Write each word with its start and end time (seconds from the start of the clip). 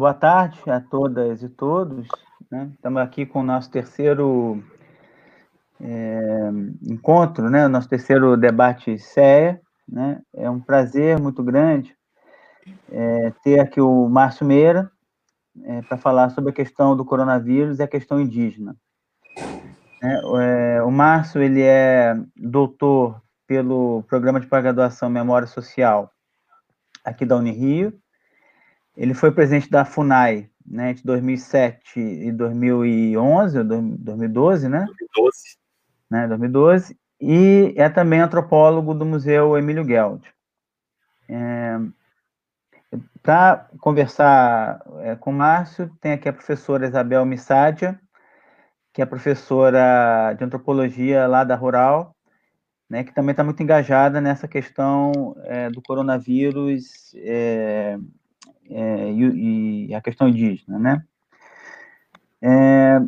boa 0.00 0.14
tarde 0.14 0.58
a 0.70 0.80
todas 0.80 1.42
e 1.42 1.48
todos. 1.50 2.08
Né? 2.50 2.70
Estamos 2.74 3.02
aqui 3.02 3.26
com 3.26 3.40
o 3.40 3.42
nosso 3.42 3.70
terceiro 3.70 4.64
é, 5.78 6.50
encontro, 6.88 7.50
né? 7.50 7.68
nosso 7.68 7.86
terceiro 7.86 8.34
debate 8.34 8.98
CEA. 8.98 9.60
Né? 9.86 10.22
É 10.32 10.48
um 10.48 10.58
prazer 10.58 11.20
muito 11.20 11.42
grande 11.42 11.94
é, 12.90 13.30
ter 13.44 13.60
aqui 13.60 13.78
o 13.78 14.08
Márcio 14.08 14.46
Meira 14.46 14.90
é, 15.64 15.82
para 15.82 15.98
falar 15.98 16.30
sobre 16.30 16.50
a 16.50 16.54
questão 16.54 16.96
do 16.96 17.04
coronavírus 17.04 17.78
e 17.78 17.82
a 17.82 17.88
questão 17.88 18.18
indígena. 18.18 18.74
É, 20.02 20.76
é, 20.78 20.82
o 20.82 20.90
Márcio 20.90 21.42
ele 21.42 21.60
é 21.60 22.16
doutor 22.34 23.20
pelo 23.46 24.02
Programa 24.04 24.40
de 24.40 24.46
Pós-Graduação 24.46 25.10
Memória 25.10 25.46
Social 25.46 26.10
aqui 27.04 27.26
da 27.26 27.36
Unirio, 27.36 28.00
ele 28.96 29.14
foi 29.14 29.30
presidente 29.30 29.70
da 29.70 29.84
FUNAI, 29.84 30.50
né, 30.66 30.90
entre 30.90 31.04
2007 31.04 31.98
e 31.98 32.32
2011, 32.32 33.62
2012, 33.64 34.68
né? 34.68 34.84
2012. 34.84 35.38
Né, 36.10 36.28
2012. 36.28 36.98
E 37.20 37.74
é 37.76 37.88
também 37.88 38.20
antropólogo 38.20 38.94
do 38.94 39.04
Museu 39.04 39.56
Emílio 39.56 39.84
Geld. 39.84 40.32
É, 41.28 41.78
Para 43.22 43.68
conversar 43.80 44.82
é, 45.00 45.16
com 45.16 45.30
o 45.30 45.34
Márcio, 45.34 45.90
tem 46.00 46.12
aqui 46.12 46.28
a 46.28 46.32
professora 46.32 46.86
Isabel 46.86 47.24
Missádia, 47.24 48.00
que 48.92 49.02
é 49.02 49.06
professora 49.06 50.34
de 50.34 50.44
antropologia 50.44 51.26
lá 51.26 51.44
da 51.44 51.54
Rural, 51.54 52.16
né, 52.88 53.04
que 53.04 53.14
também 53.14 53.32
está 53.32 53.44
muito 53.44 53.62
engajada 53.62 54.20
nessa 54.20 54.48
questão 54.48 55.36
é, 55.44 55.70
do 55.70 55.80
coronavírus 55.80 57.14
é, 57.16 57.96
é, 58.70 59.10
e, 59.12 59.88
e, 59.88 59.94
a 59.94 60.00
questão 60.00 60.28
indígena, 60.28 60.78
né? 60.78 61.04
É, 62.42 63.00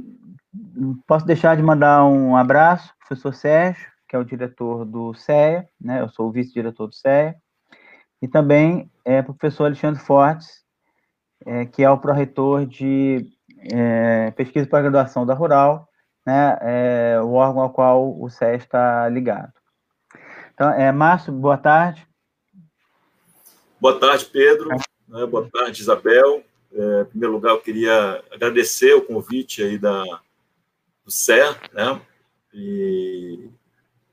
posso 1.07 1.25
deixar 1.25 1.57
de 1.57 1.63
mandar 1.63 2.05
um 2.05 2.37
abraço 2.37 2.89
para 2.89 3.05
o 3.05 3.09
professor 3.09 3.35
Sérgio, 3.35 3.87
que 4.09 4.17
é 4.17 4.19
o 4.19 4.25
diretor 4.25 4.85
do 4.85 5.15
CEA, 5.15 5.67
né? 5.81 6.01
Eu 6.01 6.09
sou 6.09 6.29
o 6.29 6.33
vice-diretor 6.33 6.89
do 6.89 6.95
CEA, 6.95 7.37
e 8.21 8.29
também 8.29 8.91
é, 9.05 9.23
para 9.23 9.33
o 9.33 9.35
professor 9.35 9.65
Alexandre 9.65 10.01
Fortes, 10.01 10.63
é, 11.47 11.65
que 11.67 11.83
é 11.83 11.91
o 11.91 11.99
pró-reitor 11.99 12.67
de 12.67 13.27
é, 13.73 14.31
pesquisa 14.33 14.67
para 14.67 14.83
graduação 14.83 15.25
da 15.25 15.35
Rural, 15.35 15.89
né? 16.27 16.59
É, 16.61 17.21
o 17.23 17.33
órgão 17.33 17.63
ao 17.63 17.71
qual 17.71 18.21
o 18.21 18.29
CEA 18.29 18.55
está 18.55 19.09
ligado. 19.09 19.53
Então, 20.55 20.71
é, 20.71 20.93
Márcio, 20.93 21.33
boa 21.33 21.57
tarde. 21.57 22.07
Boa 23.81 23.99
tarde, 23.99 24.27
Pedro. 24.27 24.69
Né? 25.13 25.27
Boa 25.27 25.47
tarde, 25.53 25.83
Isabel. 25.83 26.43
É, 26.73 27.03
em 27.03 27.05
primeiro 27.05 27.35
lugar, 27.35 27.51
eu 27.51 27.61
queria 27.61 28.25
agradecer 28.33 28.95
o 28.95 29.03
convite 29.03 29.63
aí 29.63 29.77
da, 29.77 30.03
do 31.05 31.11
CER, 31.11 31.55
né? 31.75 32.01
E 32.55 33.51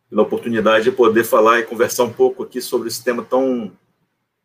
pela 0.09 0.23
oportunidade 0.23 0.83
de 0.83 0.91
poder 0.91 1.23
falar 1.23 1.59
e 1.59 1.65
conversar 1.65 2.03
um 2.03 2.11
pouco 2.11 2.43
aqui 2.43 2.61
sobre 2.61 2.89
esse 2.89 3.01
tema 3.01 3.23
tão, 3.23 3.71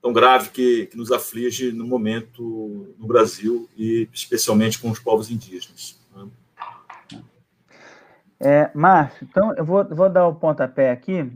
tão 0.00 0.12
grave 0.12 0.50
que, 0.50 0.86
que 0.86 0.96
nos 0.96 1.10
aflige 1.10 1.72
no 1.72 1.86
momento 1.86 2.94
no 2.98 3.06
Brasil 3.06 3.68
e 3.76 4.08
especialmente 4.12 4.78
com 4.78 4.90
os 4.90 5.00
povos 5.00 5.30
indígenas. 5.30 5.98
Né? 6.14 6.28
É, 8.38 8.70
Márcio, 8.74 9.26
então 9.28 9.54
eu 9.56 9.64
vou, 9.64 9.84
vou 9.84 10.08
dar 10.08 10.28
o 10.28 10.34
pontapé 10.34 10.92
aqui. 10.92 11.32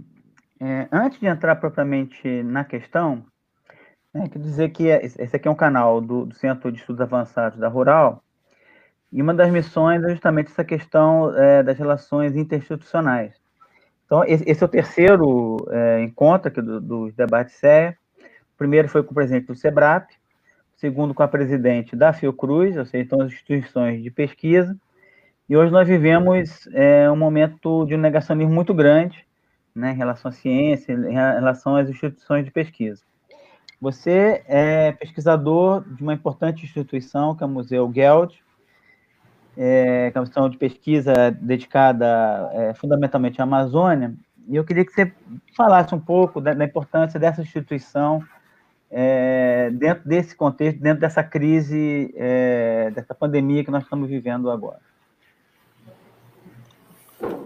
É, 0.61 0.89
antes 0.93 1.19
de 1.19 1.27
entrar 1.27 1.57
propriamente 1.57 2.43
na 2.43 2.65
questão, 2.65 3.25
é, 4.25 4.29
quer 4.29 4.39
dizer 4.39 4.69
que 4.71 4.89
é, 4.89 5.05
esse 5.05 5.37
aqui 5.37 5.49
é 5.49 5.51
um 5.51 5.55
canal 5.55 6.01
do, 6.01 6.27
do, 6.27 6.35
Centro 6.35 6.71
de 6.73 6.79
Estudos 6.79 7.01
Avançados 7.01 7.59
da 7.59 7.69
Rural, 7.69 8.23
e 9.13 9.23
uma 9.23 9.33
das 9.33 9.51
missões 9.51 10.03
é 10.05 10.11
justamente 10.11 10.51
essa 10.51 10.65
questão 10.65 11.35
é, 11.37 11.63
das 11.63 11.79
relações 11.79 12.37
interinstitucionais. 12.37 13.35
Então, 14.05 14.25
esse, 14.25 14.63
é 14.63 14.65
o 14.65 14.69
terceiro 14.69 15.57
é, 15.71 16.03
encontro 16.03 16.49
aqui 16.49 16.61
dos 16.61 16.83
do 16.83 17.13
debates 17.13 17.55
CEA. 17.55 17.97
O 18.55 18.59
primeiro 18.59 18.89
foi 18.89 19.03
com 19.03 19.13
o 19.13 19.15
presidente 19.15 19.47
do 19.47 19.55
SEBRAP, 19.55 20.11
o 20.11 20.81
segundo 20.81 21.15
com 21.15 21.23
a 21.23 21.29
presidente 21.29 21.95
da 21.95 22.13
Fiocruz, 22.13 22.77
ou 22.77 22.85
seja, 22.85 23.05
então 23.05 23.21
as 23.21 23.33
instituições 23.33 24.03
de 24.03 24.11
pesquisa, 24.11 24.77
e 25.49 25.57
hoje 25.57 25.73
nós 25.73 25.89
vivemos 25.89 26.69
é, 26.73 27.11
um 27.11 27.17
momento 27.17 27.87
de 27.87 27.95
um 27.95 27.99
negacionismo 27.99 28.53
muito 28.53 28.75
grande 28.75 29.27
né, 29.75 29.93
em 29.93 29.97
relação 29.97 30.29
à 30.29 30.33
ciência, 30.33 30.93
em 30.93 31.13
relação 31.13 31.77
às 31.77 31.89
instituições 31.89 32.45
de 32.45 32.51
pesquisa. 32.51 33.03
Você 33.81 34.43
é 34.47 34.93
pesquisador 34.93 35.85
de 35.89 36.03
uma 36.03 36.15
importante 36.15 36.65
instituição, 36.65 37.35
que 37.35 37.43
é 37.43 37.47
o 37.47 37.49
Museu 37.49 37.91
Geld, 37.93 38.43
é, 39.57 40.11
que 40.11 40.19
é 40.19 40.21
uma 40.21 40.25
instituição 40.25 40.49
de 40.49 40.57
pesquisa 40.57 41.13
dedicada 41.31 42.51
é, 42.53 42.75
fundamentalmente 42.75 43.41
à 43.41 43.45
Amazônia, 43.45 44.15
e 44.49 44.57
eu 44.57 44.65
queria 44.65 44.85
que 44.85 44.93
você 44.93 45.13
falasse 45.55 45.95
um 45.95 46.01
pouco 46.01 46.41
da, 46.41 46.55
da 46.55 46.65
importância 46.65 47.21
dessa 47.21 47.43
instituição 47.43 48.25
é, 48.91 49.71
dentro 49.71 50.09
desse 50.09 50.35
contexto, 50.35 50.81
dentro 50.81 51.01
dessa 51.01 51.23
crise, 51.23 52.13
é, 52.17 52.91
dessa 52.95 53.15
pandemia 53.15 53.63
que 53.63 53.71
nós 53.71 53.83
estamos 53.83 54.09
vivendo 54.09 54.51
agora. 54.51 54.81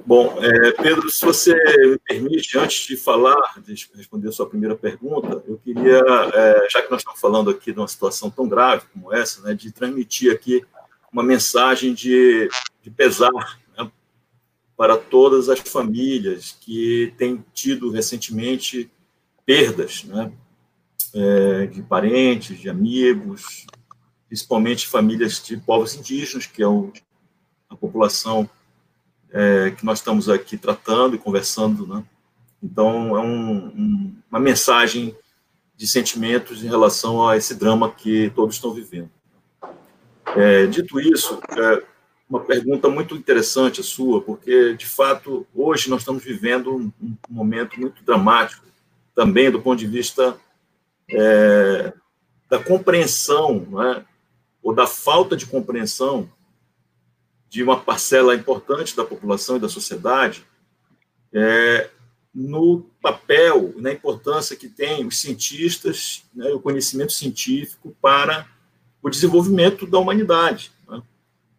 Bom, 0.05 0.37
é, 0.43 0.73
Pedro, 0.73 1.09
se 1.11 1.25
você 1.25 1.55
me 1.87 1.99
permite, 1.99 2.59
antes 2.59 2.87
de 2.87 2.97
falar, 2.97 3.55
de 3.65 3.89
responder 3.95 4.29
a 4.29 4.33
sua 4.33 4.49
primeira 4.49 4.77
pergunta, 4.77 5.43
eu 5.49 5.59
queria, 5.59 6.01
é, 6.35 6.69
já 6.69 6.83
que 6.83 6.91
nós 6.91 7.01
estamos 7.01 7.21
falando 7.21 7.51
aqui 7.51 7.73
de 7.73 7.79
uma 7.79 7.89
situação 7.89 8.31
tão 8.31 8.47
grave 8.47 8.85
como 8.93 9.15
essa, 9.15 9.41
né, 9.43 9.55
de 9.55 9.73
transmitir 9.73 10.33
aqui 10.33 10.63
uma 11.11 11.23
mensagem 11.23 11.95
de, 11.95 12.51
de 12.83 12.91
pesar 12.91 13.31
né, 13.79 13.91
para 14.77 14.99
todas 14.99 15.49
as 15.49 15.61
famílias 15.61 16.57
que 16.61 17.15
têm 17.17 17.43
tido 17.55 17.91
recentemente 17.91 18.91
perdas 19.47 20.05
né, 20.05 20.33
é, 21.15 21.67
de 21.67 21.83
parentes, 21.83 22.59
de 22.59 22.69
amigos, 22.69 23.67
principalmente 24.27 24.87
famílias 24.87 25.43
de 25.43 25.57
povos 25.57 25.95
indígenas, 25.95 26.47
que 26.47 26.63
é 26.63 26.67
o, 26.67 26.93
a 27.71 27.77
população 27.77 28.49
é, 29.33 29.71
que 29.71 29.85
nós 29.85 29.99
estamos 29.99 30.29
aqui 30.29 30.57
tratando 30.57 31.17
e 31.17 31.19
conversando, 31.19 31.87
né? 31.87 32.05
Então, 32.63 33.17
é 33.17 33.21
um, 33.21 33.67
um, 33.67 34.17
uma 34.31 34.39
mensagem 34.39 35.17
de 35.77 35.89
sentimentos 35.89 36.63
em 36.63 36.69
relação 36.69 37.27
a 37.27 37.37
esse 37.37 37.55
drama 37.55 37.91
que 37.91 38.31
todos 38.37 38.55
estão 38.55 38.73
vivendo. 38.73 39.11
É, 40.37 40.67
dito 40.67 41.01
isso, 41.01 41.41
é 41.51 41.83
uma 42.29 42.41
pergunta 42.41 42.89
muito 42.89 43.17
interessante 43.17 43.81
a 43.81 43.85
sua, 43.85 44.23
porque, 44.23 44.75
de 44.75 44.87
fato, 44.87 45.47
hoje 45.55 45.91
nós 45.91 46.03
estamos 46.03 46.23
vivendo 46.23 46.77
um, 46.77 46.93
um 47.03 47.17
momento 47.29 47.81
muito 47.81 48.03
dramático, 48.05 48.65
também 49.15 49.51
do 49.51 49.61
ponto 49.61 49.79
de 49.79 49.87
vista 49.87 50.37
é, 51.11 51.93
da 52.49 52.59
compreensão, 52.59 53.67
né, 53.71 54.05
ou 54.63 54.73
da 54.75 54.87
falta 54.87 55.37
de 55.37 55.47
compreensão 55.47 56.31
de 57.53 57.63
uma 57.63 57.79
parcela 57.79 58.35
importante 58.35 58.97
da 58.97 59.05
população 59.05 59.59
e 59.59 59.61
da 59.61 59.69
sociedade 59.69 60.43
é, 61.35 61.91
no 62.35 62.87
papel, 63.03 63.75
na 63.77 63.93
importância 63.93 64.57
que 64.57 64.71
tem 64.71 65.07
os 65.07 65.21
cientistas, 65.21 66.25
né, 66.35 66.49
o 66.53 66.59
conhecimento 66.59 67.13
científico 67.13 67.95
para 68.01 68.49
o 69.03 69.11
desenvolvimento 69.11 69.87
da 69.87 69.99
humanidade. 69.99 70.73
Né? 70.89 71.03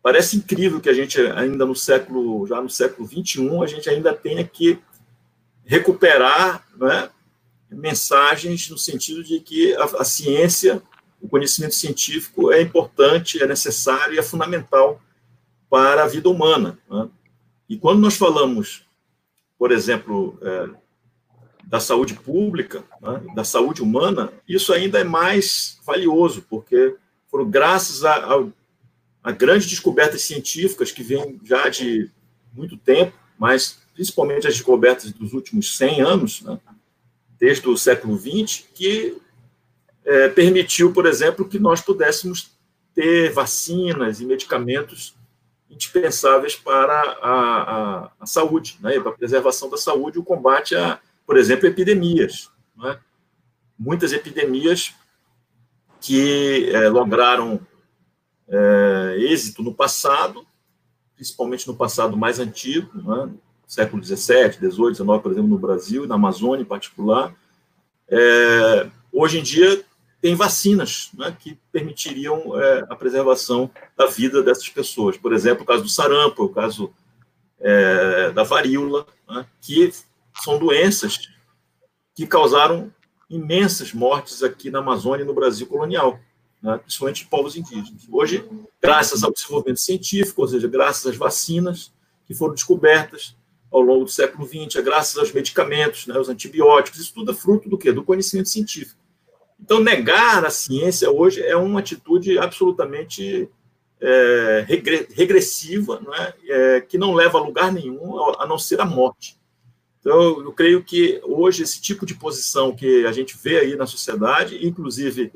Parece 0.02 0.36
incrível 0.36 0.82
que 0.82 0.90
a 0.90 0.94
gente 0.94 1.22
ainda 1.22 1.64
no 1.64 1.76
século, 1.76 2.48
já 2.48 2.60
no 2.60 2.72
século 2.72 3.08
21, 3.08 3.62
a 3.62 3.68
gente 3.68 3.88
ainda 3.88 4.16
tenha 4.16 4.44
que 4.44 4.80
recuperar 5.64 6.68
né, 6.76 7.08
mensagens 7.70 8.68
no 8.68 8.80
sentido 8.80 9.24
de 9.24 9.40
que 9.42 9.76
a, 9.76 9.84
a 9.84 10.04
ciência, 10.04 10.82
o 11.22 11.30
conhecimento 11.30 11.76
científico 11.76 12.52
é 12.52 12.64
importante, 12.64 13.44
é 13.44 13.46
necessário 13.46 14.16
e 14.16 14.18
é 14.18 14.24
fundamental 14.24 15.00
para 15.74 16.04
a 16.04 16.08
vida 16.08 16.30
humana. 16.30 16.78
Né? 16.88 17.10
E 17.68 17.76
quando 17.76 18.00
nós 18.00 18.16
falamos, 18.16 18.86
por 19.58 19.72
exemplo, 19.72 20.38
é, 20.44 20.70
da 21.64 21.80
saúde 21.80 22.14
pública, 22.14 22.84
né, 23.02 23.24
da 23.34 23.44
saúde 23.44 23.82
humana, 23.82 24.32
isso 24.48 24.72
ainda 24.72 25.00
é 25.00 25.04
mais 25.04 25.80
valioso, 25.84 26.46
porque 26.48 26.96
foram 27.28 27.50
graças 27.50 28.06
a, 28.06 28.14
a, 28.18 28.46
a 29.24 29.32
grandes 29.32 29.68
descobertas 29.68 30.22
científicas 30.22 30.92
que 30.92 31.02
vêm 31.02 31.40
já 31.44 31.68
de 31.70 32.08
muito 32.54 32.78
tempo, 32.78 33.18
mas 33.40 33.80
principalmente 33.96 34.46
as 34.46 34.54
descobertas 34.54 35.12
dos 35.12 35.34
últimos 35.34 35.76
100 35.76 36.02
anos, 36.02 36.42
né, 36.44 36.60
desde 37.40 37.68
o 37.68 37.76
século 37.76 38.16
XX, 38.16 38.68
que 38.76 39.18
é, 40.06 40.30
permitiu, 40.30 40.94
por 40.94 41.08
exemplo, 41.08 41.50
que 41.50 41.58
nós 41.58 41.82
pudéssemos 41.82 42.52
ter 42.94 43.32
vacinas 43.32 44.22
e 44.22 44.26
medicamentos 44.28 45.16
indispensáveis 45.74 46.56
para 46.56 46.94
a, 47.22 48.04
a, 48.04 48.12
a 48.20 48.26
saúde, 48.26 48.78
né, 48.82 49.00
para 49.00 49.12
a 49.12 49.16
preservação 49.16 49.70
da 49.70 49.78
saúde 49.78 50.20
o 50.20 50.24
combate 50.24 50.76
a, 50.76 51.00
por 51.26 51.38
exemplo, 51.38 51.68
epidemias. 51.68 52.50
Né? 52.76 53.00
Muitas 53.78 54.14
epidemias 54.14 54.94
que 56.00 56.70
é, 56.72 56.90
lograram 56.90 57.60
é, 58.48 59.16
êxito 59.20 59.64
no 59.64 59.74
passado, 59.74 60.46
principalmente 61.16 61.68
no 61.68 61.76
passado 61.76 62.18
mais 62.18 62.40
antigo, 62.40 62.90
né, 63.02 63.32
século 63.66 64.04
XVII, 64.04 64.52
XVIII, 64.54 64.96
XIX, 64.96 65.22
por 65.22 65.32
exemplo, 65.32 65.50
no 65.50 65.58
Brasil, 65.58 66.06
na 66.06 66.16
Amazônia 66.16 66.62
em 66.62 66.68
particular. 66.68 67.34
É, 68.08 68.90
hoje 69.12 69.40
em 69.40 69.44
dia, 69.44 69.84
tem 70.24 70.36
vacinas 70.36 71.10
né, 71.16 71.36
que 71.38 71.60
permitiriam 71.70 72.58
é, 72.58 72.86
a 72.90 72.96
preservação 72.96 73.70
da 73.98 74.06
vida 74.06 74.42
dessas 74.42 74.70
pessoas. 74.70 75.18
Por 75.18 75.34
exemplo, 75.34 75.64
o 75.64 75.66
caso 75.66 75.84
do 75.84 75.90
sarampo, 75.90 76.46
o 76.46 76.50
caso 76.50 76.94
é, 77.60 78.32
da 78.32 78.42
varíola, 78.42 79.06
né, 79.30 79.46
que 79.60 79.92
são 80.42 80.58
doenças 80.58 81.28
que 82.16 82.26
causaram 82.26 82.90
imensas 83.30 83.92
mortes 83.92 84.42
aqui 84.42 84.72
na 84.72 84.80
Amazônia 84.80 85.26
e 85.26 85.28
no 85.28 85.34
Brasil 85.34 85.68
colonial, 85.68 86.18
né, 86.62 86.78
principalmente 86.78 87.24
de 87.26 87.30
povos 87.30 87.58
indígenas. 87.58 88.08
Hoje, 88.10 88.50
graças 88.82 89.26
ao 89.26 89.34
desenvolvimento 89.34 89.82
científico, 89.82 90.42
ou 90.42 90.48
seja, 90.48 90.70
graças 90.70 91.06
às 91.06 91.18
vacinas 91.18 91.92
que 92.26 92.34
foram 92.34 92.54
descobertas 92.54 93.36
ao 93.70 93.82
longo 93.82 94.06
do 94.06 94.12
século 94.12 94.48
XX, 94.48 94.82
graças 94.86 95.18
aos 95.18 95.34
medicamentos, 95.34 96.08
né, 96.08 96.18
os 96.18 96.30
antibióticos, 96.30 97.02
isso 97.02 97.14
tudo 97.14 97.32
é 97.34 97.36
fruto 97.36 97.68
do 97.68 97.78
quê? 97.78 97.92
Do 97.92 98.06
conhecimento 98.06 98.48
científico. 98.48 99.03
Então, 99.64 99.80
negar 99.80 100.44
a 100.44 100.50
ciência 100.50 101.10
hoje 101.10 101.42
é 101.42 101.56
uma 101.56 101.80
atitude 101.80 102.38
absolutamente 102.38 103.50
é, 104.02 104.66
regressiva, 105.16 106.02
não 106.04 106.14
é? 106.14 106.34
É, 106.50 106.82
que 106.82 106.98
não 106.98 107.14
leva 107.14 107.38
a 107.38 107.42
lugar 107.42 107.72
nenhum, 107.72 108.20
a 108.38 108.46
não 108.46 108.58
ser 108.58 108.82
a 108.82 108.86
morte. 108.86 109.40
Então, 110.02 110.42
eu 110.42 110.52
creio 110.52 110.84
que 110.84 111.22
hoje 111.24 111.64
esse 111.64 111.80
tipo 111.82 112.06
de 112.06 112.14
posição 112.14 112.76
que 112.76 113.06
a 113.06 113.14
gente 113.14 113.38
vê 113.42 113.60
aí 113.60 113.76
na 113.78 113.86
sociedade, 113.86 114.68
inclusive 114.68 115.32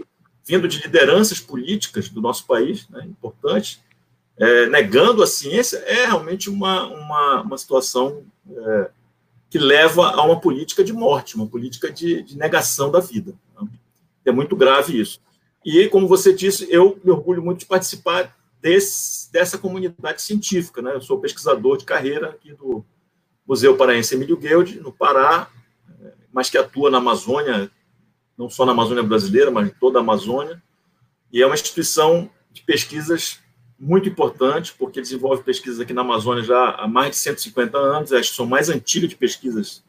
vindo 0.46 0.68
de 0.68 0.82
lideranças 0.82 1.40
políticas 1.40 2.10
do 2.10 2.22
nosso 2.22 2.46
país, 2.46 2.88
né, 2.90 3.06
importantes, 3.06 3.82
é, 4.38 4.66
negando 4.68 5.24
a 5.24 5.28
ciência, 5.28 5.78
é 5.78 6.06
realmente 6.06 6.50
uma, 6.50 6.86
uma, 6.88 7.42
uma 7.44 7.58
situação 7.58 8.26
é, 8.50 8.90
que 9.50 9.58
leva 9.58 10.10
a 10.10 10.22
uma 10.24 10.40
política 10.40 10.84
de 10.84 10.92
morte, 10.92 11.38
uma 11.38 11.48
política 11.48 11.90
de, 11.90 12.22
de 12.24 12.38
negação 12.38 12.92
da 12.92 13.00
vida. 13.00 13.34
É 14.30 14.32
muito 14.32 14.56
grave 14.56 15.00
isso. 15.00 15.22
E, 15.66 15.88
como 15.88 16.08
você 16.08 16.34
disse, 16.34 16.68
eu 16.70 17.00
me 17.04 17.12
orgulho 17.12 17.42
muito 17.42 17.60
de 17.60 17.66
participar 17.66 18.36
desse, 18.62 19.32
dessa 19.32 19.58
comunidade 19.58 20.22
científica. 20.22 20.82
Né? 20.82 20.94
Eu 20.94 21.02
sou 21.02 21.20
pesquisador 21.20 21.78
de 21.78 21.86
carreira 21.86 22.30
aqui 22.30 22.54
do 22.54 22.84
Museu 23.48 23.76
Paraense 23.78 24.16
Emílio 24.16 24.38
Guild, 24.38 24.80
no 24.82 24.92
Pará, 24.92 25.50
mas 26.32 26.50
que 26.50 26.58
atua 26.58 26.92
na 26.92 26.98
Amazônia, 26.98 27.72
não 28.38 28.50
só 28.50 28.66
na 28.66 28.74
Amazônia 28.74 29.04
brasileira, 29.04 29.50
mas 29.50 29.68
em 29.68 29.72
toda 29.80 30.00
a 30.00 30.02
Amazônia. 30.02 30.62
E 31.32 31.42
é 31.42 31.46
uma 31.46 31.56
instituição 31.56 32.30
de 32.52 32.62
pesquisas 32.62 33.40
muito 33.80 34.10
importante, 34.10 34.74
porque 34.78 35.02
desenvolve 35.02 35.44
pesquisas 35.44 35.80
aqui 35.80 35.94
na 35.94 36.02
Amazônia 36.02 36.44
já 36.44 36.72
há 36.72 36.88
mais 36.88 37.12
de 37.12 37.18
150 37.18 37.78
anos, 37.78 38.12
é 38.12 38.18
a 38.18 38.20
instituição 38.20 38.46
mais 38.46 38.70
antiga 38.70 39.08
de 39.08 39.16
pesquisas 39.16 39.84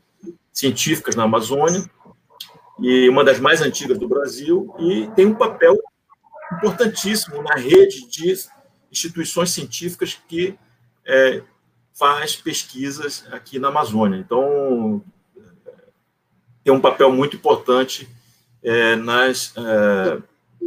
científicas 0.52 1.16
na 1.16 1.24
Amazônia 1.24 1.88
e 2.80 3.08
uma 3.08 3.24
das 3.24 3.40
mais 3.40 3.60
antigas 3.60 3.98
do 3.98 4.08
Brasil, 4.08 4.74
e 4.78 5.08
tem 5.14 5.26
um 5.26 5.34
papel 5.34 5.76
importantíssimo 6.52 7.42
na 7.42 7.54
rede 7.54 8.08
de 8.08 8.34
instituições 8.90 9.50
científicas 9.50 10.18
que 10.28 10.58
é, 11.06 11.42
faz 11.94 12.36
pesquisas 12.36 13.24
aqui 13.30 13.58
na 13.58 13.68
Amazônia. 13.68 14.18
Então, 14.18 15.02
tem 16.62 16.72
um 16.72 16.80
papel 16.80 17.12
muito 17.12 17.36
importante 17.36 18.08
é, 18.62 18.94
nas 18.96 19.52
é, 19.56 20.18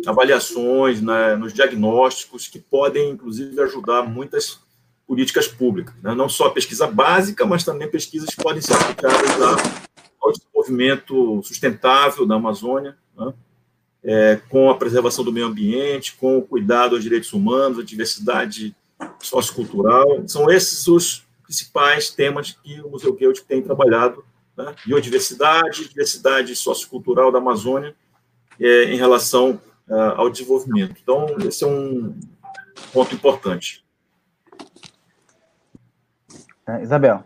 avaliações, 0.06 1.02
na, 1.02 1.36
nos 1.36 1.54
diagnósticos, 1.54 2.48
que 2.48 2.60
podem, 2.60 3.12
inclusive, 3.12 3.60
ajudar 3.62 4.04
muitas 4.04 4.60
políticas 5.08 5.48
públicas. 5.48 5.94
Né? 6.02 6.14
Não 6.16 6.28
só 6.28 6.48
a 6.48 6.52
pesquisa 6.52 6.88
básica, 6.88 7.46
mas 7.46 7.64
também 7.64 7.90
pesquisas 7.90 8.30
que 8.30 8.42
podem 8.42 8.62
ser 8.62 8.74
aplicadas 8.74 9.42
a 9.42 9.91
ao 10.22 10.32
desenvolvimento 10.32 11.42
sustentável 11.44 12.26
da 12.26 12.36
Amazônia, 12.36 12.98
né? 13.18 13.34
é, 14.04 14.36
com 14.50 14.70
a 14.70 14.78
preservação 14.78 15.24
do 15.24 15.32
meio 15.32 15.48
ambiente, 15.48 16.16
com 16.16 16.38
o 16.38 16.42
cuidado 16.42 16.96
aos 16.96 17.04
direitos 17.04 17.34
humanos, 17.34 17.80
a 17.80 17.84
diversidade 17.84 18.76
sociocultural. 19.20 20.28
São 20.28 20.50
esses 20.50 20.88
os 20.88 21.26
principais 21.44 22.10
temas 22.10 22.52
que 22.52 22.82
o 22.82 22.90
Museu 22.90 23.16
Geld 23.18 23.44
tem 23.44 23.62
trabalhado, 23.62 24.24
né? 24.56 24.74
biodiversidade, 24.86 25.88
diversidade 25.90 26.56
sociocultural 26.56 27.32
da 27.32 27.40
Amazônia 27.40 27.96
é, 28.60 28.86
em 28.86 28.98
relação 28.98 29.60
uh, 29.88 30.16
ao 30.16 30.30
desenvolvimento. 30.30 30.96
Então, 31.02 31.26
esse 31.46 31.64
é 31.64 31.68
um 31.68 32.18
ponto 32.94 33.14
importante. 33.14 33.84
É, 36.68 36.82
Isabel. 36.82 37.24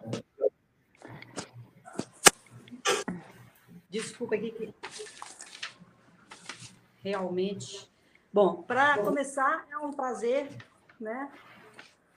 Desculpa 3.95 4.35
aqui 4.35 4.51
que 4.51 4.75
realmente. 7.01 7.89
Bom, 8.33 8.61
para 8.63 8.97
começar, 8.97 9.65
é 9.71 9.77
um 9.77 9.93
prazer, 9.93 10.49
né, 10.99 11.31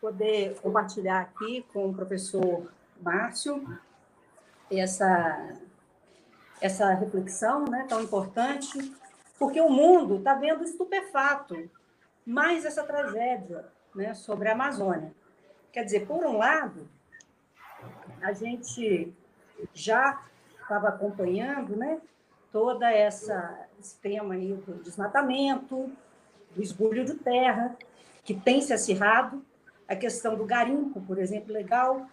poder 0.01 0.59
compartilhar 0.61 1.21
aqui 1.21 1.65
com 1.73 1.89
o 1.89 1.95
professor 1.95 2.69
Márcio 3.01 3.79
essa 4.69 5.57
essa 6.61 6.93
reflexão, 6.95 7.65
né, 7.67 7.87
tão 7.89 8.03
importante, 8.03 8.93
porque 9.39 9.61
o 9.61 9.71
mundo 9.71 10.17
está 10.17 10.35
vendo 10.35 10.65
estupefato 10.65 11.71
mais 12.27 12.65
essa 12.65 12.83
tragédia, 12.83 13.65
né, 13.95 14.15
sobre 14.15 14.49
a 14.49 14.53
Amazônia. 14.53 15.15
Quer 15.71 15.85
dizer, 15.85 16.09
por 16.09 16.27
um 16.27 16.39
lado, 16.39 16.89
a 18.21 18.33
gente 18.33 19.15
já 19.73 20.25
estava 20.69 20.89
acompanhando, 20.89 21.75
né? 21.75 21.99
Toda 22.53 22.91
essa 22.91 23.67
esse 23.81 23.97
tema 23.97 24.35
aí 24.35 24.53
do 24.53 24.75
desmatamento, 24.83 25.91
do 26.55 26.63
esbulho 26.63 27.05
de 27.05 27.15
terra, 27.15 27.77
que 28.25 28.35
tem 28.35 28.61
se 28.61 28.73
acirrado, 28.73 29.43
a 29.87 29.97
questão 29.97 30.37
do 30.37 30.45
garimpo, 30.45 31.01
por 31.01 31.19
exemplo, 31.19 31.53
legal, 31.53 32.07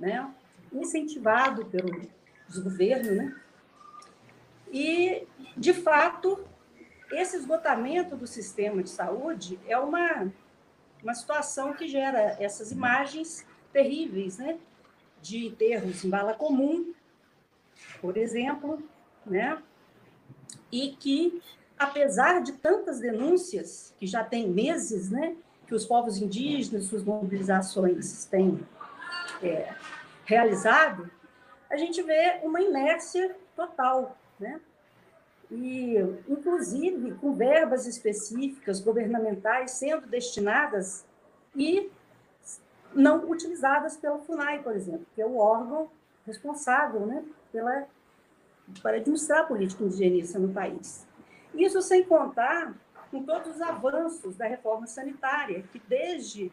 né? 0.00 0.32
Incentivado 0.72 1.66
pelos 1.66 2.58
governos, 2.58 3.16
né? 3.16 3.36
E, 4.72 5.26
de 5.54 5.74
fato, 5.74 6.42
esse 7.10 7.36
esgotamento 7.36 8.16
do 8.16 8.26
sistema 8.26 8.82
de 8.82 8.88
saúde 8.88 9.60
é 9.68 9.76
uma, 9.78 10.32
uma 11.02 11.14
situação 11.14 11.74
que 11.74 11.86
gera 11.86 12.36
essas 12.40 12.72
imagens 12.72 13.46
terríveis, 13.70 14.38
né? 14.38 14.58
De 15.20 15.46
enterros 15.46 16.02
em 16.04 16.08
bala 16.08 16.32
comum, 16.32 16.94
por 18.00 18.16
exemplo, 18.16 18.82
né? 19.24 19.60
E 20.70 20.96
que, 20.98 21.42
apesar 21.78 22.42
de 22.42 22.52
tantas 22.52 23.00
denúncias, 23.00 23.94
que 23.98 24.06
já 24.06 24.24
tem 24.24 24.48
meses, 24.48 25.10
né? 25.10 25.36
Que 25.66 25.74
os 25.74 25.84
povos 25.84 26.18
indígenas, 26.18 26.84
suas 26.84 27.04
mobilizações 27.04 28.24
têm 28.26 28.60
é, 29.42 29.74
realizado, 30.24 31.10
a 31.70 31.76
gente 31.76 32.02
vê 32.02 32.40
uma 32.42 32.60
inércia 32.60 33.34
total, 33.56 34.16
né? 34.38 34.60
E, 35.50 35.96
inclusive, 36.28 37.12
com 37.14 37.34
verbas 37.34 37.86
específicas 37.86 38.80
governamentais 38.80 39.72
sendo 39.72 40.06
destinadas 40.06 41.04
e 41.54 41.90
não 42.94 43.30
utilizadas 43.30 43.96
pela 43.96 44.18
FUNAI, 44.18 44.62
por 44.62 44.74
exemplo, 44.74 45.06
que 45.14 45.20
é 45.20 45.26
o 45.26 45.36
órgão 45.36 45.90
responsável 46.26 47.06
né, 47.06 47.22
pela, 47.52 47.86
para 48.82 48.96
administrar 48.96 49.40
a 49.40 49.44
política 49.44 49.84
indigenista 49.84 50.38
no 50.38 50.52
país. 50.52 51.06
Isso 51.54 51.80
sem 51.82 52.04
contar 52.04 52.74
com 53.10 53.22
todos 53.22 53.56
os 53.56 53.60
avanços 53.60 54.36
da 54.36 54.46
reforma 54.46 54.86
sanitária, 54.86 55.62
que 55.70 55.78
desde 55.86 56.50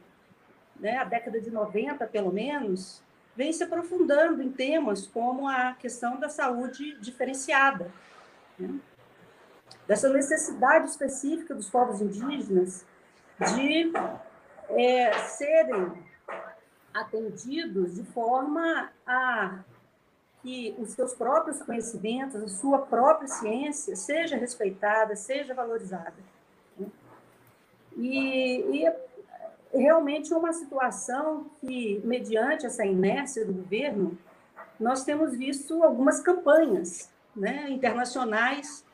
né, 0.80 0.98
a 0.98 1.06
década 1.06 1.40
de 1.40 1.50
90, 1.50 2.06
pelo 2.08 2.32
menos, 2.32 3.02
vem 3.36 3.54
se 3.54 3.64
aprofundando 3.64 4.44
em 4.44 4.52
temas 4.52 5.08
como 5.08 5.48
a 5.48 5.74
questão 5.74 6.20
da 6.20 6.28
saúde 6.28 7.00
diferenciada, 7.00 7.92
né? 8.58 8.78
dessa 9.88 10.10
necessidade 10.10 10.90
específica 10.90 11.56
dos 11.56 11.70
povos 11.70 12.02
indígenas 12.02 12.86
de 13.56 13.92
é, 14.70 15.14
serem 15.20 15.92
atendidos 16.94 17.96
de 17.96 18.04
forma 18.04 18.92
a 19.06 19.60
que 20.42 20.76
os 20.78 20.92
seus 20.92 21.14
próprios 21.14 21.62
conhecimentos, 21.62 22.42
a 22.42 22.48
sua 22.48 22.80
própria 22.80 23.28
ciência 23.28 23.96
seja 23.96 24.38
respeitada, 24.38 25.16
seja 25.16 25.54
valorizada. 25.54 26.14
Né? 26.78 26.88
E, 27.98 28.80
e 28.80 28.86
é 28.86 28.96
realmente 29.74 30.34
uma 30.34 30.54
situação 30.54 31.46
que, 31.60 32.02
mediante 32.04 32.66
essa 32.66 32.86
inércia 32.86 33.46
do 33.46 33.54
governo, 33.54 34.18
nós 34.80 35.04
temos 35.04 35.38
visto 35.38 35.84
algumas 35.84 36.22
campanhas 36.22 37.12
né, 37.36 37.70
internacionais 37.70 38.86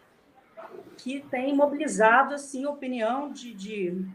que 0.98 1.22
têm 1.30 1.56
mobilizado 1.56 2.34
assim, 2.34 2.66
a 2.66 2.72
opinião 2.72 3.32
de, 3.32 3.54
de, 3.54 4.06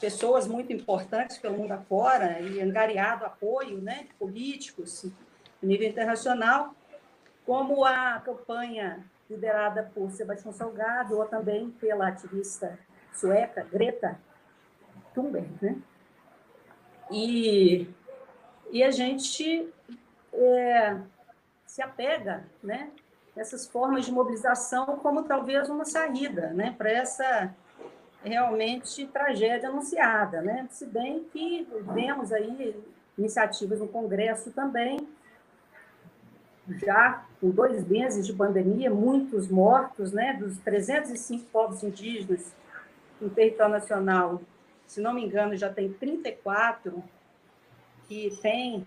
pessoas 0.00 0.46
muito 0.46 0.72
importantes 0.72 1.38
pelo 1.38 1.56
mundo 1.56 1.72
afora 1.72 2.40
e 2.40 2.60
angariado 2.60 3.24
apoio 3.24 3.80
né, 3.80 4.06
políticos 4.18 5.06
a 5.62 5.66
nível 5.66 5.88
internacional, 5.88 6.74
como 7.44 7.84
a 7.84 8.20
campanha 8.20 9.04
liderada 9.28 9.90
por 9.94 10.10
Sebastião 10.10 10.52
Salgado 10.52 11.18
ou 11.18 11.26
também 11.26 11.70
pela 11.70 12.08
ativista 12.08 12.78
sueca 13.14 13.66
Greta 13.70 14.18
Thunberg, 15.14 15.48
né? 15.60 15.76
E, 17.10 17.88
e 18.70 18.82
a 18.82 18.90
gente 18.90 19.68
é, 20.32 20.96
se 21.66 21.82
apega, 21.82 22.44
né? 22.62 22.90
Essas 23.36 23.66
formas 23.66 24.04
de 24.04 24.12
mobilização 24.12 24.98
como 24.98 25.22
talvez 25.22 25.68
uma 25.68 25.84
saída, 25.84 26.50
né? 26.50 26.74
Para 26.76 26.90
essa 26.90 27.54
realmente 28.22 29.06
tragédia 29.06 29.68
anunciada, 29.68 30.40
né? 30.42 30.66
Se 30.70 30.86
bem 30.86 31.24
que 31.24 31.66
vemos 31.94 32.32
aí 32.32 32.76
iniciativas 33.16 33.80
no 33.80 33.88
Congresso 33.88 34.50
também, 34.52 35.08
já 36.78 37.24
com 37.40 37.50
dois 37.50 37.86
meses 37.86 38.26
de 38.26 38.32
pandemia, 38.32 38.90
muitos 38.90 39.48
mortos, 39.48 40.12
né? 40.12 40.34
Dos 40.34 40.58
305 40.58 41.44
povos 41.46 41.82
indígenas 41.82 42.52
no 43.20 43.30
território 43.30 43.72
nacional, 43.72 44.40
se 44.86 45.00
não 45.00 45.12
me 45.12 45.24
engano, 45.24 45.56
já 45.56 45.72
tem 45.72 45.92
34 45.92 47.02
que 48.08 48.36
tem, 48.40 48.86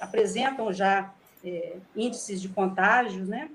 apresentam 0.00 0.72
já 0.72 1.12
é, 1.44 1.76
índices 1.94 2.40
de 2.40 2.48
contágios, 2.48 3.28
né? 3.28 3.50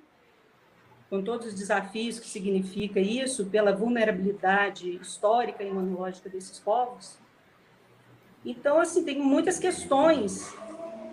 com 1.09 1.23
todos 1.23 1.47
os 1.47 1.55
desafios 1.55 2.19
que 2.19 2.27
significa 2.27 2.99
isso, 2.99 3.47
pela 3.47 3.75
vulnerabilidade 3.75 4.95
histórica 4.97 5.63
e 5.63 5.67
imunológica 5.67 6.29
desses 6.29 6.59
povos. 6.59 7.17
Então, 8.45 8.79
assim, 8.79 9.03
tem 9.03 9.19
muitas 9.19 9.57
questões 9.57 10.53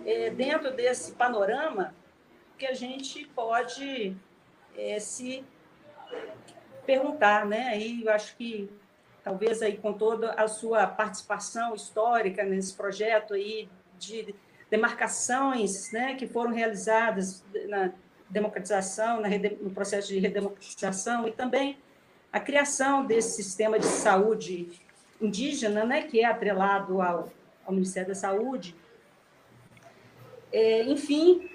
é, 0.05 0.29
dentro 0.29 0.75
desse 0.75 1.13
panorama 1.13 1.93
que 2.57 2.65
a 2.65 2.73
gente 2.73 3.25
pode 3.27 4.15
é, 4.75 4.99
se 4.99 5.45
perguntar, 6.85 7.45
né? 7.45 7.77
E 7.77 8.03
eu 8.03 8.11
acho 8.11 8.35
que 8.35 8.69
talvez 9.23 9.61
aí 9.61 9.77
com 9.77 9.93
toda 9.93 10.31
a 10.31 10.47
sua 10.47 10.87
participação 10.87 11.75
histórica 11.75 12.43
nesse 12.43 12.73
projeto 12.73 13.33
aí 13.33 13.69
de 13.99 14.33
demarcações, 14.69 15.91
né, 15.91 16.15
que 16.15 16.27
foram 16.27 16.51
realizadas 16.53 17.43
na 17.67 17.91
democratização, 18.29 19.21
no 19.61 19.71
processo 19.71 20.09
de 20.09 20.19
redemocratização, 20.19 21.27
e 21.27 21.31
também 21.31 21.77
a 22.31 22.39
criação 22.39 23.05
desse 23.05 23.41
sistema 23.41 23.79
de 23.79 23.85
saúde 23.85 24.69
indígena, 25.21 25.85
né, 25.85 26.03
que 26.03 26.19
é 26.19 26.25
atrelado 26.25 27.01
ao, 27.01 27.31
ao 27.65 27.73
Ministério 27.73 28.09
da 28.09 28.15
Saúde. 28.15 28.75
É, 30.51 30.83
enfim, 30.83 31.49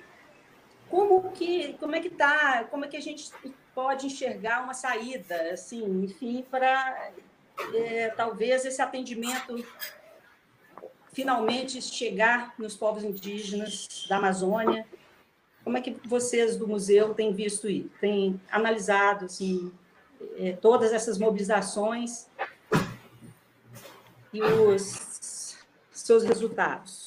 como 0.92 1.32
que 1.32 1.72
como 1.80 1.96
é 1.96 2.00
que 2.00 2.10
tá, 2.10 2.64
como 2.70 2.84
é 2.84 2.88
que 2.88 2.96
a 2.96 3.00
gente 3.00 3.32
pode 3.74 4.06
enxergar 4.06 4.62
uma 4.62 4.74
saída, 4.74 5.52
assim, 5.52 5.82
enfim, 6.04 6.44
para 6.50 7.10
é, 7.74 8.10
talvez 8.10 8.64
esse 8.66 8.82
atendimento 8.82 9.66
finalmente 11.12 11.80
chegar 11.80 12.54
nos 12.58 12.76
povos 12.76 13.02
indígenas 13.02 14.06
da 14.08 14.18
Amazônia 14.18 14.86
como 15.64 15.78
é 15.78 15.80
que 15.80 15.96
vocês 16.06 16.56
do 16.56 16.66
museu 16.66 17.14
têm 17.14 17.32
visto 17.32 17.68
isso? 17.68 17.90
Têm 18.00 18.40
analisado 18.50 19.26
assim, 19.26 19.72
é, 20.36 20.52
todas 20.52 20.92
essas 20.92 21.18
mobilizações 21.18 22.26
e 24.32 24.42
os 24.42 25.56
seus 25.90 26.24
resultados? 26.24 27.01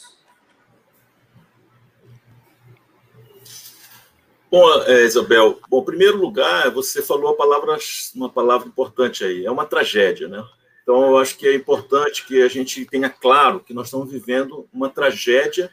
Bom, 4.56 4.84
é, 4.84 5.04
Isabel, 5.04 5.60
bom, 5.70 5.82
em 5.82 5.84
primeiro 5.86 6.18
lugar, 6.18 6.72
você 6.72 7.02
falou 7.02 7.30
a 7.30 7.36
palavra, 7.36 7.78
uma 8.16 8.30
palavra 8.30 8.70
importante 8.70 9.22
aí, 9.22 9.46
é 9.46 9.52
uma 9.52 9.66
tragédia, 9.66 10.30
né? 10.30 10.42
Então, 10.82 11.08
eu 11.08 11.18
acho 11.18 11.38
que 11.38 11.46
é 11.46 11.54
importante 11.54 12.26
que 12.26 12.42
a 12.42 12.48
gente 12.48 12.86
tenha 12.86 13.10
claro 13.10 13.60
que 13.60 13.74
nós 13.74 13.88
estamos 13.88 14.10
vivendo 14.10 14.66
uma 14.72 14.88
tragédia 14.88 15.70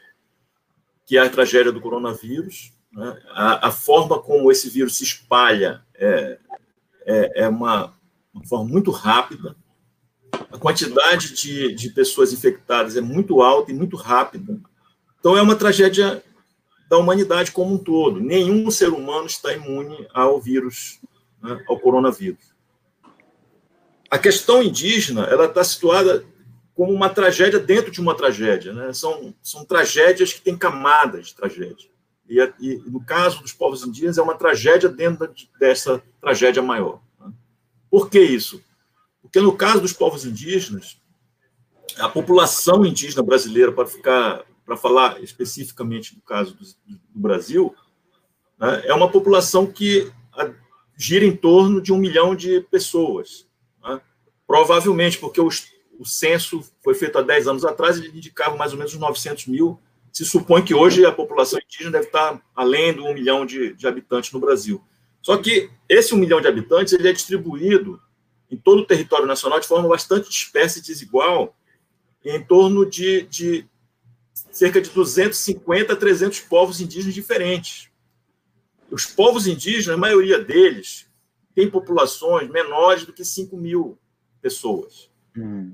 que 1.05 1.17
é 1.17 1.21
a 1.21 1.29
tragédia 1.29 1.71
do 1.71 1.79
coronavírus. 1.79 2.73
Né? 2.91 3.17
A, 3.29 3.69
a, 3.69 3.71
forma 3.71 4.21
como 4.21 4.51
esse 4.51 4.69
vírus 4.69 4.97
se 4.97 5.05
espalha 5.05 5.81
é, 5.95 6.37
é, 7.05 7.43
é 7.43 7.47
uma, 7.47 7.93
uma, 8.33 8.45
forma 8.45 8.65
muito 8.65 8.91
rápida. 8.91 9.55
A 10.51 10.57
quantidade 10.57 11.33
de, 11.33 11.73
de 11.73 11.89
pessoas 11.91 12.33
infectadas 12.33 12.97
é 12.97 13.01
muito 13.01 13.41
alta 13.41 13.71
e 13.71 13.73
muito 13.73 13.95
rápida. 13.95 14.59
Então, 15.21 15.37
é 15.37 15.41
uma 15.41 15.55
tragédia 15.55 16.21
da 16.93 16.99
humanidade 16.99 17.51
como 17.51 17.73
um 17.73 17.77
todo. 17.79 18.19
Nenhum 18.19 18.69
ser 18.69 18.89
humano 18.89 19.25
está 19.25 19.51
imune 19.51 20.07
ao 20.13 20.39
vírus, 20.39 20.99
né, 21.41 21.59
ao 21.67 21.79
coronavírus. 21.79 22.53
A 24.11 24.19
questão 24.19 24.61
indígena 24.61 25.23
ela 25.23 25.45
está 25.45 25.63
situada 25.63 26.23
como 26.75 26.93
uma 26.93 27.09
tragédia 27.09 27.59
dentro 27.59 27.89
de 27.89 27.99
uma 27.99 28.15
tragédia. 28.15 28.73
Né? 28.73 28.93
São, 28.93 29.33
são 29.41 29.65
tragédias 29.65 30.33
que 30.33 30.41
têm 30.41 30.55
camadas 30.55 31.29
de 31.29 31.35
tragédia. 31.35 31.89
E, 32.29 32.39
e, 32.59 32.75
no 32.85 33.03
caso 33.03 33.41
dos 33.41 33.53
povos 33.53 33.83
indígenas, 33.83 34.19
é 34.19 34.21
uma 34.21 34.37
tragédia 34.37 34.87
dentro 34.87 35.33
dessa 35.59 35.99
tragédia 36.21 36.61
maior. 36.61 37.01
Né? 37.19 37.33
Por 37.89 38.07
que 38.07 38.21
isso? 38.21 38.63
Porque 39.19 39.39
no 39.39 39.57
caso 39.57 39.81
dos 39.81 39.93
povos 39.93 40.25
indígenas, 40.25 41.01
a 41.97 42.07
população 42.07 42.85
indígena 42.85 43.23
brasileira, 43.23 43.71
para 43.71 43.87
ficar 43.87 44.45
para 44.65 44.77
falar 44.77 45.21
especificamente 45.21 46.15
do 46.15 46.21
caso 46.21 46.55
do, 46.55 46.63
do 46.87 47.19
Brasil, 47.19 47.75
né, 48.57 48.83
é 48.85 48.93
uma 48.93 49.11
população 49.11 49.65
que 49.65 50.11
gira 50.95 51.25
em 51.25 51.35
torno 51.35 51.81
de 51.81 51.91
um 51.91 51.97
milhão 51.97 52.35
de 52.35 52.61
pessoas. 52.61 53.47
Né? 53.83 53.99
Provavelmente, 54.47 55.17
porque 55.17 55.41
os 55.41 55.73
o 55.99 56.05
censo 56.05 56.63
foi 56.83 56.93
feito 56.93 57.17
há 57.17 57.21
10 57.21 57.47
anos 57.47 57.65
atrás, 57.65 57.97
ele 57.97 58.09
indicava 58.09 58.55
mais 58.55 58.71
ou 58.71 58.77
menos 58.77 58.93
900 58.93 59.47
mil. 59.47 59.79
Se 60.11 60.25
supõe 60.25 60.61
que 60.61 60.73
hoje 60.73 61.05
a 61.05 61.11
população 61.11 61.59
indígena 61.59 61.91
deve 61.91 62.07
estar 62.07 62.41
além 62.55 62.93
do 62.93 63.05
1 63.05 63.13
milhão 63.13 63.45
de, 63.45 63.73
de 63.73 63.87
habitantes 63.87 64.31
no 64.31 64.39
Brasil. 64.39 64.83
Só 65.21 65.37
que 65.37 65.69
esse 65.87 66.13
1 66.13 66.17
milhão 66.17 66.41
de 66.41 66.47
habitantes 66.47 66.93
ele 66.93 67.07
é 67.07 67.13
distribuído 67.13 68.01
em 68.51 68.57
todo 68.57 68.81
o 68.81 68.85
território 68.85 69.25
nacional 69.25 69.59
de 69.59 69.67
forma 69.67 69.87
bastante 69.87 70.29
dispersa 70.29 70.79
e 70.79 70.81
desigual, 70.81 71.55
em 72.23 72.43
torno 72.43 72.85
de, 72.85 73.23
de 73.23 73.65
cerca 74.33 74.81
de 74.81 74.89
250 74.89 75.93
a 75.93 75.95
300 75.95 76.39
povos 76.41 76.81
indígenas 76.81 77.13
diferentes. 77.13 77.89
Os 78.89 79.05
povos 79.05 79.47
indígenas, 79.47 79.95
a 79.95 79.97
maioria 79.97 80.39
deles, 80.39 81.07
tem 81.55 81.69
populações 81.69 82.49
menores 82.49 83.05
do 83.05 83.13
que 83.13 83.23
5 83.23 83.55
mil 83.55 83.97
pessoas. 84.41 85.09
Hum. 85.37 85.73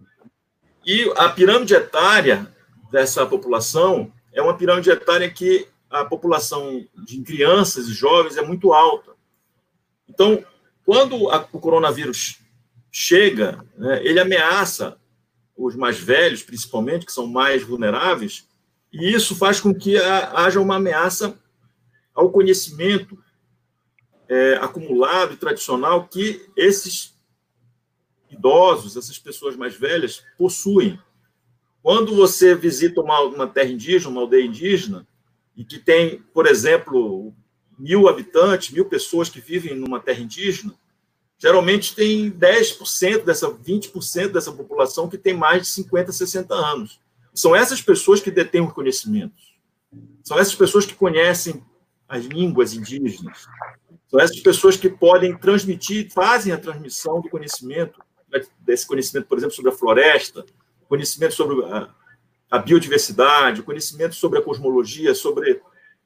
E 0.85 1.11
a 1.15 1.29
pirâmide 1.29 1.73
etária 1.73 2.53
dessa 2.91 3.25
população 3.25 4.11
é 4.31 4.41
uma 4.41 4.57
pirâmide 4.57 4.89
etária 4.89 5.29
que 5.29 5.67
a 5.89 6.05
população 6.05 6.85
de 7.05 7.21
crianças 7.21 7.87
e 7.87 7.93
jovens 7.93 8.37
é 8.37 8.41
muito 8.41 8.73
alta. 8.73 9.13
Então, 10.07 10.43
quando 10.85 11.29
a, 11.29 11.47
o 11.51 11.59
coronavírus 11.59 12.39
chega, 12.91 13.63
né, 13.77 14.01
ele 14.03 14.19
ameaça 14.19 14.97
os 15.55 15.75
mais 15.75 15.99
velhos, 15.99 16.41
principalmente, 16.41 17.05
que 17.05 17.11
são 17.11 17.27
mais 17.27 17.63
vulneráveis, 17.63 18.47
e 18.91 19.13
isso 19.13 19.35
faz 19.35 19.59
com 19.59 19.73
que 19.73 19.97
haja 19.97 20.59
uma 20.59 20.75
ameaça 20.75 21.37
ao 22.13 22.31
conhecimento 22.31 23.17
é, 24.27 24.55
acumulado 24.55 25.33
e 25.33 25.37
tradicional 25.37 26.07
que 26.07 26.45
esses 26.55 27.17
idosos, 28.29 28.95
essas 28.95 29.17
pessoas 29.17 29.55
mais 29.55 29.75
velhas, 29.75 30.23
possuem. 30.37 30.99
Quando 31.81 32.15
você 32.15 32.53
visita 32.53 33.01
uma, 33.01 33.21
uma 33.21 33.47
terra 33.47 33.69
indígena, 33.69 34.11
uma 34.11 34.21
aldeia 34.21 34.45
indígena, 34.45 35.07
e 35.55 35.63
que 35.63 35.79
tem, 35.79 36.21
por 36.33 36.45
exemplo, 36.45 37.33
mil 37.77 38.07
habitantes, 38.07 38.71
mil 38.71 38.85
pessoas 38.85 39.29
que 39.29 39.41
vivem 39.41 39.75
numa 39.75 39.99
terra 39.99 40.19
indígena, 40.21 40.73
geralmente 41.37 41.95
tem 41.95 42.31
10% 42.31 43.23
dessa, 43.23 43.49
20% 43.49 44.31
dessa 44.31 44.51
população 44.51 45.09
que 45.09 45.17
tem 45.17 45.33
mais 45.33 45.63
de 45.63 45.67
50, 45.69 46.11
60 46.11 46.53
anos. 46.53 46.99
São 47.39 47.55
essas 47.55 47.81
pessoas 47.81 48.19
que 48.19 48.29
detêm 48.29 48.59
os 48.59 48.73
conhecimentos. 48.73 49.57
São 50.23 50.37
essas 50.37 50.55
pessoas 50.55 50.85
que 50.85 50.93
conhecem 50.93 51.63
as 52.05 52.25
línguas 52.25 52.73
indígenas. 52.73 53.47
São 54.09 54.19
essas 54.19 54.41
pessoas 54.41 54.75
que 54.75 54.89
podem 54.89 55.37
transmitir, 55.37 56.11
fazem 56.11 56.51
a 56.51 56.57
transmissão 56.57 57.21
do 57.21 57.29
conhecimento 57.29 57.97
desse 58.59 58.85
conhecimento, 58.85 59.27
por 59.27 59.37
exemplo, 59.37 59.55
sobre 59.55 59.71
a 59.71 59.75
floresta, 59.75 60.45
conhecimento 60.89 61.33
sobre 61.33 61.63
a, 61.65 61.89
a 62.51 62.59
biodiversidade, 62.59 63.63
conhecimento 63.63 64.15
sobre 64.15 64.39
a 64.39 64.41
cosmologia, 64.41 65.15
sobre 65.15 65.61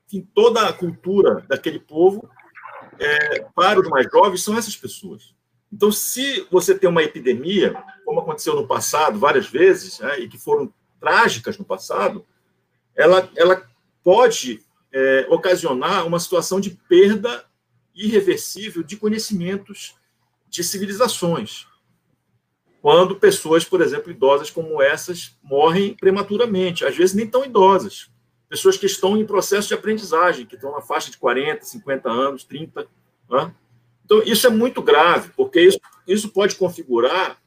enfim, 0.06 0.30
toda 0.36 0.70
a 0.70 0.74
cultura 0.74 1.44
daquele 1.50 1.80
povo, 1.80 2.30
é, 3.00 3.42
para 3.56 3.80
os 3.80 3.90
mais 3.90 4.08
jovens, 4.10 4.44
são 4.44 4.56
essas 4.56 4.78
pessoas. 4.78 5.34
Então, 5.72 5.92
se 5.92 6.48
você 6.52 6.78
tem 6.78 6.88
uma 6.88 7.02
epidemia, 7.02 7.74
como 8.06 8.20
aconteceu 8.20 8.56
no 8.56 8.68
passado 8.68 9.18
várias 9.18 9.48
vezes, 9.48 10.00
né, 10.00 10.20
e 10.20 10.30
que 10.30 10.38
foram 10.38 10.72
trágicas 11.04 11.58
no 11.58 11.66
passado, 11.66 12.26
ela, 12.96 13.30
ela 13.36 13.70
pode 14.02 14.64
é, 14.94 15.28
ocasionar 15.30 16.08
uma 16.08 16.18
situação 16.18 16.62
de 16.62 16.70
perda 16.70 17.44
irreversível 17.94 18.82
de 18.82 18.96
conhecimentos 18.96 19.96
de 20.48 20.64
civilizações. 20.64 21.68
Quando 22.82 23.18
pessoas, 23.18 23.66
por 23.66 23.82
exemplo, 23.82 24.12
idosas 24.12 24.50
como 24.50 24.82
essas, 24.82 25.38
morrem 25.44 25.94
prematuramente, 25.96 26.86
às 26.86 26.96
vezes 26.96 27.14
nem 27.14 27.28
tão 27.28 27.44
idosas. 27.44 28.10
Pessoas 28.48 28.78
que 28.78 28.86
estão 28.86 29.18
em 29.18 29.26
processo 29.26 29.68
de 29.68 29.74
aprendizagem, 29.74 30.46
que 30.46 30.56
estão 30.56 30.72
na 30.72 30.82
faixa 30.82 31.12
de 31.12 31.18
40, 31.18 31.66
50 31.66 32.10
anos, 32.10 32.46
30. 32.46 32.88
Né? 33.30 33.54
Então, 34.06 34.24
isso 34.24 34.48
é 34.48 34.50
muito 34.50 34.82
grave, 34.82 35.32
porque 35.36 35.60
isso, 35.60 35.80
isso 36.08 36.30
pode 36.30 36.56
configurar, 36.56 37.38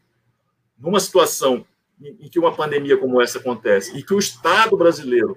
numa 0.79 1.01
situação 1.01 1.65
em 2.01 2.29
que 2.29 2.39
uma 2.39 2.55
pandemia 2.55 2.97
como 2.97 3.21
essa 3.21 3.39
acontece, 3.39 3.97
e 3.97 4.03
que 4.03 4.15
o 4.15 4.19
Estado 4.19 4.77
brasileiro 4.77 5.37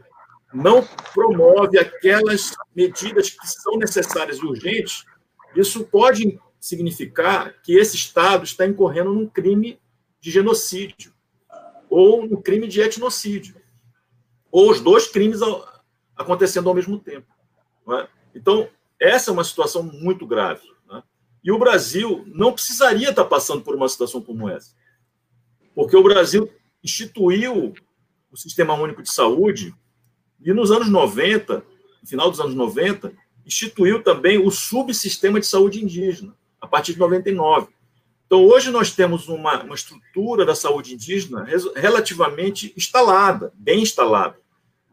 não 0.54 0.84
promove 1.14 1.78
aquelas 1.78 2.54
medidas 2.76 3.30
que 3.30 3.48
são 3.48 3.78
necessárias 3.78 4.38
e 4.38 4.46
urgentes, 4.46 5.06
isso 5.56 5.86
pode 5.86 6.40
significar 6.60 7.54
que 7.62 7.78
esse 7.78 7.96
Estado 7.96 8.44
está 8.44 8.66
incorrendo 8.66 9.14
num 9.14 9.28
crime 9.28 9.80
de 10.20 10.32
genocídio 10.32 11.14
ou 11.90 12.28
no 12.28 12.42
crime 12.42 12.68
de 12.68 12.82
etnocídio, 12.82 13.56
ou 14.52 14.70
os 14.70 14.80
dois 14.80 15.08
crimes 15.08 15.40
acontecendo 16.16 16.70
ao 16.70 16.76
mesmo 16.76 17.00
tempo. 17.00 17.28
É? 17.92 18.08
Então, 18.36 18.70
essa 19.00 19.32
é 19.32 19.34
uma 19.34 19.44
situação 19.44 19.82
muito 19.82 20.28
grave. 20.28 20.68
É? 20.94 21.02
E 21.44 21.52
o 21.52 21.58
Brasil 21.58 22.24
não 22.28 22.54
precisaria 22.54 23.10
estar 23.10 23.26
passando 23.26 23.64
por 23.64 23.76
uma 23.76 23.90
situação 23.90 24.22
como 24.22 24.48
essa, 24.48 24.76
porque 25.80 25.96
o 25.96 26.04
Brasil 26.04 26.52
instituiu 26.84 27.74
o 28.30 28.36
Sistema 28.36 28.74
Único 28.74 29.02
de 29.02 29.10
Saúde 29.10 29.74
e 30.44 30.52
nos 30.52 30.72
anos 30.72 30.90
90, 30.90 31.64
no 32.02 32.06
final 32.06 32.30
dos 32.30 32.42
anos 32.42 32.54
90, 32.54 33.14
instituiu 33.46 34.04
também 34.04 34.38
o 34.38 34.52
subsistema 34.52 35.40
de 35.40 35.48
saúde 35.48 35.82
indígena, 35.82 36.36
a 36.60 36.68
partir 36.68 36.96
de 36.96 37.00
99. 37.00 37.70
Então, 38.26 38.44
hoje 38.46 38.72
nós 38.72 38.92
temos 38.92 39.30
uma, 39.30 39.64
uma 39.64 39.74
estrutura 39.74 40.46
da 40.46 40.54
saúde 40.54 40.96
indígena 40.96 41.48
relativamente 41.74 42.74
instalada, 42.76 43.54
bem 43.56 43.82
instalada, 43.82 44.38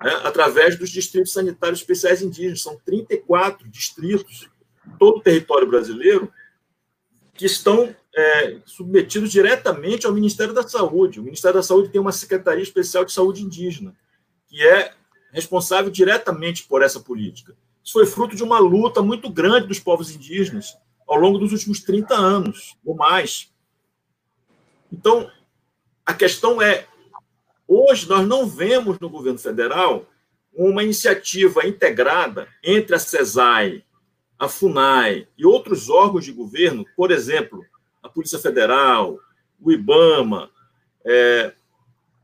né, 0.00 0.20
através 0.22 0.78
dos 0.78 0.88
distritos 0.88 1.32
sanitários 1.32 1.80
especiais 1.80 2.22
indígenas. 2.22 2.62
São 2.62 2.78
34 2.86 3.68
distritos 3.68 4.48
todo 5.00 5.16
o 5.16 5.20
território 5.20 5.66
brasileiro 5.66 6.32
que 7.34 7.44
estão 7.44 7.92
é, 8.16 8.56
submetidos 8.64 9.30
diretamente 9.30 10.06
ao 10.06 10.12
Ministério 10.12 10.54
da 10.54 10.66
Saúde. 10.66 11.20
O 11.20 11.22
Ministério 11.22 11.58
da 11.58 11.62
Saúde 11.62 11.90
tem 11.90 12.00
uma 12.00 12.12
Secretaria 12.12 12.62
Especial 12.62 13.04
de 13.04 13.12
Saúde 13.12 13.42
Indígena, 13.42 13.94
que 14.48 14.66
é 14.66 14.94
responsável 15.30 15.90
diretamente 15.90 16.64
por 16.64 16.82
essa 16.82 16.98
política. 16.98 17.54
Isso 17.84 17.92
foi 17.92 18.06
fruto 18.06 18.34
de 18.34 18.42
uma 18.42 18.58
luta 18.58 19.02
muito 19.02 19.28
grande 19.28 19.66
dos 19.68 19.78
povos 19.78 20.10
indígenas 20.10 20.74
ao 21.06 21.18
longo 21.18 21.38
dos 21.38 21.52
últimos 21.52 21.80
30 21.80 22.14
anos 22.14 22.74
ou 22.82 22.96
mais. 22.96 23.52
Então, 24.90 25.30
a 26.04 26.14
questão 26.14 26.62
é: 26.62 26.86
hoje 27.68 28.08
nós 28.08 28.26
não 28.26 28.46
vemos 28.46 28.98
no 28.98 29.10
governo 29.10 29.38
federal 29.38 30.06
uma 30.54 30.82
iniciativa 30.82 31.66
integrada 31.66 32.48
entre 32.64 32.96
a 32.96 32.98
CESAI, 32.98 33.84
a 34.38 34.48
FUNAI 34.48 35.28
e 35.36 35.44
outros 35.44 35.90
órgãos 35.90 36.24
de 36.24 36.32
governo, 36.32 36.82
por 36.96 37.10
exemplo, 37.10 37.62
a 38.06 38.08
Polícia 38.08 38.38
Federal, 38.38 39.18
o 39.60 39.70
IBAMA, 39.70 40.50
é, 41.04 41.52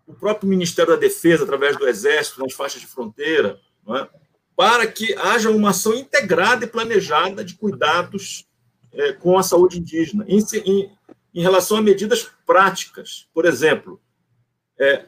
o 0.06 0.14
próprio 0.14 0.48
Ministério 0.48 0.92
da 0.92 0.98
Defesa, 0.98 1.44
através 1.44 1.76
do 1.76 1.86
Exército, 1.86 2.40
nas 2.40 2.52
faixas 2.52 2.80
de 2.80 2.86
fronteira, 2.86 3.58
é? 3.88 4.08
para 4.56 4.86
que 4.86 5.14
haja 5.14 5.50
uma 5.50 5.70
ação 5.70 5.94
integrada 5.94 6.64
e 6.64 6.68
planejada 6.68 7.44
de 7.44 7.54
cuidados 7.54 8.46
é, 8.92 9.12
com 9.12 9.38
a 9.38 9.42
saúde 9.42 9.78
indígena, 9.78 10.24
em, 10.28 10.38
em, 10.64 10.90
em, 11.34 11.42
relação 11.42 11.78
a 11.78 11.82
medidas 11.82 12.30
práticas. 12.46 13.28
Por 13.32 13.44
exemplo, 13.46 14.00
é, 14.78 15.06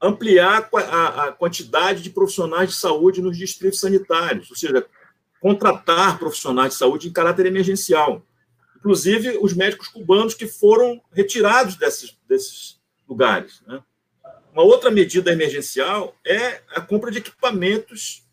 ampliar 0.00 0.68
a, 0.74 1.24
a 1.24 1.32
quantidade 1.32 2.02
de 2.02 2.10
profissionais 2.10 2.70
de 2.70 2.76
saúde 2.76 3.22
nos 3.22 3.36
distritos 3.36 3.80
sanitários, 3.80 4.50
ou 4.50 4.56
seja, 4.56 4.86
contratar 5.40 6.18
profissionais 6.18 6.72
de 6.72 6.78
saúde 6.78 7.08
em 7.08 7.12
caráter 7.12 7.46
emergencial. 7.46 8.22
Inclusive 8.82 9.38
os 9.40 9.54
médicos 9.54 9.86
cubanos 9.86 10.34
que 10.34 10.48
foram 10.48 11.00
retirados 11.12 11.76
desses, 11.76 12.18
desses 12.28 12.80
lugares. 13.08 13.62
Né? 13.64 13.80
Uma 14.52 14.64
outra 14.64 14.90
medida 14.90 15.30
emergencial 15.30 16.16
é 16.26 16.62
a 16.74 16.80
compra 16.80 17.12
de 17.12 17.18
equipamentos 17.18 18.24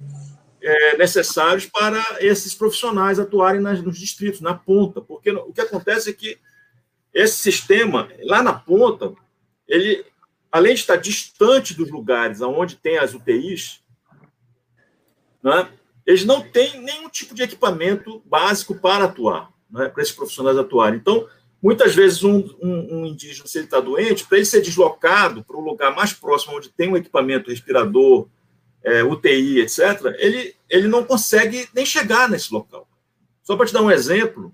é, 0.60 0.98
necessários 0.98 1.68
para 1.68 2.04
esses 2.20 2.56
profissionais 2.56 3.20
atuarem 3.20 3.62
nas, 3.62 3.80
nos 3.84 3.96
distritos, 4.00 4.42
na 4.42 4.56
ponta, 4.56 5.00
porque 5.02 5.30
o 5.30 5.54
que 5.54 5.62
acontece 5.62 6.10
é 6.10 6.14
que 6.14 6.40
esse 7.14 7.38
sistema, 7.38 8.10
lá 8.24 8.42
na 8.42 8.54
ponta, 8.54 9.14
ele, 9.68 10.04
além 10.52 10.74
de 10.74 10.80
estar 10.80 10.96
distante 10.96 11.76
dos 11.76 11.92
lugares 11.92 12.42
onde 12.42 12.76
tem 12.76 12.98
as 12.98 13.14
UTIs, 13.14 13.84
né, 15.44 15.70
eles 16.08 16.26
não 16.26 16.42
têm 16.42 16.82
nenhum 16.82 17.08
tipo 17.08 17.36
de 17.36 17.44
equipamento 17.44 18.20
básico 18.26 18.74
para 18.74 19.06
atuar, 19.06 19.54
né, 19.70 19.90
para 19.90 20.02
esses 20.02 20.14
profissionais 20.14 20.58
atuarem. 20.58 21.00
Então, 21.00 21.28
Muitas 21.62 21.94
vezes, 21.94 22.24
um, 22.24 22.38
um, 22.62 23.00
um 23.00 23.06
indígena, 23.06 23.46
se 23.46 23.58
ele 23.58 23.66
está 23.66 23.82
doente, 23.82 24.26
para 24.26 24.38
ele 24.38 24.46
ser 24.46 24.62
deslocado 24.62 25.44
para 25.44 25.58
um 25.58 25.62
lugar 25.62 25.94
mais 25.94 26.14
próximo, 26.14 26.56
onde 26.56 26.70
tem 26.70 26.90
um 26.90 26.96
equipamento 26.96 27.50
respirador, 27.50 28.30
é, 28.82 29.04
UTI, 29.04 29.60
etc., 29.60 30.16
ele, 30.20 30.56
ele 30.70 30.88
não 30.88 31.04
consegue 31.04 31.68
nem 31.76 31.86
chegar 31.86 32.30
nesse 32.30 32.54
local. 32.54 32.88
Só 33.44 33.58
para 33.58 33.66
te 33.66 33.74
dar 33.74 33.82
um 33.82 33.92
exemplo, 33.92 34.54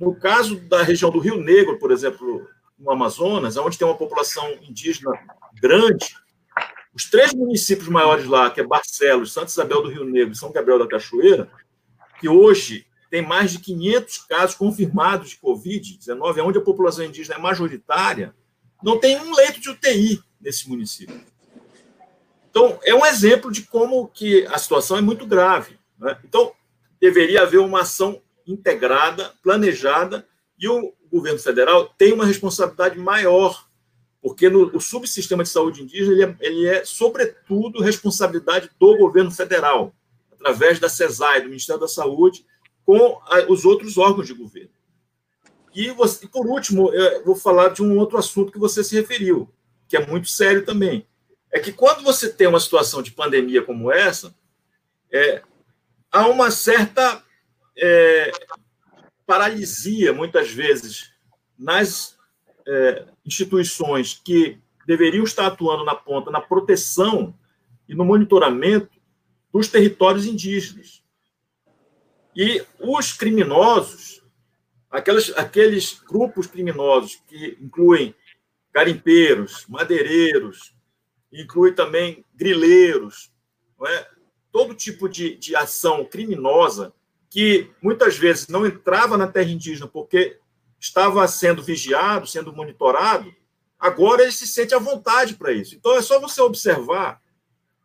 no 0.00 0.14
caso 0.14 0.58
da 0.60 0.82
região 0.82 1.10
do 1.10 1.18
Rio 1.18 1.36
Negro, 1.36 1.78
por 1.78 1.90
exemplo, 1.90 2.48
no 2.78 2.90
Amazonas, 2.90 3.58
onde 3.58 3.76
tem 3.76 3.86
uma 3.86 3.98
população 3.98 4.50
indígena 4.62 5.12
grande, 5.60 6.16
os 6.94 7.04
três 7.10 7.34
municípios 7.34 7.88
maiores 7.88 8.24
lá, 8.24 8.50
que 8.50 8.60
é 8.60 8.66
Barcelos, 8.66 9.32
Santa 9.32 9.50
Isabel 9.50 9.82
do 9.82 9.90
Rio 9.90 10.04
Negro 10.04 10.32
e 10.32 10.38
São 10.38 10.50
Gabriel 10.50 10.78
da 10.78 10.88
Cachoeira, 10.88 11.50
que 12.18 12.28
hoje 12.28 12.87
tem 13.10 13.22
mais 13.22 13.52
de 13.52 13.58
500 13.60 14.18
casos 14.18 14.56
confirmados 14.56 15.30
de 15.30 15.38
Covid-19, 15.38 16.44
onde 16.44 16.58
a 16.58 16.62
população 16.62 17.04
indígena 17.04 17.36
é 17.36 17.38
majoritária, 17.38 18.34
não 18.82 18.98
tem 18.98 19.18
um 19.18 19.34
leito 19.34 19.60
de 19.60 19.70
UTI 19.70 20.22
nesse 20.40 20.68
município. 20.68 21.20
Então, 22.50 22.78
é 22.82 22.94
um 22.94 23.04
exemplo 23.04 23.50
de 23.50 23.62
como 23.62 24.08
que 24.08 24.46
a 24.46 24.58
situação 24.58 24.96
é 24.96 25.00
muito 25.00 25.26
grave. 25.26 25.78
Né? 25.98 26.18
Então, 26.24 26.52
deveria 27.00 27.42
haver 27.42 27.58
uma 27.58 27.82
ação 27.82 28.20
integrada, 28.46 29.32
planejada, 29.42 30.26
e 30.58 30.68
o 30.68 30.92
governo 31.10 31.38
federal 31.38 31.86
tem 31.96 32.12
uma 32.12 32.26
responsabilidade 32.26 32.98
maior, 32.98 33.66
porque 34.20 34.48
no, 34.48 34.74
o 34.76 34.80
subsistema 34.80 35.42
de 35.42 35.48
saúde 35.48 35.82
indígena 35.82 36.12
ele 36.12 36.24
é, 36.24 36.36
ele 36.40 36.66
é, 36.66 36.84
sobretudo, 36.84 37.82
responsabilidade 37.82 38.70
do 38.78 38.96
governo 38.96 39.30
federal, 39.30 39.94
através 40.32 40.78
da 40.78 40.88
CESAI, 40.88 41.42
do 41.42 41.48
Ministério 41.48 41.80
da 41.80 41.88
Saúde, 41.88 42.44
com 42.88 43.20
os 43.50 43.66
outros 43.66 43.98
órgãos 43.98 44.26
de 44.26 44.32
governo. 44.32 44.70
E, 45.74 45.90
você, 45.90 46.26
por 46.26 46.46
último, 46.46 46.90
eu 46.90 47.22
vou 47.22 47.36
falar 47.36 47.68
de 47.68 47.82
um 47.82 47.98
outro 47.98 48.16
assunto 48.16 48.50
que 48.50 48.58
você 48.58 48.82
se 48.82 48.96
referiu, 48.96 49.52
que 49.86 49.94
é 49.94 50.06
muito 50.06 50.26
sério 50.26 50.64
também. 50.64 51.06
É 51.52 51.60
que 51.60 51.70
quando 51.70 52.02
você 52.02 52.32
tem 52.32 52.46
uma 52.46 52.58
situação 52.58 53.02
de 53.02 53.10
pandemia 53.10 53.60
como 53.60 53.92
essa, 53.92 54.34
é, 55.12 55.42
há 56.10 56.26
uma 56.28 56.50
certa 56.50 57.22
é, 57.76 58.32
paralisia, 59.26 60.14
muitas 60.14 60.50
vezes, 60.50 61.12
nas 61.58 62.16
é, 62.66 63.04
instituições 63.22 64.18
que 64.24 64.58
deveriam 64.86 65.24
estar 65.24 65.46
atuando 65.46 65.84
na 65.84 65.94
ponta, 65.94 66.30
na 66.30 66.40
proteção 66.40 67.34
e 67.86 67.94
no 67.94 68.06
monitoramento 68.06 68.98
dos 69.52 69.68
territórios 69.68 70.24
indígenas. 70.24 70.97
E 72.40 72.64
os 72.78 73.12
criminosos, 73.12 74.22
aquelas, 74.88 75.32
aqueles 75.36 76.00
grupos 76.08 76.46
criminosos 76.46 77.20
que 77.26 77.58
incluem 77.60 78.14
garimpeiros, 78.72 79.66
madeireiros, 79.68 80.72
inclui 81.32 81.72
também 81.72 82.24
grileiros, 82.36 83.32
é? 83.84 84.06
todo 84.52 84.72
tipo 84.72 85.08
de, 85.08 85.34
de 85.34 85.56
ação 85.56 86.04
criminosa 86.04 86.94
que 87.28 87.72
muitas 87.82 88.16
vezes 88.16 88.46
não 88.46 88.64
entrava 88.64 89.18
na 89.18 89.26
terra 89.26 89.50
indígena 89.50 89.88
porque 89.88 90.38
estava 90.78 91.26
sendo 91.26 91.60
vigiado, 91.60 92.28
sendo 92.28 92.52
monitorado, 92.52 93.34
agora 93.80 94.22
ele 94.22 94.30
se 94.30 94.46
sente 94.46 94.72
à 94.76 94.78
vontade 94.78 95.34
para 95.34 95.50
isso. 95.50 95.74
Então 95.74 95.96
é 95.96 96.02
só 96.02 96.20
você 96.20 96.40
observar 96.40 97.20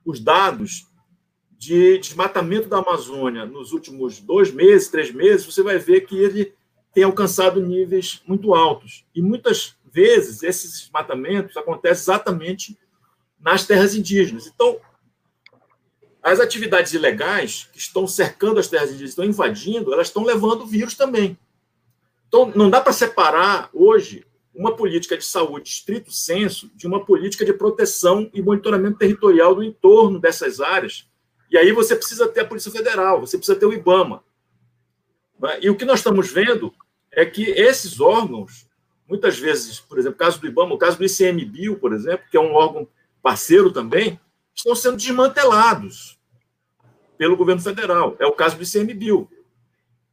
os 0.06 0.20
dados 0.20 0.93
de 1.64 1.98
desmatamento 1.98 2.68
da 2.68 2.80
Amazônia 2.80 3.46
nos 3.46 3.72
últimos 3.72 4.20
dois 4.20 4.52
meses, 4.52 4.90
três 4.90 5.14
meses, 5.14 5.46
você 5.46 5.64
vai 5.64 5.78
ver 5.80 6.02
que 6.02 6.18
ele 6.18 6.54
tem 6.94 7.06
alcançado 7.06 7.62
níveis 7.62 8.22
muito 8.28 8.54
altos. 8.54 9.06
E 9.16 9.22
muitas 9.22 9.78
vezes 9.90 10.44
esses 10.44 10.82
desmatamentos 10.82 11.56
acontecem 11.56 12.02
exatamente 12.02 12.78
nas 13.40 13.66
terras 13.66 13.96
indígenas. 13.96 14.46
Então, 14.46 14.78
as 16.22 16.42
atividades 16.42 16.92
ilegais 16.92 17.70
que 17.72 17.80
estão 17.80 18.06
cercando 18.08 18.60
as 18.60 18.68
terras 18.68 18.90
indígenas, 18.90 19.12
estão 19.12 19.24
invadindo, 19.26 19.94
elas 19.94 20.08
estão 20.08 20.26
levando 20.26 20.66
vírus 20.66 20.96
também. 20.96 21.38
Então, 22.28 22.52
não 22.54 22.70
dá 22.70 22.82
para 22.82 22.92
separar 22.92 23.70
hoje 23.74 24.26
uma 24.54 24.76
política 24.76 25.18
de 25.18 25.24
saúde 25.24 25.70
estrito 25.70 26.12
senso 26.12 26.70
de 26.76 26.88
uma 26.88 27.06
política 27.06 27.46
de 27.46 27.54
proteção 27.54 28.30
e 28.34 28.42
monitoramento 28.42 28.98
territorial 28.98 29.56
do 29.56 29.64
entorno 29.64 30.20
dessas 30.20 30.60
áreas. 30.60 31.08
E 31.54 31.58
aí 31.58 31.72
você 31.72 31.96
precisa 31.96 32.28
ter 32.28 32.40
a 32.40 32.46
Polícia 32.46 32.72
Federal, 32.72 33.22
você 33.22 33.38
precisa 33.38 33.58
ter 33.58 33.68
o 33.68 33.74
IBAMA. 33.74 34.24
Né? 35.40 35.60
E 35.62 35.70
o 35.70 35.78
que 35.78 35.86
nós 35.86 36.00
estamos 36.00 36.32
vendo 36.32 36.74
é 37.12 37.24
que 37.28 37.44
esses 37.44 38.00
órgãos, 38.00 38.68
muitas 39.08 39.38
vezes, 39.38 39.80
por 39.80 40.00
exemplo, 40.00 40.16
o 40.16 40.18
caso 40.18 40.42
do 40.42 40.48
IBAMA, 40.48 40.74
o 40.74 40.80
caso 40.80 40.98
do 40.98 41.06
ICMBio, 41.06 41.78
por 41.78 41.94
exemplo, 41.94 42.26
que 42.32 42.36
é 42.36 42.40
um 42.40 42.54
órgão 42.54 42.88
parceiro 43.22 43.72
também, 43.72 44.20
estão 44.56 44.76
sendo 44.76 44.98
desmantelados 44.98 46.20
pelo 47.20 47.38
governo 47.38 47.62
federal. 47.62 48.16
É 48.18 48.26
o 48.26 48.34
caso 48.34 48.58
do 48.58 48.64
ICMBio. 48.64 49.30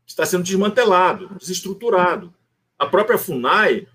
Está 0.07 0.27
sendo 0.27 0.45
desmantelado, 0.45 1.35
desestruturado. 1.37 2.35
A 2.79 2.85
própria 2.85 3.17
FUNAI 3.17 3.89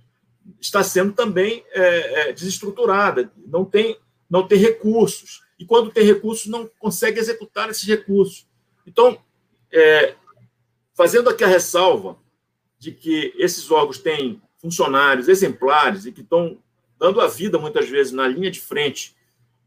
está 0.60 0.82
sendo 0.82 1.14
também 1.14 1.64
é, 1.74 2.30
é, 2.30 2.34
desestruturada, 2.34 3.32
não 3.46 3.64
tem, 3.64 4.00
não 4.28 4.48
tem 4.48 4.58
recursos. 4.58 5.45
E 5.58 5.66
quando 5.66 5.92
tem 5.92 6.06
recursos, 6.06 6.48
não 6.48 6.70
consegue 6.80 7.20
executar 7.20 7.70
esses 7.70 7.84
recursos. 7.84 8.48
Então, 8.86 9.18
é, 9.72 10.16
fazendo 10.94 11.30
aqui 11.30 11.44
a 11.44 11.48
ressalva 11.48 12.18
de 12.78 12.92
que 12.92 13.34
esses 13.38 13.70
órgãos 13.72 13.98
têm 13.98 14.42
funcionários 14.58 15.28
exemplares 15.28 16.06
e 16.06 16.12
que 16.12 16.22
estão 16.22 16.58
dando 16.98 17.22
a 17.22 17.28
vida, 17.28 17.58
muitas 17.58 17.90
vezes, 17.90 18.12
na 18.12 18.28
linha 18.28 18.52
de 18.52 18.60
frente 18.60 19.16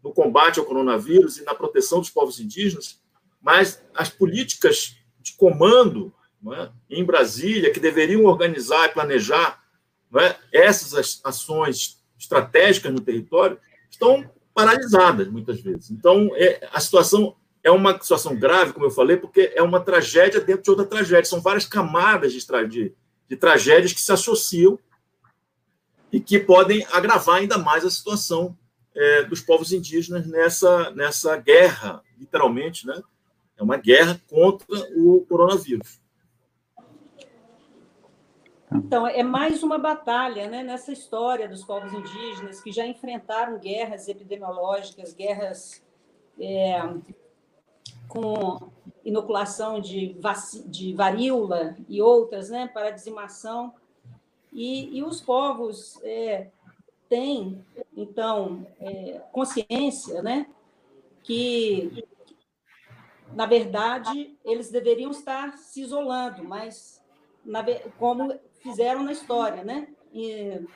no 0.03 0.13
combate 0.13 0.59
ao 0.59 0.65
coronavírus 0.65 1.39
e 1.39 1.45
na 1.45 1.55
proteção 1.55 1.99
dos 1.99 2.11
povos 2.11 2.39
indígenas, 2.39 3.01
mas 3.41 3.83
as 3.95 4.09
políticas 4.09 4.97
de 5.21 5.35
comando 5.35 6.13
é, 6.53 6.71
em 6.89 7.05
Brasília, 7.05 7.73
que 7.73 7.81
deveriam 7.81 8.25
organizar 8.25 8.89
e 8.89 8.93
planejar 8.93 9.63
é, 10.17 10.37
essas 10.53 11.21
ações 11.25 12.01
estratégicas 12.19 12.93
no 12.93 13.01
território, 13.01 13.59
estão 13.91 14.31
paralisadas 14.59 15.29
muitas 15.29 15.61
vezes. 15.61 15.89
Então, 15.93 16.33
é, 16.35 16.69
a 16.73 16.81
situação 16.81 17.37
é 17.63 17.71
uma 17.71 17.93
situação 18.01 18.35
grave, 18.35 18.73
como 18.73 18.87
eu 18.87 18.91
falei, 18.91 19.17
porque 19.17 19.53
é 19.55 19.63
uma 19.63 19.79
tragédia 19.79 20.41
dentro 20.41 20.65
de 20.65 20.71
outra 20.71 20.85
tragédia. 20.85 21.27
São 21.27 21.41
várias 21.41 21.65
camadas 21.65 22.33
de, 22.33 22.45
de, 22.69 22.93
de 23.29 23.37
tragédias 23.37 23.93
que 23.93 24.01
se 24.01 24.11
associam 24.11 24.77
e 26.11 26.19
que 26.19 26.41
podem 26.41 26.85
agravar 26.91 27.37
ainda 27.37 27.57
mais 27.57 27.85
a 27.85 27.91
situação 27.91 28.59
é, 28.97 29.23
dos 29.23 29.41
povos 29.41 29.73
indígenas 29.73 30.27
nessa, 30.27 30.91
nessa 30.91 31.37
guerra, 31.37 32.03
literalmente, 32.19 32.85
né? 32.85 33.01
É 33.57 33.63
uma 33.63 33.77
guerra 33.77 34.21
contra 34.29 34.67
o 34.97 35.25
coronavírus. 35.29 36.01
Então, 38.71 39.07
é 39.07 39.23
mais 39.23 39.63
uma 39.63 39.79
batalha 39.79 40.49
né, 40.49 40.63
nessa 40.63 40.93
história 40.93 41.49
dos 41.49 41.65
povos 41.65 41.93
indígenas 41.93 42.61
que 42.61 42.71
já 42.71 42.87
enfrentaram 42.87 43.59
guerras 43.59 44.09
epidemiológicas, 44.09 45.15
guerras 45.15 45.83
é, 46.39 46.77
com 48.09 48.71
inoculação 49.05 49.81
de, 49.81 50.15
de 50.67 50.93
varíola 50.93 51.77
e 51.89 52.03
outras, 52.03 52.51
né, 52.51 52.69
para 52.69 52.91
dizimação. 52.91 53.73
E, 54.53 54.99
e 54.99 55.03
os 55.03 55.21
povos 55.21 55.99
é, 56.03 56.49
têm, 57.09 57.65
então, 57.97 58.67
é, 58.79 59.23
consciência 59.33 60.23
né, 60.23 60.47
que, 61.23 62.05
na 63.33 63.47
verdade, 63.47 64.37
eles 64.45 64.71
deveriam 64.71 65.11
estar 65.11 65.57
se 65.57 65.81
isolando, 65.81 66.45
mas 66.45 67.03
como 67.99 68.39
fizeram 68.61 69.03
na 69.03 69.13
história, 69.13 69.65
né? 69.65 69.89
E, 70.13 70.67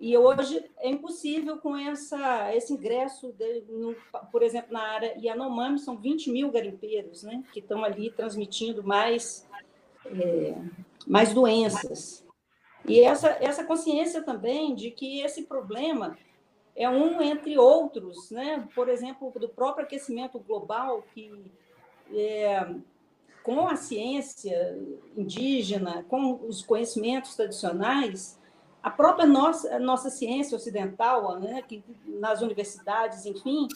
e, 0.00 0.16
hoje 0.16 0.64
é 0.78 0.88
impossível 0.88 1.58
com 1.58 1.76
essa, 1.76 2.54
esse 2.54 2.72
ingresso, 2.72 3.32
de, 3.32 3.62
no, 3.68 3.94
por 4.30 4.42
exemplo, 4.42 4.72
na 4.72 4.82
área 4.82 5.16
Yanomami, 5.18 5.78
são 5.78 5.96
20 5.96 6.30
mil 6.30 6.50
garimpeiros 6.50 7.24
né, 7.24 7.42
que 7.52 7.58
estão 7.58 7.82
ali 7.82 8.10
transmitindo 8.10 8.84
mais, 8.84 9.48
é, 10.06 10.54
mais 11.06 11.34
doenças. 11.34 12.24
E 12.86 13.00
essa, 13.00 13.36
essa 13.40 13.64
consciência 13.64 14.22
também 14.22 14.74
de 14.74 14.92
que 14.92 15.20
esse 15.20 15.42
problema 15.42 16.16
é 16.76 16.88
um 16.88 17.20
entre 17.20 17.58
outros, 17.58 18.30
né? 18.30 18.66
por 18.74 18.88
exemplo, 18.88 19.32
do 19.38 19.48
próprio 19.48 19.84
aquecimento 19.84 20.38
global, 20.38 21.02
que 21.12 21.30
é, 22.14 22.74
com 23.48 23.66
a 23.66 23.76
ciência 23.76 24.78
indígena, 25.16 26.04
com 26.06 26.38
os 26.46 26.62
conhecimentos 26.62 27.34
tradicionais, 27.34 28.38
a 28.82 28.90
própria 28.90 29.26
nossa, 29.26 29.74
a 29.74 29.78
nossa 29.78 30.10
ciência 30.10 30.54
ocidental, 30.54 31.40
né, 31.40 31.62
que 31.62 31.82
nas 32.04 32.42
universidades, 32.42 33.24
enfim, 33.24 33.66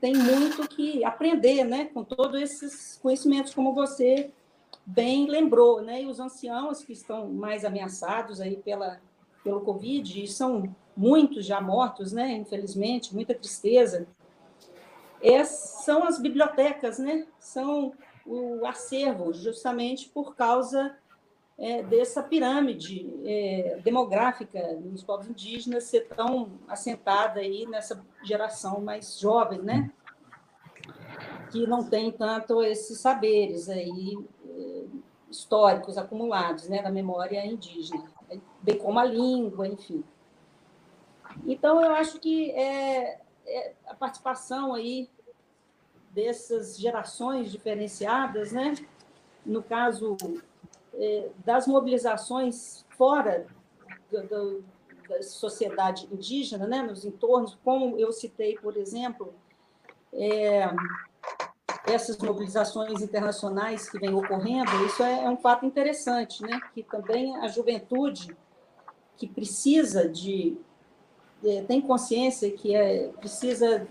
tem 0.00 0.14
muito 0.14 0.66
que 0.66 1.04
aprender, 1.04 1.62
né, 1.62 1.84
com 1.94 2.02
todos 2.02 2.42
esses 2.42 2.98
conhecimentos, 3.00 3.54
como 3.54 3.72
você 3.72 4.32
bem 4.84 5.28
lembrou, 5.28 5.80
né, 5.80 6.02
e 6.02 6.06
os 6.06 6.18
anciãos 6.18 6.82
que 6.82 6.92
estão 6.92 7.28
mais 7.28 7.64
ameaçados 7.64 8.40
aí 8.40 8.56
pela 8.56 9.00
pelo 9.44 9.60
Covid, 9.60 10.24
e 10.24 10.26
são 10.26 10.74
muitos 10.96 11.46
já 11.46 11.60
mortos, 11.60 12.10
né, 12.10 12.32
infelizmente, 12.32 13.14
muita 13.14 13.32
tristeza, 13.32 14.08
é, 15.22 15.44
são 15.44 16.02
as 16.02 16.20
bibliotecas, 16.20 16.98
né, 16.98 17.28
são 17.38 17.92
o 18.26 18.66
acervo, 18.66 19.32
justamente 19.32 20.08
por 20.08 20.34
causa 20.34 20.96
é, 21.58 21.82
dessa 21.82 22.22
pirâmide 22.22 23.12
é, 23.24 23.80
demográfica 23.84 24.74
nos 24.76 25.02
povos 25.02 25.28
indígenas 25.28 25.84
ser 25.84 26.08
tão 26.08 26.52
assentada 26.66 27.40
aí 27.40 27.66
nessa 27.66 28.02
geração 28.24 28.80
mais 28.80 29.18
jovem, 29.18 29.60
né? 29.60 29.90
Que 31.50 31.66
não 31.66 31.84
tem 31.84 32.10
tanto 32.10 32.62
esses 32.62 32.98
saberes 32.98 33.68
aí 33.68 34.18
é, 34.48 34.84
históricos 35.30 35.98
acumulados, 35.98 36.68
né, 36.68 36.82
da 36.82 36.90
memória 36.90 37.44
indígena, 37.44 38.10
bem 38.62 38.78
como 38.78 38.98
a 38.98 39.04
língua, 39.04 39.68
enfim. 39.68 40.02
Então, 41.46 41.82
eu 41.82 41.94
acho 41.94 42.18
que 42.18 42.50
é, 42.52 43.20
é 43.46 43.74
a 43.86 43.94
participação 43.94 44.74
aí 44.74 45.08
dessas 46.10 46.78
gerações 46.78 47.50
diferenciadas, 47.50 48.52
né? 48.52 48.74
No 49.44 49.62
caso 49.62 50.16
é, 50.94 51.28
das 51.44 51.66
mobilizações 51.66 52.84
fora 52.90 53.46
do, 54.10 54.22
do, 54.26 54.64
da 55.08 55.22
sociedade 55.22 56.08
indígena, 56.12 56.66
né, 56.66 56.82
nos 56.82 57.04
entornos, 57.04 57.58
como 57.64 57.98
eu 57.98 58.12
citei, 58.12 58.56
por 58.58 58.76
exemplo, 58.76 59.32
é, 60.12 60.68
essas 61.86 62.18
mobilizações 62.18 63.00
internacionais 63.00 63.88
que 63.88 63.98
vêm 63.98 64.12
ocorrendo, 64.12 64.70
isso 64.84 65.02
é, 65.02 65.24
é 65.24 65.30
um 65.30 65.36
fato 65.36 65.64
interessante, 65.64 66.42
né, 66.42 66.60
que 66.74 66.82
também 66.82 67.36
a 67.36 67.48
juventude 67.48 68.36
que 69.16 69.26
precisa 69.26 70.08
de 70.08 70.58
tem 71.66 71.80
consciência 71.80 72.50
que 72.50 72.74
é, 72.74 73.08
precisa 73.18 73.88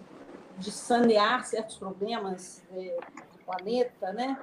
de 0.59 0.71
sanear 0.71 1.45
certos 1.45 1.77
problemas 1.77 2.63
é, 2.71 2.97
do 3.33 3.45
planeta, 3.45 4.13
né? 4.13 4.37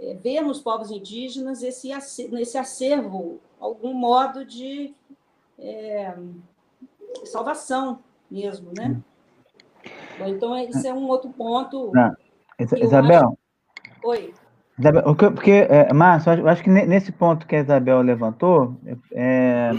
é, 0.00 0.14
ver 0.14 0.40
nos 0.42 0.60
povos 0.60 0.90
indígenas 0.90 1.62
esse, 1.62 1.88
nesse 2.28 2.56
acervo 2.56 3.40
algum 3.60 3.92
modo 3.92 4.44
de 4.44 4.94
é, 5.58 6.14
salvação 7.24 7.98
mesmo, 8.30 8.70
né? 8.76 9.00
Bom, 10.18 10.26
então, 10.26 10.56
esse 10.56 10.86
é 10.86 10.94
um 10.94 11.06
outro 11.08 11.30
ponto. 11.30 11.90
Não. 11.92 12.14
Isabel? 12.76 13.20
Acho... 13.20 14.08
Oi. 14.08 14.34
Isabel, 14.78 15.02
porque, 15.16 15.66
é, 15.68 15.92
Márcio, 15.92 16.32
eu 16.34 16.48
acho 16.48 16.62
que 16.62 16.70
nesse 16.70 17.10
ponto 17.10 17.46
que 17.46 17.56
a 17.56 17.60
Isabel 17.60 18.00
levantou, 18.00 18.76
é, 19.12 19.70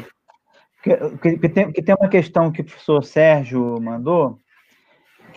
que, 0.84 1.50
tem, 1.50 1.72
que 1.72 1.82
tem 1.82 1.96
uma 1.96 2.10
questão 2.10 2.52
que 2.52 2.62
o 2.62 2.66
professor 2.66 3.04
Sérgio 3.04 3.80
mandou, 3.82 4.40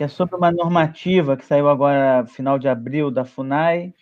que 0.03 0.07
é 0.07 0.09
sobre 0.09 0.35
uma 0.35 0.51
normativa 0.51 1.37
que 1.37 1.47
saiu 1.47 1.69
agora, 1.69 2.27
final 2.27 2.59
de 2.59 2.67
abril, 2.67 3.09
da 3.09 3.25
FUNAI, 3.25 3.95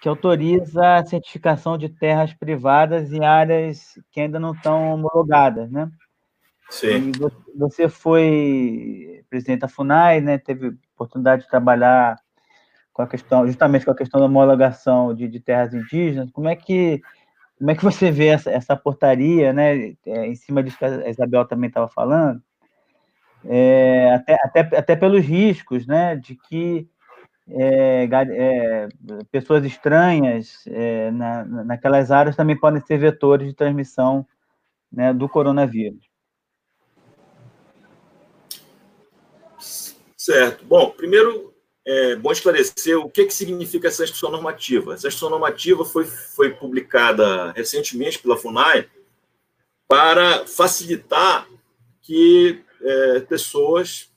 que 0.00 0.08
autoriza 0.08 0.96
a 0.96 1.04
certificação 1.04 1.76
de 1.76 1.90
terras 1.90 2.32
privadas 2.32 3.12
em 3.12 3.22
áreas 3.22 3.98
que 4.10 4.22
ainda 4.22 4.40
não 4.40 4.52
estão 4.52 4.94
homologadas, 4.94 5.70
né? 5.70 5.90
Sim. 6.70 7.12
E 7.12 7.58
você 7.58 7.86
foi 7.86 9.22
presidente 9.28 9.60
da 9.60 9.68
FUNAI, 9.68 10.22
né? 10.22 10.38
Teve 10.38 10.74
oportunidade 10.94 11.42
de 11.42 11.50
trabalhar 11.50 12.16
com 12.94 13.02
a 13.02 13.06
questão, 13.06 13.46
justamente 13.46 13.84
com 13.84 13.90
a 13.90 13.96
questão 13.96 14.18
da 14.18 14.26
homologação 14.26 15.14
de, 15.14 15.28
de 15.28 15.38
terras 15.38 15.74
indígenas. 15.74 16.30
Como 16.30 16.48
é 16.48 16.56
que 16.56 17.02
como 17.58 17.70
é 17.70 17.74
que 17.74 17.84
você 17.84 18.10
vê 18.10 18.28
essa, 18.28 18.50
essa 18.50 18.74
portaria, 18.74 19.52
né, 19.52 19.96
é, 20.06 20.26
em 20.26 20.34
cima 20.34 20.62
disso 20.62 20.78
que 20.78 20.84
a 20.84 21.08
Isabel 21.10 21.44
também 21.46 21.68
estava 21.68 21.88
falando, 21.88 22.42
é, 23.48 24.14
até, 24.14 24.34
até, 24.42 24.60
até 24.76 24.96
pelos 24.96 25.24
riscos, 25.24 25.86
né, 25.86 26.16
de 26.16 26.34
que 26.34 26.88
é, 27.48 28.08
é, 28.12 28.88
pessoas 29.30 29.64
estranhas 29.64 30.64
é, 30.66 31.10
na, 31.12 31.44
naquelas 31.44 32.10
áreas 32.10 32.34
também 32.34 32.58
podem 32.58 32.84
ser 32.84 32.98
vetores 32.98 33.46
de 33.46 33.54
transmissão 33.54 34.26
né, 34.92 35.12
do 35.12 35.28
coronavírus. 35.28 36.04
Certo. 40.16 40.64
Bom, 40.64 40.90
primeiro 40.90 41.54
é 41.86 42.16
bom 42.16 42.32
esclarecer 42.32 42.98
o 42.98 43.08
que, 43.08 43.26
que 43.26 43.32
significa 43.32 43.86
essa 43.86 44.02
instrução 44.02 44.32
normativa. 44.32 44.94
Essa 44.94 45.06
instrução 45.06 45.30
normativa 45.30 45.84
foi, 45.84 46.04
foi 46.04 46.50
publicada 46.50 47.52
recentemente 47.52 48.18
pela 48.18 48.36
FUNAI 48.36 48.88
para 49.86 50.44
facilitar 50.46 51.46
que 52.02 52.64
é, 52.82 53.20
pessoas 53.20 54.10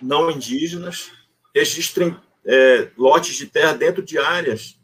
não 0.00 0.30
indígenas 0.30 1.10
registrem 1.54 2.16
é, 2.44 2.90
lotes 2.96 3.36
de 3.36 3.46
terra 3.46 3.72
dentro 3.72 4.02
de 4.02 4.18
áreas 4.18 4.78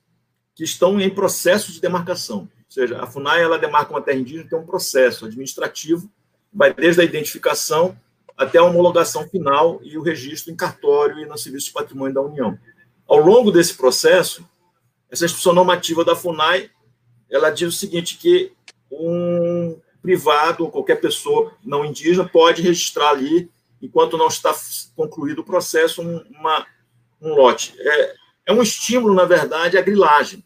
que 0.54 0.64
estão 0.64 1.00
em 1.00 1.10
processo 1.10 1.70
de 1.72 1.80
demarcação. 1.80 2.40
Ou 2.40 2.70
seja, 2.70 3.00
a 3.02 3.06
FUNAI 3.06 3.42
ela 3.42 3.58
demarca 3.58 3.92
uma 3.92 4.02
terra 4.02 4.18
indígena 4.18 4.48
tem 4.48 4.58
um 4.58 4.66
processo 4.66 5.26
administrativo, 5.26 6.10
vai 6.52 6.72
desde 6.72 7.00
a 7.00 7.04
identificação 7.04 7.98
até 8.36 8.58
a 8.58 8.64
homologação 8.64 9.28
final 9.28 9.80
e 9.82 9.96
o 9.96 10.02
registro 10.02 10.52
em 10.52 10.56
cartório 10.56 11.18
e 11.18 11.26
no 11.26 11.38
Serviço 11.38 11.66
de 11.66 11.72
Patrimônio 11.72 12.14
da 12.14 12.20
União. 12.20 12.58
Ao 13.06 13.18
longo 13.18 13.50
desse 13.50 13.74
processo, 13.74 14.46
essa 15.10 15.24
instrução 15.24 15.52
normativa 15.52 16.04
da 16.04 16.16
FUNAI, 16.16 16.70
ela 17.30 17.50
diz 17.50 17.68
o 17.68 17.78
seguinte, 17.78 18.18
que 18.18 18.52
um 18.90 19.55
privado 20.06 20.62
ou 20.62 20.70
qualquer 20.70 21.00
pessoa 21.00 21.52
não 21.64 21.84
indígena 21.84 22.28
pode 22.28 22.62
registrar 22.62 23.10
ali, 23.10 23.50
enquanto 23.82 24.16
não 24.16 24.28
está 24.28 24.54
concluído 24.94 25.40
o 25.40 25.44
processo, 25.44 26.00
uma, 26.00 26.64
um 27.20 27.34
lote. 27.34 27.74
É, 27.76 28.14
é 28.46 28.52
um 28.52 28.62
estímulo, 28.62 29.14
na 29.14 29.24
verdade, 29.24 29.76
à 29.76 29.82
grilagem. 29.82 30.44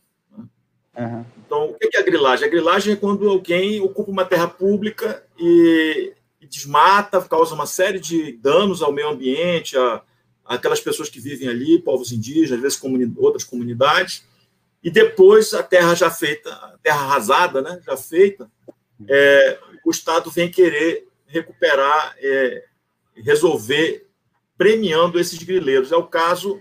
Uhum. 0.96 1.25
Então, 1.44 1.70
o 1.70 1.75
que 1.75 1.94
é 1.94 2.01
a 2.01 2.05
grilagem? 2.05 2.46
A 2.46 2.51
grilagem 2.51 2.94
é 2.94 2.96
quando 2.96 3.29
alguém 3.29 3.83
ocupa 3.83 4.11
uma 4.11 4.25
terra 4.25 4.49
pública 4.49 5.23
e 5.38 6.14
desmata, 6.49 7.20
causa 7.20 7.55
uma 7.55 7.66
série 7.66 8.01
de 8.01 8.33
danos 8.33 8.81
ao 8.81 8.92
meio 8.92 9.11
ambiente, 9.11 9.77
a 9.77 10.03
aquelas 10.42 10.81
pessoas 10.81 11.09
que 11.09 11.20
vivem 11.20 11.49
ali, 11.49 11.79
povos 11.79 12.11
indígenas, 12.11 12.53
às 12.53 12.61
vezes 12.61 12.79
comuni 12.79 13.12
outras 13.18 13.44
comunidades, 13.44 14.25
e 14.83 14.90
depois 14.90 15.55
a 15.55 15.62
terra 15.62 15.94
já 15.94 16.11
feita, 16.11 16.51
a 16.51 16.77
terra 16.83 17.03
arrasada, 17.03 17.62
né, 17.62 17.81
já 17.87 17.96
feita, 17.96 18.51
é, 19.09 19.59
o 19.85 19.91
Estado 19.91 20.31
vem 20.31 20.51
querer 20.51 21.07
recuperar, 21.27 22.17
é, 22.19 22.65
resolver, 23.15 24.07
premiando 24.57 25.19
esses 25.19 25.43
grileiros. 25.43 25.93
É 25.93 25.97
o 25.97 26.07
caso, 26.07 26.61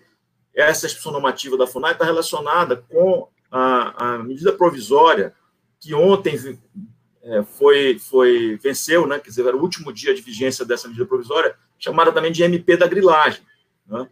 essa 0.53 0.85
expressão 0.85 1.11
normativa 1.11 1.57
da 1.57 1.67
FUNAI 1.67 1.93
está 1.93 2.05
relacionada 2.05 2.77
com 2.77 3.27
a, 3.51 4.13
a 4.13 4.19
medida 4.19 4.53
provisória 4.53 5.33
que 5.79 5.93
ontem 5.93 6.59
é, 7.23 7.43
foi, 7.43 7.97
foi 7.99 8.59
venceu, 8.61 9.07
né, 9.07 9.19
quer 9.19 9.29
dizer, 9.29 9.45
era 9.45 9.55
o 9.55 9.61
último 9.61 9.93
dia 9.93 10.13
de 10.13 10.21
vigência 10.21 10.65
dessa 10.65 10.87
medida 10.87 11.05
provisória, 11.05 11.55
chamada 11.77 12.11
também 12.11 12.31
de 12.31 12.43
MP 12.43 12.75
da 12.75 12.87
grilagem. 12.87 13.41
Né? 13.87 14.07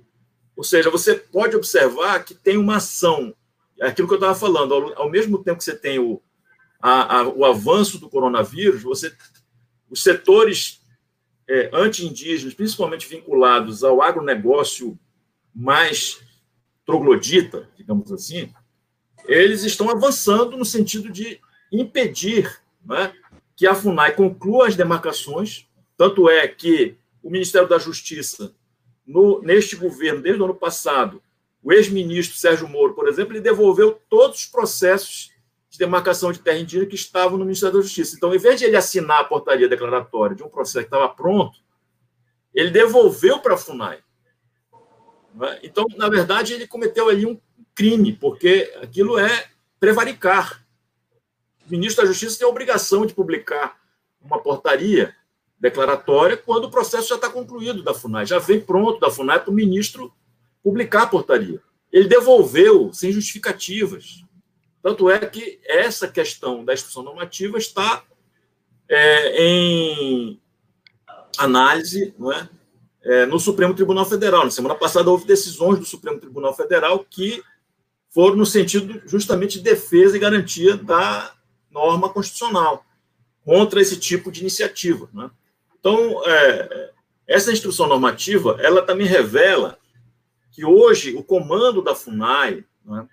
Ou 0.56 0.64
seja, 0.64 0.90
você 0.90 1.16
pode 1.16 1.56
observar 1.56 2.24
que 2.24 2.34
tem 2.34 2.58
uma 2.58 2.78
ação, 2.78 3.34
aquilo 3.82 4.08
que 4.08 4.14
eu 4.14 4.20
estava 4.20 4.36
falando, 4.36 4.74
ao, 4.74 5.02
ao, 5.04 5.10
mesmo 5.10 5.44
tempo 5.44 5.58
que 5.58 5.64
você 5.64 5.76
tem 5.76 6.00
o, 6.00 6.22
a, 6.80 7.20
a, 7.20 7.28
o 7.28 7.46
avanço 7.46 8.00
do 8.00 8.10
coronavírus, 8.10 8.84
você, 8.84 9.14
os 9.90 10.04
setores 10.04 10.82
é, 11.48 11.70
anti-indígenas, 11.74 12.54
principalmente 12.54 13.08
vinculados 13.08 13.84
ao 13.84 14.02
agronegócio 14.02 14.98
mais 15.54 16.20
troglodita, 16.86 17.70
digamos 17.76 18.12
assim, 18.12 18.54
eles 19.26 19.64
estão 19.64 19.90
avançando 19.90 20.56
no 20.56 20.66
sentido 20.66 21.10
de 21.10 21.40
impedir 21.72 22.62
né, 22.86 23.14
que 23.56 23.68
a 23.68 23.76
FUNAI 23.76 24.16
conclua 24.16 24.68
as 24.68 24.76
demarcações, 24.76 25.68
tanto 25.98 26.30
é 26.30 26.48
que 26.48 26.96
o 27.22 27.30
Ministério 27.30 27.68
da 27.68 27.78
Justiça, 27.78 28.56
no, 29.06 29.42
neste 29.42 29.76
governo, 29.76 30.22
desde 30.22 30.42
o 30.42 30.46
ano 30.46 30.56
passado, 30.56 31.22
o 31.62 31.74
ex-ministro 31.74 32.38
Sérgio 32.38 32.68
Moro, 32.68 32.94
por 32.94 33.08
exemplo, 33.08 33.34
ele 33.34 33.42
devolveu 33.42 34.00
todos 34.10 34.40
os 34.40 34.46
processos 34.46 35.32
de 35.78 35.86
demarcação 35.86 36.32
de 36.32 36.40
terra 36.40 36.58
indígena 36.58 36.88
que 36.88 36.96
estavam 36.96 37.38
no 37.38 37.46
Ministério 37.46 37.76
da 37.76 37.82
Justiça. 37.82 38.16
Então, 38.16 38.34
em 38.34 38.40
vez 38.40 38.60
de 38.60 38.66
ele 38.66 38.76
assinar 38.76 39.22
a 39.22 39.24
portaria 39.24 39.70
declaratória 39.70 40.36
de 40.36 40.44
um 40.44 40.50
processo 40.50 40.80
que 40.80 40.96
estava 40.96 41.08
pronto, 41.08 41.60
ele 42.54 42.72
devolveu 42.72 43.40
para 43.40 43.54
a 43.54 43.58
FUNAI. 43.58 44.00
Né? 45.36 45.60
Então, 45.62 45.86
na 45.96 46.10
verdade, 46.10 46.54
ele 46.54 46.66
cometeu 46.66 47.08
ali 47.08 47.26
um 47.26 47.40
crime, 47.76 48.12
porque 48.12 48.74
aquilo 48.82 49.20
é 49.20 49.50
prevaricar 49.80 50.66
o 51.68 51.72
ministro 51.72 52.04
da 52.04 52.12
Justiça 52.12 52.40
tem 52.40 52.48
a 52.48 52.50
obrigação 52.50 53.06
de 53.06 53.14
publicar 53.14 53.78
uma 54.22 54.40
portaria 54.40 55.14
declaratória 55.60 56.38
quando 56.38 56.66
o 56.66 56.72
processo 56.72 57.10
já 57.10 57.16
está 57.16 57.30
concluído 57.30 57.84
da 57.84 57.94
FUNAI, 57.94 58.26
já 58.26 58.40
vem 58.40 58.62
pronto 58.62 59.00
da 59.00 59.12
FUNAI 59.12 59.42
para 59.42 59.52
o 59.52 59.54
ministro 59.54 60.14
publicar 60.64 61.04
a 61.04 61.08
portaria. 61.08 61.62
Ele 61.92 62.08
devolveu 62.08 62.92
sem 62.94 63.12
justificativas. 63.12 64.24
Tanto 64.82 65.10
é 65.10 65.20
que 65.20 65.60
essa 65.66 66.08
questão 66.08 66.64
da 66.64 66.74
instrução 66.74 67.04
normativa 67.04 67.58
está 67.58 68.04
é, 68.90 69.44
em 69.44 70.40
análise 71.38 72.14
não 72.18 72.32
é? 72.32 72.50
é, 73.04 73.26
no 73.26 73.40
Supremo 73.40 73.74
Tribunal 73.74 74.06
Federal. 74.06 74.44
Na 74.44 74.52
semana 74.52 74.76
passada 74.76 75.10
houve 75.10 75.26
decisões 75.26 75.80
do 75.80 75.86
Supremo 75.86 76.20
Tribunal 76.20 76.54
Federal 76.54 77.06
que 77.10 77.44
foram 78.10 78.36
no 78.36 78.46
sentido 78.46 79.02
justamente 79.06 79.58
de 79.58 79.64
defesa 79.64 80.16
e 80.16 80.20
garantia 80.20 80.76
da 80.76 81.34
norma 81.72 82.10
constitucional 82.10 82.84
contra 83.44 83.82
esse 83.82 83.98
tipo 83.98 84.32
de 84.32 84.42
iniciativa. 84.42 85.10
Né? 85.14 85.30
Então, 85.80 86.22
é, 86.26 86.92
essa 87.28 87.52
instrução 87.52 87.88
normativa, 87.88 88.58
ela 88.60 88.82
também 88.82 89.08
revela 89.08 89.78
que 90.52 90.66
hoje 90.66 91.16
o 91.16 91.24
comando 91.24 91.82
da 91.82 91.94
FUNAI 91.94 92.66
né, 92.84 93.08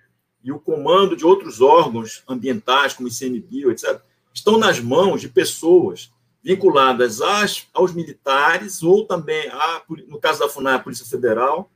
e 0.45 0.51
o 0.51 0.59
comando 0.59 1.17
de 1.17 1.25
outros 1.25 1.59
órgãos 1.59 2.23
ambientais, 2.29 2.93
como 2.93 3.09
o 3.09 3.11
ICMBio, 3.11 3.71
etc., 3.71 3.99
estão 4.31 4.59
nas 4.59 4.79
mãos 4.79 5.19
de 5.19 5.27
pessoas 5.27 6.13
vinculadas 6.43 7.19
às, 7.19 7.67
aos 7.73 7.91
militares 7.91 8.83
ou 8.83 9.07
também, 9.07 9.49
a, 9.49 9.81
no 10.07 10.19
caso 10.19 10.39
da 10.39 10.47
FUNAI, 10.47 10.75
a 10.75 10.79
Polícia 10.79 11.05
Federal, 11.05 11.71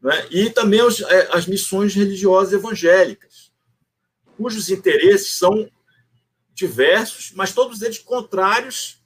né, 0.00 0.26
e 0.30 0.48
também 0.48 0.80
é, 0.80 1.36
as 1.36 1.46
missões 1.46 1.94
religiosas 1.94 2.54
evangélicas, 2.54 3.52
cujos 4.34 4.70
interesses 4.70 5.36
são 5.36 5.70
diversos, 6.54 7.32
mas 7.34 7.52
todos 7.52 7.82
eles 7.82 7.98
contrários 7.98 8.98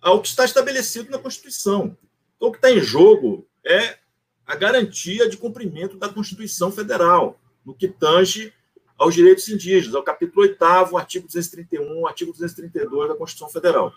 ao 0.00 0.22
que 0.22 0.28
está 0.28 0.44
estabelecido 0.44 1.10
na 1.10 1.18
Constituição. 1.18 1.98
Então, 2.36 2.48
o 2.48 2.52
que 2.52 2.58
está 2.58 2.70
em 2.70 2.80
jogo 2.80 3.48
é 3.66 3.98
a 4.46 4.54
garantia 4.54 5.28
de 5.28 5.36
cumprimento 5.36 5.96
da 5.96 6.08
Constituição 6.08 6.70
Federal, 6.70 7.40
no 7.68 7.74
que 7.74 7.86
tange 7.86 8.50
aos 8.96 9.14
direitos 9.14 9.46
indígenas, 9.50 9.94
ao 9.94 10.02
capítulo 10.02 10.40
8, 10.40 10.96
artigo 10.96 11.26
231, 11.26 12.06
artigo 12.06 12.32
232 12.32 13.08
da 13.10 13.14
Constituição 13.14 13.50
Federal. 13.50 13.92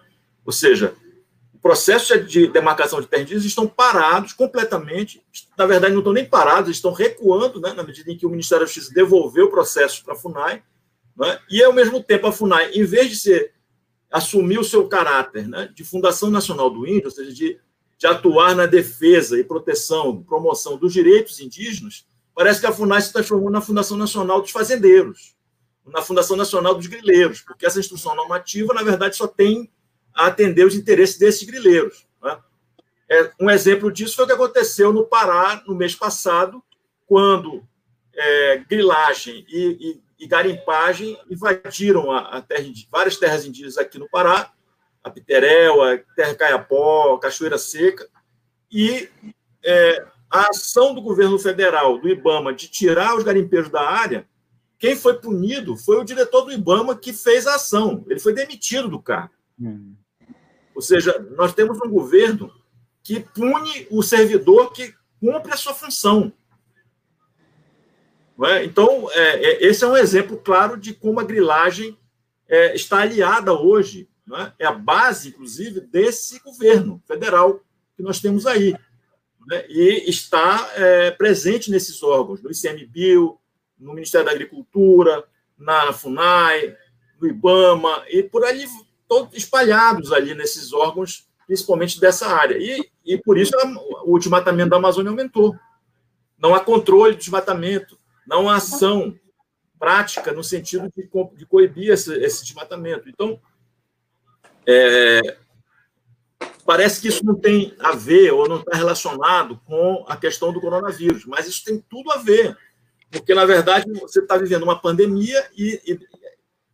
Ou 0.46 0.52
seja, 0.52 0.94
o 1.54 1.58
processo 1.58 2.20
de 2.20 2.48
demarcação 2.48 3.00
de 3.00 3.08
terras 3.08 3.24
indígenas 3.24 3.46
estão 3.46 3.66
parados 3.66 4.34
completamente, 4.34 5.24
na 5.58 5.66
verdade, 5.66 5.94
não 5.94 6.02
estão 6.02 6.12
nem 6.12 6.26
parados, 6.26 6.70
estão 6.70 6.92
recuando, 6.92 7.62
né, 7.62 7.72
na 7.72 7.82
medida 7.82 8.12
em 8.12 8.18
que 8.18 8.26
o 8.26 8.30
Ministério 8.30 8.66
da 8.66 8.72
Justiça 8.72 8.94
devolveu 8.94 9.46
o 9.46 9.52
processo 9.52 10.04
para 10.04 10.16
a 10.16 10.18
FUNAI, 10.18 10.62
né? 11.16 11.40
E, 11.50 11.64
ao 11.64 11.72
mesmo 11.72 12.04
tempo, 12.04 12.28
a 12.28 12.32
FUNAI, 12.32 12.72
em 12.72 12.84
vez 12.84 13.10
de 13.10 13.16
ser, 13.16 13.54
assumir 14.12 14.60
o 14.60 14.66
seu 14.66 14.86
caráter 14.90 15.48
né, 15.48 15.72
de 15.74 15.86
Fundação 15.86 16.30
Nacional 16.30 16.70
do 16.70 16.86
Índio, 16.86 17.06
ou 17.06 17.12
seja, 17.12 17.32
de, 17.32 17.58
de 17.98 18.08
atuar 18.08 18.54
na 18.54 18.66
defesa 18.66 19.40
e 19.40 19.44
proteção, 19.46 20.22
promoção 20.24 20.76
dos 20.78 20.92
direitos 20.92 21.40
indígenas, 21.40 22.06
parece 22.36 22.60
que 22.60 22.66
a 22.66 22.72
FUNAI 22.72 23.02
se 23.02 23.14
transformou 23.14 23.50
na 23.50 23.62
Fundação 23.62 23.98
Nacional 23.98 24.42
dos 24.42 24.52
Fazendeiros, 24.52 25.36
na 25.86 26.02
Fundação 26.02 26.38
Nacional 26.38 26.76
dos 26.76 26.88
Grileiros, 26.88 27.42
porque 27.42 27.66
essa 27.66 27.80
instrução 27.80 28.16
normativa, 28.16 28.74
na 28.74 28.84
verdade, 28.84 29.16
só 29.16 29.28
tem 29.28 29.72
a 30.14 30.28
atender 30.28 30.66
os 30.66 30.76
interesses 30.76 31.18
desses 31.18 31.44
grileiros. 31.44 32.06
Né? 32.22 32.38
É, 33.10 33.32
um 33.40 33.50
exemplo 33.50 33.92
disso 33.92 34.16
foi 34.16 34.26
o 34.26 34.28
que 34.28 34.34
aconteceu 34.34 34.94
no 34.94 35.06
Pará 35.06 35.64
no 35.68 35.76
mês 35.76 35.96
passado, 35.96 36.64
quando 37.08 37.64
é, 38.14 38.58
grilagem 38.70 39.46
e, 39.50 39.92
e 39.92 40.12
e 40.22 40.28
garimpagem 40.28 41.20
invadiram 41.28 42.12
a, 42.12 42.38
a 42.38 42.42
terra, 42.44 42.64
várias 42.92 43.18
terras 43.18 43.44
indígenas 43.44 43.80
aqui 43.80 43.98
no 43.98 44.08
Pará, 44.08 44.54
a 45.04 45.10
Piteréu, 45.10 45.82
a 45.82 45.98
Terra 46.16 46.36
Caiapó, 46.36 47.16
a 47.16 47.20
Cachoeira 47.20 47.58
Seca, 47.58 48.08
e 48.72 49.10
é, 49.66 50.06
a 50.32 50.50
ação 50.50 50.96
do 50.96 51.02
governo 51.02 51.38
federal, 51.38 52.00
do 52.00 52.08
IBAMA, 52.08 52.54
de 52.54 52.70
tirar 52.70 53.16
os 53.18 53.24
garimpeiros 53.24 53.70
da 53.70 53.82
área, 53.82 54.26
quem 54.80 54.96
foi 54.96 55.16
punido 55.16 55.76
foi 55.76 55.98
o 55.98 56.04
diretor 56.04 56.42
do 56.42 56.52
IBAMA 56.52 56.96
que 56.96 57.12
fez 57.12 57.46
a 57.46 57.56
ação. 57.56 58.04
Ele 58.10 58.20
foi 58.20 58.34
demitido 58.34 58.88
do 58.88 59.00
cargo. 59.00 59.34
Hum. 59.60 59.94
Ou 60.74 60.82
seja, 60.82 61.20
nós 61.36 61.54
temos 61.54 61.78
um 61.82 61.90
governo 61.90 62.52
que 63.04 63.20
pune 63.20 63.88
o 63.92 64.02
servidor 64.02 64.72
que 64.72 64.94
cumpre 65.20 65.54
a 65.54 65.58
sua 65.58 65.74
função. 65.74 66.32
É? 68.44 68.64
Então, 68.64 69.08
é, 69.12 69.46
é, 69.46 69.68
esse 69.68 69.84
é 69.84 69.88
um 69.88 69.98
exemplo 69.98 70.38
claro 70.38 70.78
de 70.78 70.94
como 70.94 71.20
a 71.20 71.24
grilagem 71.24 71.96
é, 72.50 72.74
está 72.74 73.00
aliada 73.00 73.54
hoje, 73.54 74.10
é? 74.34 74.64
é? 74.64 74.66
a 74.66 74.72
base, 74.72 75.30
inclusive, 75.30 75.82
desse 75.82 76.40
governo 76.40 77.02
federal 77.06 77.62
que 77.96 78.02
nós 78.02 78.20
temos 78.20 78.48
aí. 78.48 78.76
Né? 79.48 79.66
E 79.70 80.10
está 80.10 80.72
é, 80.76 81.12
presente 81.12 81.72
nesses 81.72 82.02
órgãos, 82.04 82.42
no 82.42 82.52
ICMBio, 82.52 83.38
no 83.80 83.94
Ministério 83.94 84.26
da 84.26 84.32
Agricultura, 84.32 85.24
na 85.58 85.92
FUNAI, 85.92 86.76
no 87.20 87.28
IBAMA, 87.28 88.04
e 88.10 88.24
por 88.24 88.44
ali, 88.44 88.66
todos 89.08 89.36
espalhados 89.36 90.12
ali 90.12 90.34
nesses 90.34 90.74
órgãos, 90.74 91.28
principalmente 91.46 92.00
dessa 92.00 92.28
área. 92.28 92.58
E, 92.58 92.90
e 93.06 93.18
por 93.18 93.38
isso 93.38 93.52
o 94.06 94.18
desmatamento 94.18 94.70
da 94.70 94.78
Amazônia 94.78 95.10
aumentou. 95.10 95.56
Não 96.38 96.56
há 96.56 96.60
controle 96.60 97.14
do 97.14 97.20
desmatamento, 97.20 97.98
não 98.26 98.50
há 98.50 98.56
ação 98.56 99.16
prática 99.78 100.32
no 100.32 100.44
sentido 100.44 100.92
de, 100.96 101.10
de 101.36 101.46
coibir 101.46 101.92
esse, 101.92 102.14
esse 102.16 102.44
desmatamento. 102.44 103.10
Então, 103.10 103.40
é, 104.66 105.38
parece 106.72 107.02
que 107.02 107.10
isso 107.10 107.26
não 107.26 107.36
tem 107.36 107.76
a 107.80 107.92
ver 107.92 108.32
ou 108.32 108.48
não 108.48 108.62
está 108.62 108.78
relacionado 108.78 109.60
com 109.66 110.06
a 110.08 110.16
questão 110.16 110.54
do 110.54 110.62
coronavírus, 110.62 111.26
mas 111.26 111.46
isso 111.46 111.66
tem 111.66 111.84
tudo 111.90 112.10
a 112.14 112.16
ver, 112.16 112.58
porque, 113.12 113.36
na 113.36 113.44
verdade, 113.44 113.92
você 114.00 114.22
está 114.22 114.38
vivendo 114.38 114.64
uma 114.64 114.80
pandemia 114.80 115.46
e, 115.58 115.82
e, 115.86 116.00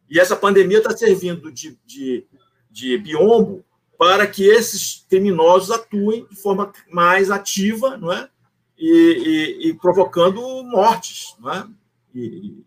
e 0.07 0.19
essa 0.19 0.35
pandemia 0.35 0.77
está 0.77 0.95
servindo 0.95 1.51
de, 1.51 1.79
de, 1.83 2.27
de 2.69 2.95
biombo 2.99 3.65
para 3.97 4.27
que 4.27 4.43
esses 4.43 5.03
criminosos 5.09 5.71
atuem 5.71 6.27
de 6.27 6.35
forma 6.35 6.71
mais 6.91 7.31
ativa, 7.31 7.97
não 7.97 8.13
é? 8.13 8.29
E, 8.77 9.57
e, 9.63 9.69
e 9.69 9.73
provocando 9.73 10.39
mortes, 10.63 11.35
não 11.39 11.51
é? 11.51 11.67
E, 12.13 12.63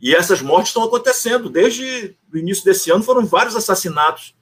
e, 0.00 0.14
essas 0.14 0.40
mortes 0.40 0.68
estão 0.68 0.84
acontecendo 0.84 1.50
desde 1.50 2.16
o 2.32 2.38
início 2.38 2.64
desse 2.64 2.88
ano. 2.92 3.02
Foram 3.02 3.26
vários 3.26 3.56
assassinatos. 3.56 4.37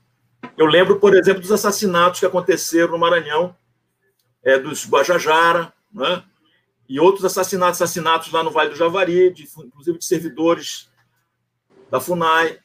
Eu 0.56 0.66
lembro, 0.66 0.98
por 0.98 1.14
exemplo, 1.14 1.40
dos 1.40 1.52
assassinatos 1.52 2.20
que 2.20 2.26
aconteceram 2.26 2.92
no 2.92 2.98
Maranhão, 2.98 3.54
é, 4.42 4.58
dos 4.58 4.88
Guajajara, 4.88 5.72
é? 6.00 6.22
e 6.88 7.00
outros 7.00 7.24
assassinatos, 7.24 7.80
assassinatos 7.80 8.30
lá 8.32 8.42
no 8.42 8.50
Vale 8.50 8.70
do 8.70 8.76
Javari, 8.76 9.30
de, 9.30 9.48
inclusive 9.58 9.98
de 9.98 10.04
servidores 10.04 10.90
da 11.90 12.00
Funai. 12.00 12.58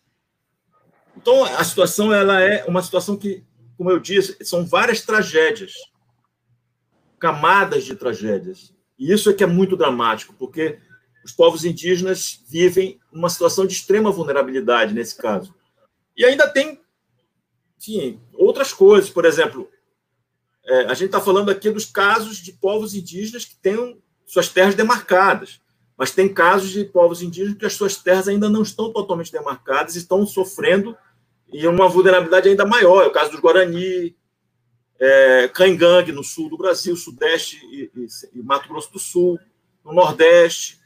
Então, 1.18 1.44
a 1.44 1.64
situação 1.64 2.14
ela 2.14 2.40
é 2.42 2.66
uma 2.66 2.82
situação 2.82 3.18
que 3.18 3.44
como 3.82 3.90
eu 3.90 4.00
disse, 4.00 4.38
são 4.44 4.64
várias 4.64 5.02
tragédias, 5.02 5.74
camadas 7.18 7.84
de 7.84 7.96
tragédias. 7.96 8.72
E 8.96 9.12
isso 9.12 9.28
é 9.28 9.34
que 9.34 9.44
é 9.44 9.48
muito 9.48 9.76
dramático, 9.76 10.36
porque 10.38 10.78
os 11.26 11.32
povos 11.32 11.66
indígenas 11.66 12.44
vivem 12.48 13.00
uma 13.12 13.28
situação 13.28 13.66
de 13.66 13.74
extrema 13.74 14.12
vulnerabilidade 14.12 14.94
nesse 14.94 15.18
caso. 15.18 15.56
E 16.16 16.24
ainda 16.24 16.48
tem, 16.48 16.80
enfim, 17.82 18.22
outras 18.34 18.72
coisas. 18.72 19.10
Por 19.10 19.26
exemplo, 19.26 19.68
é, 20.64 20.86
a 20.86 20.94
gente 20.94 21.08
está 21.08 21.20
falando 21.20 21.50
aqui 21.50 21.70
dos 21.72 21.86
casos 21.86 22.38
de 22.38 22.54
povos 22.54 22.94
indígenas 22.94 23.44
que 23.44 23.56
têm 23.56 24.00
suas 24.26 24.48
terras 24.48 24.76
demarcadas, 24.76 25.60
mas 25.98 26.12
tem 26.12 26.32
casos 26.32 26.70
de 26.70 26.86
povos 26.86 27.22
indígenas 27.22 27.58
que 27.58 27.66
as 27.66 27.74
suas 27.74 27.96
terras 27.98 28.28
ainda 28.28 28.48
não 28.50 28.62
estão 28.62 28.94
totalmente 28.94 29.32
demarcadas 29.32 29.96
e 29.96 30.00
estão 30.00 30.26
sofrendo 30.26 30.96
e 31.52 31.68
uma 31.68 31.90
vulnerabilidade 31.90 32.50
ainda 32.50 32.66
maior. 32.66 33.04
É 33.04 33.08
o 33.08 33.12
caso 33.12 33.32
dos 33.32 33.40
Guarani, 33.40 34.16
é, 35.00 35.50
Cangangue, 35.50 36.12
no 36.12 36.24
sul 36.24 36.50
do 36.50 36.58
Brasil, 36.58 36.96
Sudeste 36.96 37.58
e, 37.66 37.92
e, 37.96 38.08
e 38.40 38.44
Mato 38.44 38.70
Grosso 38.70 38.94
do 38.94 39.00
Sul, 39.00 39.40
no 39.84 39.92
Nordeste. 39.92 40.80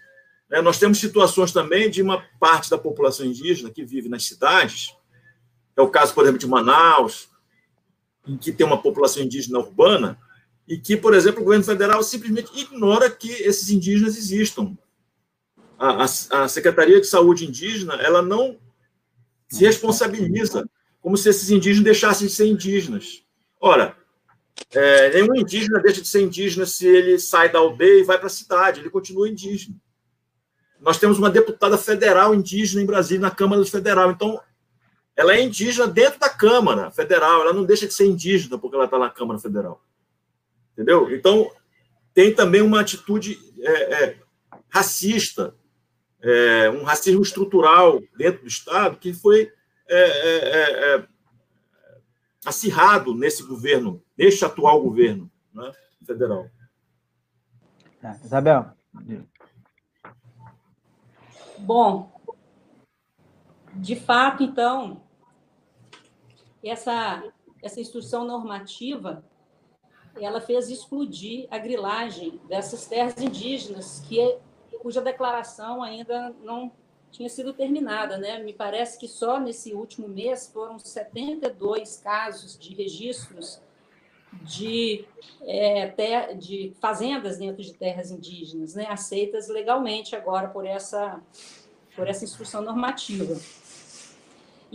É, 0.50 0.62
nós 0.62 0.80
temos 0.80 1.00
situações 1.00 1.52
também 1.52 1.90
de 1.90 2.02
uma 2.02 2.24
parte 2.40 2.70
da 2.70 2.78
população 2.78 3.26
indígena 3.26 3.70
que 3.70 3.84
vive 3.84 4.08
nas 4.08 4.26
cidades, 4.26 4.96
é 5.78 5.82
o 5.82 5.90
caso, 5.90 6.14
por 6.14 6.24
exemplo, 6.24 6.40
de 6.40 6.48
Manaus, 6.48 7.30
em 8.28 8.38
que 8.38 8.52
tem 8.52 8.66
uma 8.66 8.82
população 8.82 9.24
indígena 9.24 9.60
urbana, 9.60 10.18
e 10.68 10.78
que, 10.78 10.98
por 10.98 11.14
exemplo, 11.14 11.42
o 11.42 11.44
governo 11.44 11.64
federal 11.64 12.02
simplesmente 12.02 12.50
ignora 12.60 13.10
que 13.10 13.30
esses 13.30 13.70
indígenas 13.70 14.18
existam. 14.18 14.76
A, 15.78 16.04
a, 16.04 16.44
a 16.44 16.48
Secretaria 16.48 17.00
de 17.00 17.08
Saúde 17.08 17.46
Indígena 17.46 17.96
ela 17.96 18.22
não 18.22 18.58
se 19.48 19.64
responsabiliza, 19.64 20.68
como 21.02 21.18
se 21.18 21.30
esses 21.30 21.52
indígenas 21.52 21.84
deixassem 21.84 22.28
de 22.28 22.34
ser 22.34 22.48
indígenas. 22.48 23.24
Ora, 23.60 23.96
é, 24.72 25.14
nenhum 25.14 25.36
indígena 25.36 25.80
deixa 25.80 26.02
de 26.02 26.08
ser 26.08 26.22
indígena 26.22 26.66
se 26.66 26.88
ele 26.88 27.20
sai 27.20 27.52
da 27.52 27.60
aldeia 27.60 28.00
e 28.00 28.04
vai 28.04 28.18
para 28.18 28.28
a 28.28 28.30
cidade, 28.30 28.80
ele 28.80 28.90
continua 28.90 29.30
indígena. 29.30 29.76
Nós 30.80 30.98
temos 30.98 31.18
uma 31.18 31.30
deputada 31.30 31.78
federal 31.78 32.34
indígena 32.34 32.82
em 32.82 32.86
Brasília, 32.86 33.22
na 33.22 33.32
Câmara 33.32 33.64
Federal. 33.66 34.12
Então, 34.12 34.40
ela 35.16 35.34
é 35.34 35.42
indígena 35.42 35.88
dentro 35.88 36.20
da 36.20 36.30
Câmara 36.30 36.92
Federal, 36.92 37.42
ela 37.42 37.54
não 37.54 37.64
deixa 37.64 37.88
de 37.88 37.94
ser 37.94 38.06
indígena 38.06 38.58
porque 38.58 38.76
ela 38.76 38.86
está 38.86 39.00
na 39.00 39.10
Câmara 39.10 39.40
Federal. 39.40 39.82
Entendeu? 40.74 41.14
Então, 41.16 41.50
tem 42.14 42.34
também 42.34 42.62
uma 42.62 42.82
atitude 42.82 43.40
é, 43.60 44.04
é, 44.04 44.18
racista 44.70 45.56
é, 46.26 46.70
um 46.72 46.84
racismo 46.84 47.22
estrutural 47.22 48.02
dentro 48.18 48.42
do 48.42 48.48
Estado 48.48 48.98
que 48.98 49.14
foi 49.14 49.54
é, 49.88 50.00
é, 50.00 50.96
é, 50.96 51.08
acirrado 52.44 53.14
nesse 53.14 53.44
governo, 53.44 54.02
neste 54.18 54.44
atual 54.44 54.82
governo 54.82 55.32
né, 55.54 55.72
federal. 56.06 56.50
Isabel. 58.24 58.72
Bom, 61.60 62.12
de 63.76 63.96
fato, 63.96 64.44
então, 64.44 65.05
essa, 66.70 67.24
essa 67.62 67.80
instrução 67.80 68.26
normativa 68.26 69.24
ela 70.20 70.40
fez 70.40 70.70
explodir 70.70 71.48
a 71.52 71.58
grilagem 71.58 72.40
dessas 72.48 72.86
terras 72.86 73.18
indígenas 73.18 74.02
que 74.08 74.38
cuja 74.80 75.02
declaração 75.02 75.84
ainda 75.84 76.34
não 76.44 76.72
tinha 77.12 77.30
sido 77.30 77.54
terminada, 77.54 78.18
né? 78.18 78.40
Me 78.40 78.54
parece 78.54 79.00
que 79.00 79.08
só 79.08 79.40
nesse 79.40 79.74
último 79.74 80.08
mês 80.08 80.50
foram 80.52 80.78
72 80.78 81.98
casos 81.98 82.58
de 82.58 82.76
registros 82.76 83.62
de, 84.44 85.06
é, 85.44 85.88
ter, 85.88 86.38
de 86.38 86.74
fazendas 86.80 87.38
dentro 87.38 87.64
de 87.64 87.74
terras 87.74 88.12
indígenas, 88.12 88.76
né? 88.76 88.86
Aceitas 88.90 89.48
legalmente 89.48 90.16
agora 90.16 90.50
por 90.50 90.66
essa 90.66 91.22
por 91.96 92.10
essa 92.10 92.26
instrução 92.26 92.62
normativa. 92.62 93.40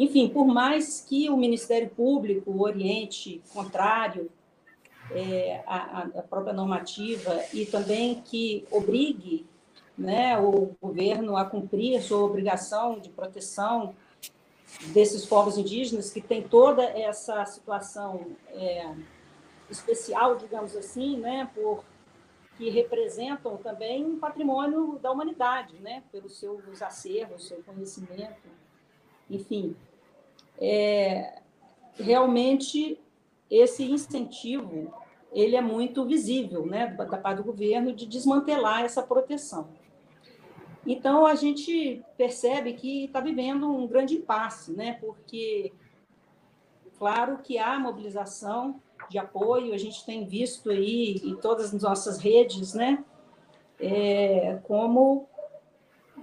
Enfim, 0.01 0.31
por 0.31 0.47
mais 0.47 1.03
que 1.07 1.29
o 1.29 1.37
Ministério 1.37 1.91
Público 1.91 2.59
oriente 2.63 3.43
contrário 3.53 4.31
é, 5.11 5.63
à, 5.67 6.05
à 6.05 6.23
própria 6.23 6.55
normativa 6.55 7.39
e 7.53 7.67
também 7.67 8.23
que 8.23 8.65
obrigue 8.71 9.47
né, 9.99 10.39
o 10.39 10.75
governo 10.81 11.37
a 11.37 11.45
cumprir 11.45 11.99
a 11.99 12.01
sua 12.01 12.25
obrigação 12.25 12.99
de 12.99 13.11
proteção 13.11 13.95
desses 14.87 15.27
povos 15.27 15.59
indígenas, 15.59 16.11
que 16.11 16.23
tem 16.23 16.41
toda 16.49 16.83
essa 16.83 17.45
situação 17.45 18.27
é, 18.55 18.95
especial, 19.69 20.37
digamos 20.37 20.75
assim, 20.77 21.19
né, 21.19 21.51
por 21.55 21.85
que 22.57 22.71
representam 22.71 23.59
também 23.59 24.03
um 24.07 24.19
patrimônio 24.19 24.98
da 25.03 25.13
humanidade, 25.13 25.75
né, 25.81 26.03
pelos 26.11 26.38
seus 26.38 26.81
acervos, 26.81 27.48
seu 27.48 27.63
conhecimento, 27.65 28.48
enfim. 29.29 29.77
É, 30.61 31.40
realmente, 31.94 33.00
esse 33.50 33.85
incentivo 33.90 34.92
ele 35.33 35.56
é 35.56 35.61
muito 35.61 36.04
visível, 36.04 36.67
né, 36.67 36.88
da 36.88 37.17
parte 37.17 37.38
do 37.38 37.44
governo, 37.44 37.92
de 37.92 38.04
desmantelar 38.04 38.83
essa 38.83 39.02
proteção. 39.02 39.69
Então, 40.87 41.27
a 41.27 41.35
gente 41.35 42.02
percebe 42.17 42.73
que 42.73 43.04
está 43.04 43.21
vivendo 43.21 43.71
um 43.71 43.87
grande 43.87 44.17
impasse, 44.17 44.73
né? 44.73 44.94
porque, 44.94 45.73
claro 46.98 47.38
que 47.38 47.58
há 47.58 47.79
mobilização 47.79 48.81
de 49.08 49.19
apoio, 49.19 49.75
a 49.75 49.79
gente 49.79 50.04
tem 50.04 50.27
visto 50.27 50.71
aí 50.71 51.21
em 51.23 51.37
todas 51.37 51.75
as 51.75 51.83
nossas 51.83 52.19
redes, 52.19 52.75
né? 52.75 53.04
É, 53.79 54.58
como 54.65 55.29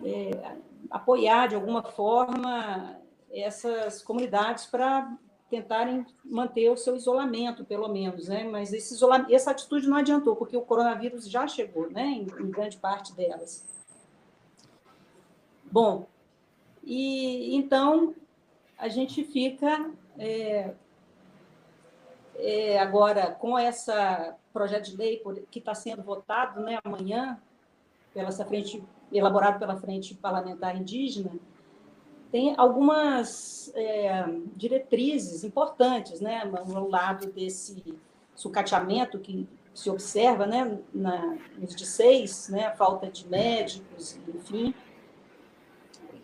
é, 0.04 0.56
apoiar 0.90 1.48
de 1.48 1.56
alguma 1.56 1.84
forma 1.84 2.97
essas 3.32 4.02
comunidades 4.02 4.66
para 4.66 5.18
tentarem 5.50 6.06
manter 6.26 6.70
o 6.70 6.78
seu 6.78 6.96
isolamento, 6.96 7.64
pelo 7.64 7.88
menos, 7.88 8.28
né? 8.28 8.44
Mas 8.44 8.74
esse 8.74 8.94
isolamento, 8.94 9.34
essa 9.34 9.52
atitude 9.52 9.88
não 9.88 9.98
adiantou, 9.98 10.36
porque 10.36 10.58
o 10.58 10.62
coronavírus 10.62 11.30
já 11.30 11.48
chegou, 11.48 11.90
né? 11.90 12.06
Em, 12.06 12.22
em 12.24 12.52
grande 12.52 12.78
parte 12.78 13.16
delas. 13.16 13.66
Bom, 15.72 16.08
e 16.84 17.56
então 17.56 18.16
a 18.78 18.88
gente 18.88 19.24
fica 19.24 19.92
é, 20.18 20.74
é, 22.36 22.80
agora 22.80 23.32
com 23.32 23.58
esse 23.58 23.92
projeto 24.54 24.92
de 24.92 24.98
lei 24.98 25.22
que 25.50 25.60
está 25.60 25.74
sendo 25.74 26.04
votado 26.04 26.62
né, 26.62 26.80
amanhã, 26.84 27.40
pela 28.14 28.30
essa 28.30 28.46
frente, 28.46 28.84
elaborado 29.12 29.60
pela 29.60 29.76
Frente 29.78 30.16
Parlamentar 30.16 30.76
Indígena, 30.76 31.32
tem 32.32 32.54
algumas 32.58 33.72
é, 33.76 34.26
diretrizes 34.56 35.44
importantes, 35.44 36.20
né, 36.20 36.44
no 36.46 36.90
lado 36.90 37.32
desse 37.32 37.84
sucateamento 38.36 39.20
que 39.20 39.48
se 39.74 39.90
observa, 39.90 40.46
né, 40.46 40.80
na, 40.94 41.38
nos 41.58 41.76
de 41.76 41.86
seis, 41.86 42.50
né, 42.50 42.72
falta 42.76 43.10
de 43.10 43.28
médicos, 43.28 44.20
enfim, 44.28 44.74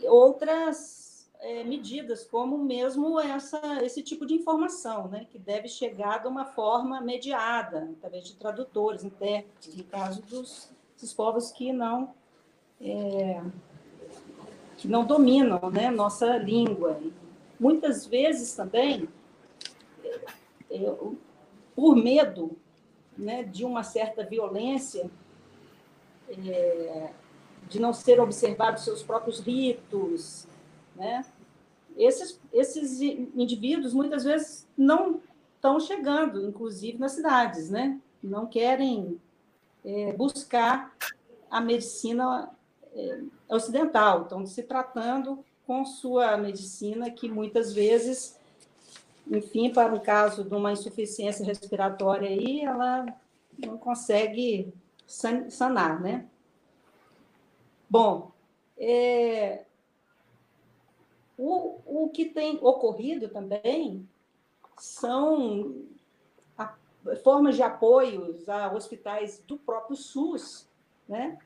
outras 0.06 1.30
é, 1.39 1.64
medidas, 1.64 2.26
como 2.26 2.58
mesmo 2.58 3.20
essa, 3.20 3.84
esse 3.84 4.01
tipo 4.01 4.26
de 4.26 4.34
informação, 4.34 5.08
né, 5.08 5.28
que 5.30 5.38
deve 5.38 5.68
chegar 5.68 6.20
de 6.20 6.28
uma 6.28 6.45
forma 6.45 6.99
mediada, 7.01 7.89
através 7.97 8.26
de 8.26 8.36
tradutores, 8.36 9.04
intérpretes, 9.04 9.76
no 9.76 9.84
caso 9.84 10.22
dos, 10.24 10.70
dos 10.99 11.14
povos 11.14 11.51
que 11.51 11.72
não 11.72 12.14
é, 12.82 13.41
que 14.84 14.88
não 14.89 15.05
dominam 15.05 15.71
né, 15.71 15.89
nossa 15.89 16.36
língua. 16.36 16.99
Muitas 17.57 18.05
vezes 18.05 18.53
também, 18.53 19.07
é, 20.69 20.93
por 21.73 21.95
medo 21.95 22.57
né, 23.17 23.43
de 23.43 23.63
uma 23.63 23.81
certa 23.81 24.25
violência, 24.25 25.09
é, 26.27 27.11
de 27.69 27.79
não 27.79 27.93
ser 27.93 28.19
observados 28.19 28.84
seus 28.84 29.01
próprios 29.01 29.39
ritos, 29.39 30.45
né? 30.97 31.23
Esses, 31.95 32.41
esses 32.51 32.99
indivíduos 33.01 33.93
muitas 33.93 34.25
vezes 34.25 34.67
não 34.77 35.21
estão 35.55 35.79
chegando, 35.79 36.45
inclusive 36.45 36.97
nas 36.97 37.13
cidades, 37.13 37.69
né? 37.69 38.01
Não 38.21 38.47
querem 38.47 39.17
é, 39.86 40.11
buscar 40.11 40.93
a 41.49 41.61
medicina 41.61 42.49
é, 42.96 43.22
ocidental, 43.50 44.24
estão 44.24 44.46
se 44.46 44.64
tratando 44.64 45.44
com 45.66 45.86
sua 45.86 46.38
medicina 46.38 47.10
que 47.10 47.30
muitas 47.30 47.74
vezes, 47.74 48.39
enfim, 49.28 49.72
para 49.72 49.94
um 49.94 50.00
caso 50.00 50.44
de 50.44 50.54
uma 50.54 50.72
insuficiência 50.72 51.46
respiratória 51.46 52.30
aí, 52.30 52.62
ela 52.62 53.06
não 53.58 53.78
consegue 53.78 54.74
sanar, 55.06 56.02
né? 56.02 56.28
Bom, 57.89 58.32
é, 58.78 59.66
o, 61.38 61.80
o 61.86 62.10
que 62.10 62.26
tem 62.26 62.58
ocorrido 62.62 63.30
também 63.30 64.08
são 64.78 65.76
formas 67.24 67.56
de 67.56 67.62
apoios 67.62 68.48
a 68.50 68.74
hospitais 68.74 69.41
do 69.46 69.58
próprio 69.58 69.96
SUS, 69.96 70.68
né? 71.08 71.38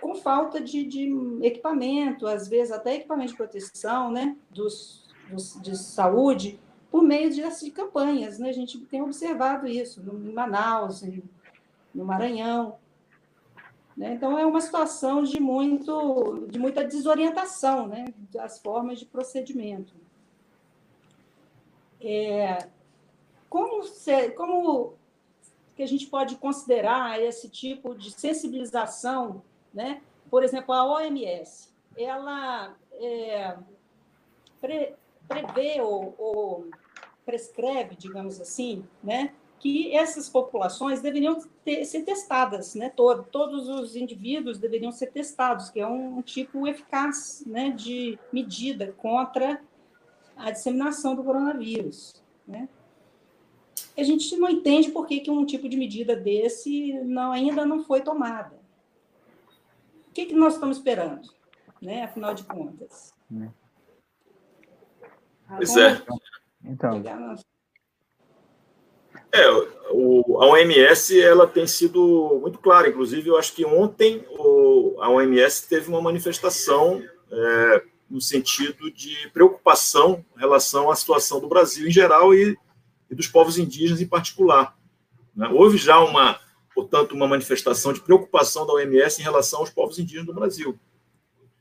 Com 0.00 0.14
falta 0.14 0.60
de, 0.60 0.84
de, 0.84 1.12
equipamento, 1.42 2.26
às 2.26 2.48
vezes 2.48 2.72
até 2.72 2.94
equipamento 2.94 3.32
de 3.32 3.36
proteção, 3.36 4.10
né, 4.10 4.36
dos, 4.50 5.08
dos, 5.30 5.60
de 5.60 5.76
saúde, 5.76 6.58
por 6.90 7.02
meio 7.02 7.30
de, 7.30 7.42
de 7.42 7.70
campanhas, 7.70 8.38
né? 8.38 8.48
A 8.48 8.52
gente 8.52 8.78
tem 8.78 9.02
observado 9.02 9.66
isso 9.66 10.00
em 10.00 10.32
Manaus, 10.32 11.02
no 11.92 12.04
Maranhão, 12.04 12.78
né? 13.96 14.14
Então, 14.14 14.36
é 14.38 14.44
uma 14.44 14.60
situação 14.60 15.22
de, 15.22 15.40
muito, 15.40 16.46
de 16.48 16.58
muita 16.58 16.84
desorientação 16.84 17.86
né? 17.86 18.06
das 18.32 18.58
formas 18.58 18.98
de 18.98 19.06
procedimento. 19.06 19.94
É, 22.00 22.66
como, 23.48 23.84
se, 23.84 24.30
como 24.30 24.94
que 25.76 25.82
a 25.82 25.86
gente 25.86 26.06
pode 26.06 26.36
considerar 26.36 27.20
esse 27.22 27.48
tipo 27.48 27.94
de 27.94 28.10
sensibilização? 28.10 29.42
Né? 29.74 30.00
Por 30.30 30.42
exemplo, 30.42 30.72
a 30.72 30.84
OMS, 30.86 31.68
ela 31.96 32.76
é, 32.92 33.56
pre, 34.60 34.94
prevê 35.28 35.80
ou, 35.80 36.14
ou 36.16 36.66
prescreve, 37.26 37.96
digamos 37.96 38.40
assim, 38.40 38.86
né? 39.02 39.34
que 39.64 39.96
essas 39.96 40.28
populações 40.28 41.00
deveriam 41.00 41.38
ter, 41.64 41.86
ser 41.86 42.02
testadas, 42.02 42.74
né? 42.74 42.90
Todo, 42.90 43.24
todos 43.24 43.66
os 43.66 43.96
indivíduos 43.96 44.58
deveriam 44.58 44.92
ser 44.92 45.06
testados, 45.06 45.70
que 45.70 45.80
é 45.80 45.86
um, 45.86 46.18
um 46.18 46.22
tipo 46.22 46.66
eficaz 46.68 47.42
né, 47.46 47.70
de 47.70 48.18
medida 48.30 48.92
contra 48.98 49.62
a 50.36 50.50
disseminação 50.50 51.14
do 51.14 51.24
coronavírus. 51.24 52.22
Né? 52.46 52.68
A 53.96 54.02
gente 54.02 54.36
não 54.36 54.50
entende 54.50 54.90
por 54.90 55.06
que, 55.06 55.20
que 55.20 55.30
um 55.30 55.46
tipo 55.46 55.66
de 55.66 55.78
medida 55.78 56.14
desse 56.14 56.92
não, 57.04 57.32
ainda 57.32 57.64
não 57.64 57.82
foi 57.84 58.02
tomada. 58.02 58.63
O 60.14 60.16
que, 60.22 60.26
que 60.26 60.34
nós 60.36 60.54
estamos 60.54 60.76
esperando, 60.76 61.28
né, 61.82 62.04
afinal 62.04 62.32
de 62.34 62.44
contas? 62.44 63.12
Pois 65.48 65.76
é. 65.76 66.00
Então, 66.64 67.02
é, 69.32 69.50
o, 69.90 70.40
a 70.40 70.46
OMS 70.46 71.20
ela 71.20 71.48
tem 71.48 71.66
sido 71.66 72.38
muito 72.40 72.60
clara. 72.60 72.88
Inclusive, 72.88 73.28
eu 73.28 73.36
acho 73.36 73.54
que 73.54 73.66
ontem 73.66 74.24
o, 74.30 74.96
a 75.00 75.10
OMS 75.10 75.68
teve 75.68 75.88
uma 75.88 76.00
manifestação 76.00 77.02
é, 77.32 77.82
no 78.08 78.20
sentido 78.20 78.92
de 78.92 79.28
preocupação 79.32 80.24
em 80.36 80.38
relação 80.38 80.92
à 80.92 80.94
situação 80.94 81.40
do 81.40 81.48
Brasil 81.48 81.88
em 81.88 81.90
geral 81.90 82.32
e, 82.32 82.56
e 83.10 83.14
dos 83.16 83.26
povos 83.26 83.58
indígenas 83.58 84.00
em 84.00 84.06
particular. 84.06 84.78
Né? 85.34 85.48
Houve 85.48 85.76
já 85.76 85.98
uma, 85.98 86.38
portanto, 86.74 87.12
uma 87.12 87.28
manifestação 87.28 87.92
de 87.92 88.00
preocupação 88.00 88.66
da 88.66 88.72
OMS 88.72 89.20
em 89.20 89.24
relação 89.24 89.60
aos 89.60 89.70
povos 89.70 89.98
indígenas 89.98 90.26
do 90.26 90.34
Brasil. 90.34 90.78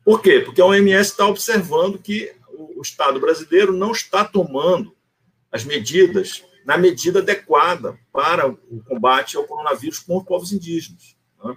Por 0.03 0.21
quê? 0.21 0.39
Porque 0.39 0.61
a 0.61 0.65
OMS 0.65 1.11
está 1.11 1.27
observando 1.27 1.99
que 1.99 2.33
o, 2.49 2.81
Estado 2.81 3.19
brasileiro 3.19 3.71
não 3.71 3.91
está 3.91 4.25
tomando 4.25 4.93
as 5.51 5.63
medidas 5.63 6.43
na 6.65 6.77
medida 6.77 7.19
adequada 7.19 7.97
para 8.11 8.49
o 8.49 8.83
combate 8.85 9.37
ao 9.37 9.45
coronavírus 9.45 9.99
com 9.99 10.17
os 10.17 10.23
povos 10.25 10.51
indígenas. 10.51 11.15
Né? 11.41 11.55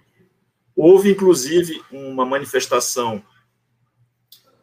Houve, 0.75 1.11
inclusive, 1.11 1.83
uma 1.91 2.25
manifestação 2.25 3.23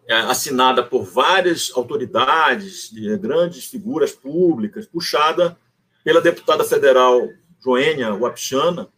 é, 0.07 0.15
assinada 0.15 0.83
por 0.83 1.03
várias 1.03 1.71
autoridades, 1.75 2.91
grandes 3.19 3.65
figuras 3.65 4.11
públicas, 4.11 4.85
puxada 4.85 5.57
pela 6.03 6.21
deputada 6.21 6.63
federal 6.63 7.29
Joênia 7.63 8.13
Wapichana, 8.13 8.89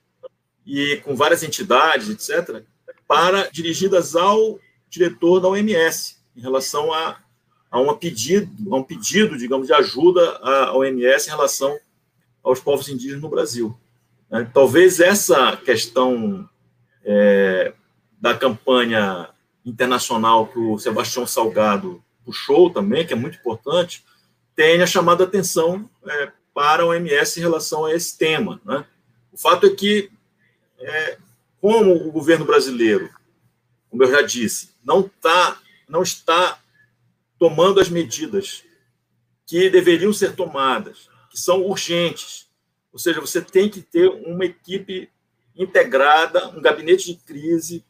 e 0.65 0.97
com 0.97 1.15
várias 1.15 1.43
entidades, 1.43 2.09
etc., 2.09 2.63
para 3.07 3.49
dirigidas 3.51 4.15
ao 4.15 4.59
diretor 4.89 5.39
da 5.39 5.47
OMS, 5.47 6.17
em 6.35 6.41
relação 6.41 6.91
a 6.91 7.23
a, 7.75 7.79
uma 7.79 7.97
pedido, 7.97 8.73
a 8.73 8.77
um 8.77 8.83
pedido, 8.83 9.37
digamos, 9.37 9.67
de 9.67 9.73
ajuda 9.73 10.39
à 10.41 10.73
OMS 10.73 11.27
em 11.27 11.31
relação 11.31 11.77
aos 12.41 12.61
povos 12.61 12.87
indígenas 12.87 13.21
no 13.21 13.27
Brasil. 13.27 13.77
Né? 14.29 14.49
Talvez 14.53 15.01
essa 15.01 15.57
questão 15.57 16.49
é, 17.03 17.73
da 18.19 18.33
campanha 18.33 19.29
internacional 19.65 20.47
que 20.47 20.57
o 20.57 20.79
Sebastião 20.79 21.27
Salgado 21.27 22.01
puxou 22.23 22.69
também, 22.69 23.05
que 23.05 23.11
é 23.11 23.15
muito 23.15 23.37
importante, 23.37 24.05
tenha 24.55 24.87
chamado 24.87 25.21
a 25.21 25.27
atenção 25.27 25.89
é, 26.07 26.31
para 26.55 26.83
a 26.83 26.85
OMS 26.85 27.37
em 27.37 27.43
relação 27.43 27.83
a 27.83 27.93
esse 27.93 28.17
tema. 28.17 28.61
Né? 28.63 28.85
O 29.33 29.37
fato 29.37 29.67
é 29.67 29.69
que, 29.69 30.09
é, 30.79 31.17
como 31.59 31.93
o 31.93 32.11
governo 32.13 32.45
brasileiro, 32.45 33.13
como 33.89 34.01
eu 34.03 34.09
já 34.09 34.21
disse, 34.21 34.73
não, 34.81 35.03
tá, 35.03 35.59
não 35.87 36.01
está 36.01 36.57
tomando 37.37 37.81
as 37.81 37.89
medidas 37.89 38.63
que 39.45 39.69
deveriam 39.69 40.13
ser 40.13 40.33
tomadas, 40.33 41.09
que 41.29 41.37
são 41.37 41.61
urgentes. 41.61 42.47
Ou 42.93 42.97
seja, 42.97 43.19
você 43.19 43.41
tem 43.41 43.69
que 43.69 43.81
ter 43.81 44.07
uma 44.07 44.45
equipe 44.45 45.09
integrada, 45.57 46.47
um 46.49 46.61
gabinete 46.61 47.13
de 47.13 47.19
crise, 47.19 47.83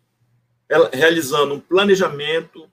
realizando 0.91 1.53
um 1.53 1.59
planejamento, 1.59 2.67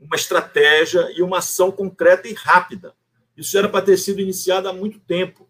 uma 0.00 0.14
estratégia 0.14 1.10
e 1.16 1.22
uma 1.22 1.38
ação 1.38 1.72
concreta 1.72 2.28
e 2.28 2.32
rápida. 2.32 2.94
Isso 3.36 3.56
era 3.56 3.68
para 3.68 3.84
ter 3.84 3.96
sido 3.98 4.20
iniciado 4.20 4.68
há 4.68 4.72
muito 4.72 4.98
tempo. 4.98 5.46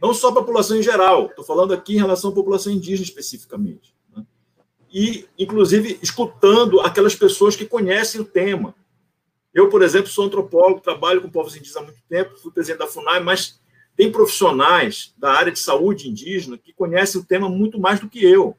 Não 0.00 0.14
só 0.14 0.28
a 0.28 0.34
população 0.34 0.76
em 0.76 0.82
geral, 0.82 1.26
estou 1.26 1.44
falando 1.44 1.74
aqui 1.74 1.94
em 1.94 1.98
relação 1.98 2.30
à 2.30 2.34
população 2.34 2.72
indígena 2.72 3.02
especificamente. 3.02 3.94
Né? 4.14 4.24
E, 4.92 5.26
inclusive, 5.36 5.98
escutando 6.00 6.80
aquelas 6.80 7.16
pessoas 7.16 7.56
que 7.56 7.66
conhecem 7.66 8.20
o 8.20 8.24
tema, 8.24 8.74
eu, 9.52 9.68
por 9.68 9.82
exemplo, 9.82 10.08
sou 10.08 10.24
antropólogo, 10.24 10.80
trabalho 10.80 11.20
com 11.20 11.28
povos 11.28 11.56
indígenas 11.56 11.76
há 11.76 11.82
muito 11.82 12.00
tempo, 12.08 12.36
fui 12.36 12.52
presidente 12.52 12.78
da 12.78 12.86
FUNAI, 12.86 13.20
mas 13.20 13.60
tem 13.96 14.12
profissionais 14.12 15.12
da 15.18 15.32
área 15.32 15.50
de 15.50 15.58
saúde 15.58 16.08
indígena 16.08 16.56
que 16.56 16.72
conhecem 16.72 17.20
o 17.20 17.24
tema 17.24 17.48
muito 17.48 17.80
mais 17.80 17.98
do 17.98 18.08
que 18.08 18.24
eu. 18.24 18.56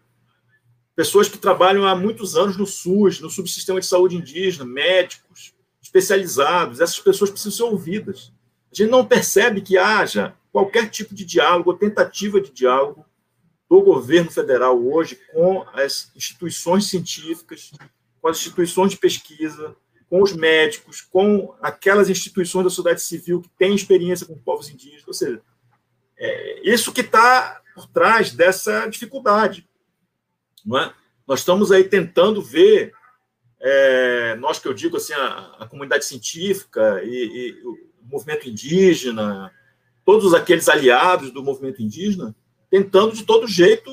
pessoas 0.93 1.29
que 1.29 1.37
trabalham 1.37 1.87
há 1.87 1.95
muitos 1.95 2.35
anos 2.35 2.57
no 2.57 2.65
SUS, 2.65 3.21
no 3.21 3.29
subsistema 3.29 3.79
de 3.79 3.85
saúde 3.85 4.17
indígena, 4.17 4.65
médicos 4.65 5.53
especializados, 5.89 6.79
essas 6.79 6.99
pessoas 6.99 7.31
precisam 7.31 7.51
ser 7.51 7.63
ouvidas. 7.63 8.31
A 8.71 8.75
gente 8.75 8.91
não 8.91 9.05
percebe 9.05 9.61
que 9.61 9.77
haja 9.77 10.35
qualquer 10.51 10.89
tipo 10.89 11.15
de 11.15 11.25
diálogo 11.25 11.71
ou 11.71 11.77
tentativa 11.77 12.39
de 12.39 12.51
diálogo 12.51 13.03
do 13.67 13.81
governo 13.81 14.31
federal 14.31 14.79
hoje 14.79 15.19
com 15.33 15.65
as 15.73 16.11
instituições 16.15 16.85
científicas, 16.85 17.71
com 18.21 18.27
as 18.27 18.37
instituições 18.37 18.91
de 18.91 18.97
pesquisa, 18.97 19.75
com 20.07 20.21
os 20.21 20.33
médicos, 20.33 21.01
com 21.01 21.55
aquelas 21.61 22.09
instituições 22.09 22.63
da 22.63 22.69
sociedade 22.69 23.01
civil 23.01 23.41
que 23.41 23.49
têm 23.57 23.75
experiência 23.75 24.25
com 24.25 24.37
povos 24.37 24.69
indígenas. 24.69 25.07
Ou 25.07 25.13
seja, 25.13 25.41
é 26.17 26.69
isso 26.69 26.91
que 26.91 27.01
está 27.01 27.61
por 27.73 27.87
trás 27.87 28.31
dessa 28.31 28.87
dificuldade. 28.87 29.67
Não 30.65 30.79
é? 30.79 30.93
Nós 31.27 31.39
estamos 31.39 31.71
aí 31.71 31.83
tentando 31.83 32.41
ver, 32.41 32.91
é, 33.61 34.35
nós 34.35 34.59
que 34.59 34.67
eu 34.67 34.73
digo 34.73 34.97
assim, 34.97 35.13
a, 35.13 35.55
a 35.59 35.67
comunidade 35.67 36.05
científica 36.05 37.01
e, 37.03 37.09
e, 37.09 37.63
o 37.63 37.77
movimento 38.09 38.49
indígena, 38.49 39.51
todos 40.05 40.33
aqueles 40.33 40.69
aliados 40.69 41.31
do 41.31 41.43
movimento 41.43 41.81
indígena, 41.81 42.35
tentando 42.69 43.13
de 43.13 43.23
todo 43.23 43.47
jeito 43.47 43.91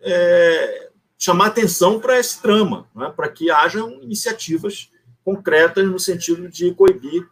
é, 0.00 0.90
chamar 1.16 1.46
atenção 1.46 2.00
para 2.00 2.18
esse 2.18 2.42
trama, 2.42 2.88
é? 3.00 3.10
para 3.10 3.28
que 3.28 3.50
hajam 3.50 4.02
iniciativas 4.02 4.90
concretas 5.24 5.86
no 5.86 5.98
sentido 5.98 6.48
de 6.48 6.74
coibir 6.74 7.26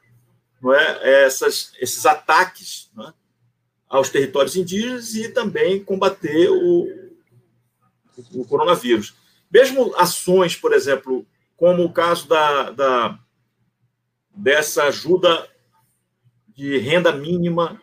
é, 0.64 1.24
essas, 1.24 1.72
esses 1.80 2.06
ataques 2.06 2.90
é, 2.98 3.12
aos 3.88 4.08
territórios 4.08 4.56
indígenas 4.56 5.14
e 5.14 5.28
também 5.28 5.84
combater 5.84 6.48
o, 6.48 6.88
o 8.32 8.44
coronavírus. 8.46 9.14
Mesmo 9.50 9.94
ações, 9.96 10.56
por 10.56 10.72
exemplo, 10.72 11.26
como 11.62 11.84
o 11.84 11.92
caso 11.92 12.26
da, 12.26 12.72
da 12.72 13.18
dessa 14.34 14.82
ajuda 14.82 15.48
de 16.48 16.76
renda 16.78 17.12
mínima, 17.12 17.80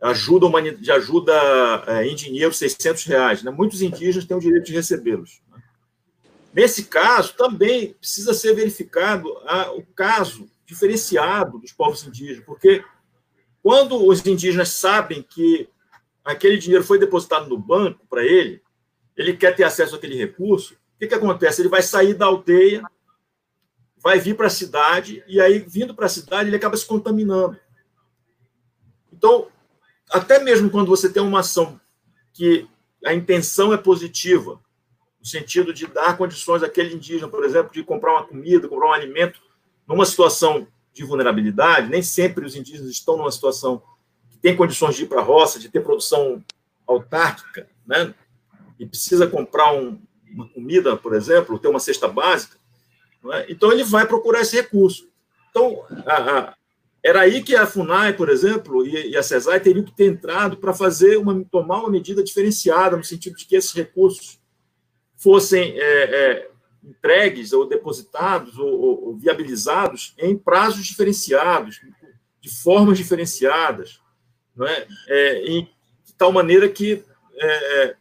ajuda 0.00 0.48
de 0.72 0.90
ajuda 0.90 1.34
em 2.02 2.14
dinheiro, 2.14 2.50
600 2.50 3.04
reais. 3.04 3.42
Né? 3.42 3.50
Muitos 3.50 3.82
indígenas 3.82 4.24
têm 4.24 4.38
o 4.38 4.40
direito 4.40 4.64
de 4.64 4.72
recebê-los. 4.72 5.42
Né? 5.50 5.62
Nesse 6.54 6.84
caso, 6.84 7.34
também 7.34 7.92
precisa 7.92 8.32
ser 8.32 8.54
verificado 8.54 9.28
a, 9.44 9.70
o 9.72 9.84
caso 9.94 10.48
diferenciado 10.64 11.58
dos 11.58 11.72
povos 11.72 12.06
indígenas, 12.06 12.42
porque 12.42 12.82
quando 13.62 14.02
os 14.02 14.24
indígenas 14.24 14.70
sabem 14.70 15.22
que 15.22 15.68
aquele 16.24 16.56
dinheiro 16.56 16.82
foi 16.82 16.98
depositado 16.98 17.50
no 17.50 17.58
banco 17.58 18.06
para 18.08 18.24
ele, 18.24 18.62
ele 19.14 19.36
quer 19.36 19.54
ter 19.54 19.64
acesso 19.64 19.94
àquele 19.94 20.16
recurso, 20.16 20.74
que, 21.02 21.08
que 21.08 21.14
acontece? 21.14 21.60
Ele 21.60 21.68
vai 21.68 21.82
sair 21.82 22.14
da 22.14 22.26
aldeia, 22.26 22.82
vai 23.98 24.20
vir 24.20 24.36
para 24.36 24.46
a 24.46 24.50
cidade, 24.50 25.22
e 25.26 25.40
aí, 25.40 25.58
vindo 25.58 25.94
para 25.94 26.06
a 26.06 26.08
cidade, 26.08 26.48
ele 26.48 26.56
acaba 26.56 26.76
se 26.76 26.86
contaminando. 26.86 27.58
Então, 29.12 29.48
até 30.10 30.38
mesmo 30.38 30.70
quando 30.70 30.86
você 30.86 31.12
tem 31.12 31.20
uma 31.20 31.40
ação 31.40 31.80
que 32.32 32.68
a 33.04 33.12
intenção 33.12 33.72
é 33.72 33.76
positiva, 33.76 34.60
no 35.18 35.26
sentido 35.26 35.74
de 35.74 35.88
dar 35.88 36.16
condições 36.16 36.62
àquele 36.62 36.94
indígena, 36.94 37.28
por 37.28 37.44
exemplo, 37.44 37.72
de 37.72 37.82
comprar 37.82 38.12
uma 38.12 38.26
comida, 38.26 38.68
comprar 38.68 38.90
um 38.90 38.92
alimento, 38.92 39.40
numa 39.86 40.06
situação 40.06 40.68
de 40.92 41.04
vulnerabilidade, 41.04 41.88
nem 41.88 42.02
sempre 42.02 42.46
os 42.46 42.54
indígenas 42.54 42.90
estão 42.90 43.16
numa 43.16 43.30
situação 43.32 43.82
que 44.30 44.38
tem 44.38 44.56
condições 44.56 44.94
de 44.94 45.02
ir 45.02 45.08
para 45.08 45.20
a 45.20 45.24
roça, 45.24 45.58
de 45.58 45.68
ter 45.68 45.80
produção 45.80 46.44
autárquica, 46.86 47.68
né? 47.84 48.14
e 48.78 48.86
precisa 48.86 49.26
comprar 49.26 49.72
um, 49.72 50.00
uma 50.34 50.48
comida, 50.48 50.96
por 50.96 51.14
exemplo, 51.14 51.58
ter 51.58 51.68
uma 51.68 51.80
cesta 51.80 52.08
básica, 52.08 52.56
é? 53.32 53.46
então 53.48 53.70
ele 53.70 53.84
vai 53.84 54.06
procurar 54.06 54.40
esse 54.40 54.56
recurso. 54.56 55.08
Então, 55.50 55.84
a, 56.06 56.38
a, 56.38 56.54
era 57.02 57.20
aí 57.20 57.42
que 57.42 57.56
a 57.56 57.66
FUNAI, 57.66 58.12
por 58.14 58.28
exemplo, 58.28 58.86
e, 58.86 59.10
e 59.10 59.16
a 59.16 59.22
CESAI 59.22 59.60
teriam 59.60 59.84
que 59.84 59.94
ter 59.94 60.06
entrado 60.06 60.56
para 60.56 60.72
fazer 60.72 61.16
uma, 61.16 61.44
tomar 61.50 61.80
uma 61.80 61.90
medida 61.90 62.22
diferenciada, 62.22 62.96
no 62.96 63.04
sentido 63.04 63.36
de 63.36 63.44
que 63.44 63.56
esses 63.56 63.72
recursos 63.72 64.40
fossem 65.16 65.78
é, 65.78 65.82
é, 65.82 66.50
entregues 66.82 67.52
ou 67.52 67.68
depositados 67.68 68.56
ou, 68.58 68.68
ou, 68.68 69.04
ou, 69.06 69.16
viabilizados 69.16 70.14
em 70.18 70.36
prazos 70.36 70.84
diferenciados, 70.84 71.80
de 72.40 72.48
formas 72.48 72.98
diferenciadas, 72.98 74.00
não 74.54 74.66
é? 74.66 74.86
é 75.08 75.44
em, 75.46 75.64
de 76.04 76.14
tal 76.16 76.32
maneira 76.32 76.68
que 76.68 77.04
é, 77.34 77.84
é 77.84 77.96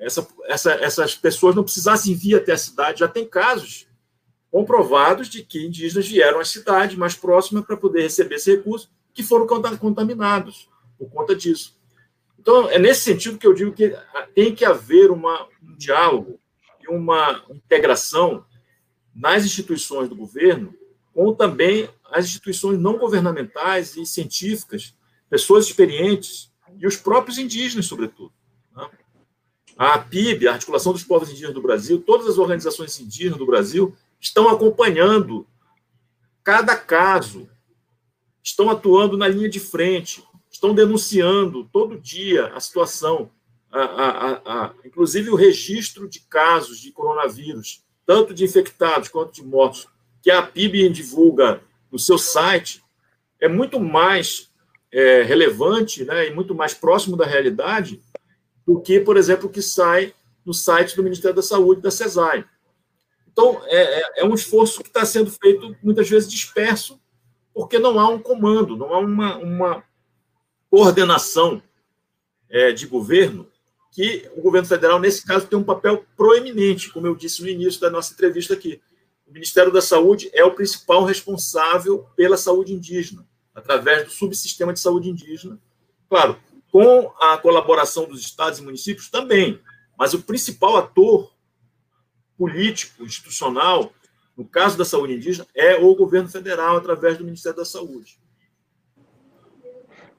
essa, 0.00 0.26
essa, 0.44 0.72
essas 0.72 1.14
pessoas 1.14 1.54
não 1.54 1.64
precisassem 1.64 2.14
vir 2.14 2.36
até 2.36 2.52
a 2.52 2.58
cidade. 2.58 3.00
Já 3.00 3.08
tem 3.08 3.26
casos 3.26 3.86
comprovados 4.50 5.28
de 5.28 5.42
que 5.42 5.66
indígenas 5.66 6.06
vieram 6.06 6.40
à 6.40 6.44
cidade 6.44 6.96
mais 6.96 7.14
próxima 7.14 7.62
para 7.62 7.76
poder 7.76 8.02
receber 8.02 8.36
esse 8.36 8.54
recurso, 8.56 8.90
que 9.12 9.22
foram 9.22 9.46
contaminados 9.78 10.68
por 10.98 11.10
conta 11.10 11.34
disso. 11.34 11.76
Então, 12.38 12.68
é 12.70 12.78
nesse 12.78 13.02
sentido 13.02 13.38
que 13.38 13.46
eu 13.46 13.54
digo 13.54 13.72
que 13.72 13.96
tem 14.34 14.54
que 14.54 14.64
haver 14.64 15.10
uma, 15.10 15.48
um 15.62 15.76
diálogo 15.76 16.38
e 16.80 16.88
uma 16.88 17.42
integração 17.50 18.44
nas 19.14 19.44
instituições 19.44 20.08
do 20.08 20.14
governo, 20.14 20.74
com 21.12 21.34
também 21.34 21.88
as 22.04 22.26
instituições 22.26 22.78
não 22.78 22.98
governamentais 22.98 23.96
e 23.96 24.06
científicas, 24.06 24.94
pessoas 25.28 25.66
experientes 25.66 26.52
e 26.78 26.86
os 26.86 26.96
próprios 26.96 27.38
indígenas, 27.38 27.86
sobretudo 27.86 28.32
a 29.76 29.98
PIB, 29.98 30.48
a 30.48 30.54
Articulação 30.54 30.92
dos 30.92 31.04
Povos 31.04 31.28
Indígenas 31.28 31.54
do 31.54 31.60
Brasil, 31.60 32.02
todas 32.04 32.26
as 32.26 32.38
organizações 32.38 32.98
indígenas 32.98 33.38
do 33.38 33.46
Brasil 33.46 33.94
estão 34.18 34.48
acompanhando 34.48 35.46
cada 36.42 36.76
caso, 36.76 37.48
estão 38.42 38.70
atuando 38.70 39.16
na 39.16 39.28
linha 39.28 39.48
de 39.48 39.60
frente, 39.60 40.24
estão 40.50 40.74
denunciando 40.74 41.68
todo 41.70 42.00
dia 42.00 42.46
a 42.54 42.60
situação, 42.60 43.30
a, 43.70 43.80
a, 43.80 44.32
a, 44.44 44.74
inclusive 44.84 45.28
o 45.28 45.34
registro 45.34 46.08
de 46.08 46.20
casos 46.20 46.80
de 46.80 46.90
coronavírus, 46.92 47.84
tanto 48.06 48.32
de 48.32 48.44
infectados 48.44 49.08
quanto 49.08 49.32
de 49.32 49.44
mortos, 49.44 49.86
que 50.22 50.30
a 50.30 50.42
PIB 50.42 50.88
divulga 50.88 51.60
no 51.92 51.98
seu 51.98 52.16
site, 52.16 52.82
é 53.38 53.48
muito 53.48 53.78
mais 53.78 54.50
é, 54.90 55.22
relevante 55.22 56.04
né, 56.04 56.28
e 56.28 56.34
muito 56.34 56.54
mais 56.54 56.72
próximo 56.72 57.16
da 57.16 57.26
realidade 57.26 58.00
do 58.66 58.80
que, 58.80 59.00
por 59.00 59.16
exemplo, 59.16 59.48
o 59.48 59.52
que 59.52 59.62
sai 59.62 60.12
no 60.44 60.52
site 60.52 60.96
do 60.96 61.02
Ministério 61.02 61.36
da 61.36 61.42
Saúde, 61.42 61.80
da 61.80 61.90
CESAI. 61.90 62.44
Então, 63.30 63.60
é, 63.66 64.00
é, 64.00 64.20
é 64.20 64.24
um 64.24 64.34
esforço 64.34 64.82
que 64.82 64.88
está 64.88 65.04
sendo 65.04 65.30
feito, 65.30 65.76
muitas 65.82 66.08
vezes, 66.08 66.30
disperso, 66.30 67.00
porque 67.52 67.78
não 67.78 67.98
há 67.98 68.08
um 68.08 68.18
comando, 68.18 68.76
não 68.76 68.92
há 68.94 68.98
uma, 68.98 69.36
uma 69.36 69.84
coordenação 70.70 71.62
é, 72.48 72.72
de 72.72 72.86
governo, 72.86 73.46
que 73.92 74.28
o 74.36 74.42
governo 74.42 74.68
federal, 74.68 75.00
nesse 75.00 75.24
caso, 75.24 75.46
tem 75.46 75.58
um 75.58 75.64
papel 75.64 76.04
proeminente, 76.16 76.90
como 76.90 77.06
eu 77.06 77.14
disse 77.14 77.42
no 77.42 77.48
início 77.48 77.80
da 77.80 77.90
nossa 77.90 78.12
entrevista 78.12 78.52
aqui. 78.52 78.80
O 79.26 79.32
Ministério 79.32 79.72
da 79.72 79.80
Saúde 79.80 80.30
é 80.32 80.44
o 80.44 80.54
principal 80.54 81.04
responsável 81.04 82.06
pela 82.14 82.36
saúde 82.36 82.72
indígena, 82.72 83.26
através 83.54 84.04
do 84.04 84.10
subsistema 84.10 84.72
de 84.72 84.80
saúde 84.80 85.08
indígena. 85.08 85.58
Claro, 86.08 86.38
com 86.76 87.10
a 87.18 87.38
colaboração 87.38 88.06
dos 88.06 88.20
estados 88.20 88.58
e 88.58 88.62
municípios 88.62 89.08
também, 89.08 89.58
mas 89.98 90.12
o 90.12 90.22
principal 90.22 90.76
ator 90.76 91.32
político, 92.36 93.02
institucional, 93.02 93.90
no 94.36 94.44
caso 94.44 94.76
da 94.76 94.84
saúde 94.84 95.14
indígena, 95.14 95.46
é 95.54 95.76
o 95.76 95.96
governo 95.96 96.28
federal, 96.28 96.76
através 96.76 97.16
do 97.16 97.24
Ministério 97.24 97.56
da 97.56 97.64
Saúde. 97.64 98.20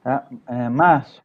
Ah, 0.04 0.26
é, 0.48 0.68
Márcio, 0.68 1.22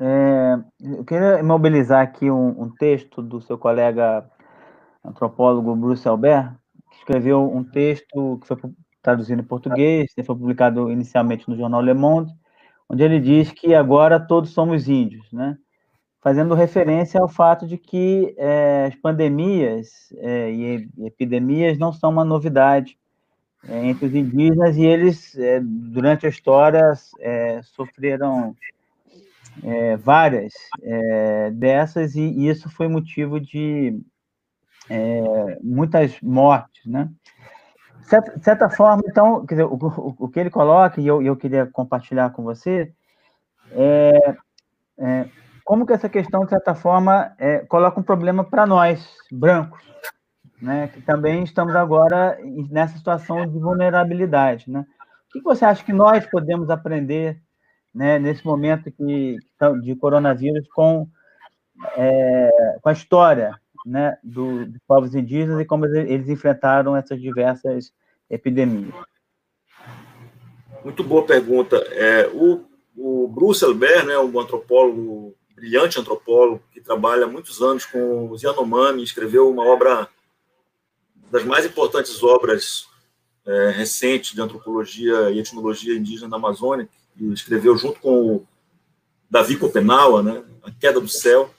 é, 0.00 0.58
eu 0.80 1.04
queria 1.04 1.42
mobilizar 1.42 2.00
aqui 2.00 2.30
um, 2.30 2.62
um, 2.62 2.70
texto 2.70 3.20
do 3.20 3.38
seu 3.42 3.58
colega 3.58 4.26
antropólogo 5.04 5.76
Bruce 5.76 6.08
Albert, 6.08 6.54
que 6.90 6.96
escreveu 6.96 7.54
um 7.54 7.62
texto 7.62 8.38
que 8.40 8.46
foi 8.46 8.56
traduzido 9.02 9.42
em 9.42 9.44
português, 9.44 10.10
foi 10.14 10.24
publicado 10.24 10.90
inicialmente 10.90 11.46
no 11.50 11.54
jornal 11.54 11.82
Le 11.82 11.92
Monde, 11.92 12.32
onde 12.90 13.04
ele 13.04 13.20
diz 13.20 13.52
que 13.52 13.72
agora 13.72 14.18
todos 14.18 14.50
somos 14.50 14.88
índios, 14.88 15.32
né? 15.32 15.56
fazendo 16.20 16.54
referência 16.54 17.20
ao 17.20 17.28
fato 17.28 17.66
de 17.66 17.78
que 17.78 18.34
é, 18.36 18.86
as 18.88 18.96
pandemias 18.96 20.12
é, 20.18 20.50
e 20.50 20.88
epidemias 21.06 21.78
não 21.78 21.92
são 21.92 22.10
uma 22.10 22.24
novidade 22.24 22.98
é, 23.66 23.86
entre 23.86 24.06
os 24.06 24.14
indígenas 24.14 24.76
e 24.76 24.84
eles, 24.84 25.38
é, 25.38 25.60
durante 25.62 26.26
a 26.26 26.28
história, 26.28 26.92
é, 27.20 27.62
sofreram 27.62 28.56
é, 29.62 29.96
várias 29.96 30.52
dessas 31.54 32.14
e 32.14 32.48
isso 32.48 32.68
foi 32.68 32.88
motivo 32.88 33.40
de 33.40 33.98
muitas 35.62 36.20
mortes, 36.20 36.84
né? 36.84 37.08
De 38.36 38.44
certa 38.44 38.68
forma, 38.68 39.02
então, 39.06 39.44
dizer, 39.44 39.64
o, 39.64 39.74
o, 39.74 40.14
o 40.18 40.28
que 40.28 40.40
ele 40.40 40.50
coloca, 40.50 41.00
e 41.00 41.06
eu, 41.06 41.22
eu 41.22 41.36
queria 41.36 41.66
compartilhar 41.66 42.30
com 42.30 42.42
você, 42.42 42.92
é, 43.72 44.34
é 44.98 45.28
como 45.64 45.86
que 45.86 45.92
essa 45.92 46.08
questão, 46.08 46.42
de 46.42 46.50
certa 46.50 46.74
forma, 46.74 47.32
é, 47.38 47.58
coloca 47.60 48.00
um 48.00 48.02
problema 48.02 48.42
para 48.42 48.66
nós, 48.66 49.08
brancos, 49.30 49.80
né, 50.60 50.88
que 50.88 51.00
também 51.00 51.44
estamos 51.44 51.76
agora 51.76 52.36
nessa 52.68 52.96
situação 52.96 53.46
de 53.46 53.56
vulnerabilidade. 53.58 54.68
Né? 54.68 54.84
O 55.28 55.32
que 55.32 55.40
você 55.42 55.64
acha 55.64 55.84
que 55.84 55.92
nós 55.92 56.26
podemos 56.26 56.70
aprender 56.70 57.40
né, 57.94 58.18
nesse 58.18 58.44
momento 58.44 58.90
que, 58.90 59.36
de 59.82 59.94
coronavírus 59.94 60.66
com, 60.74 61.06
é, 61.96 62.78
com 62.82 62.88
a 62.88 62.92
história 62.92 63.59
né, 63.84 64.16
do, 64.22 64.66
dos 64.66 64.80
povos 64.86 65.14
indígenas 65.14 65.60
e 65.60 65.64
como 65.64 65.86
eles 65.86 66.28
enfrentaram 66.28 66.96
essas 66.96 67.20
diversas 67.20 67.92
epidemias? 68.28 68.94
Muito 70.84 71.04
boa 71.04 71.24
pergunta. 71.24 71.76
É, 71.90 72.28
o, 72.32 72.64
o 72.96 73.28
Bruce 73.28 73.64
Albert, 73.64 74.06
né, 74.06 74.18
um 74.18 74.38
antropólogo, 74.38 75.34
brilhante 75.54 76.00
antropólogo, 76.00 76.62
que 76.72 76.80
trabalha 76.80 77.24
há 77.24 77.28
muitos 77.28 77.60
anos 77.60 77.84
com 77.84 78.30
os 78.30 78.42
Yanomami, 78.42 79.02
escreveu 79.02 79.50
uma 79.50 79.64
obra, 79.64 80.08
das 81.30 81.44
mais 81.44 81.66
importantes 81.66 82.22
obras 82.22 82.86
é, 83.46 83.70
recentes 83.70 84.32
de 84.34 84.40
antropologia 84.40 85.30
e 85.30 85.38
etnologia 85.38 85.94
indígena 85.94 86.28
na 86.28 86.36
Amazônia, 86.36 86.88
que 87.16 87.24
escreveu 87.32 87.76
junto 87.76 88.00
com 88.00 88.36
o 88.36 88.46
Davi 89.28 89.56
Copenaua, 89.56 90.22
né, 90.22 90.42
A 90.62 90.70
Queda 90.70 91.00
do 91.00 91.08
Céu. 91.08 91.52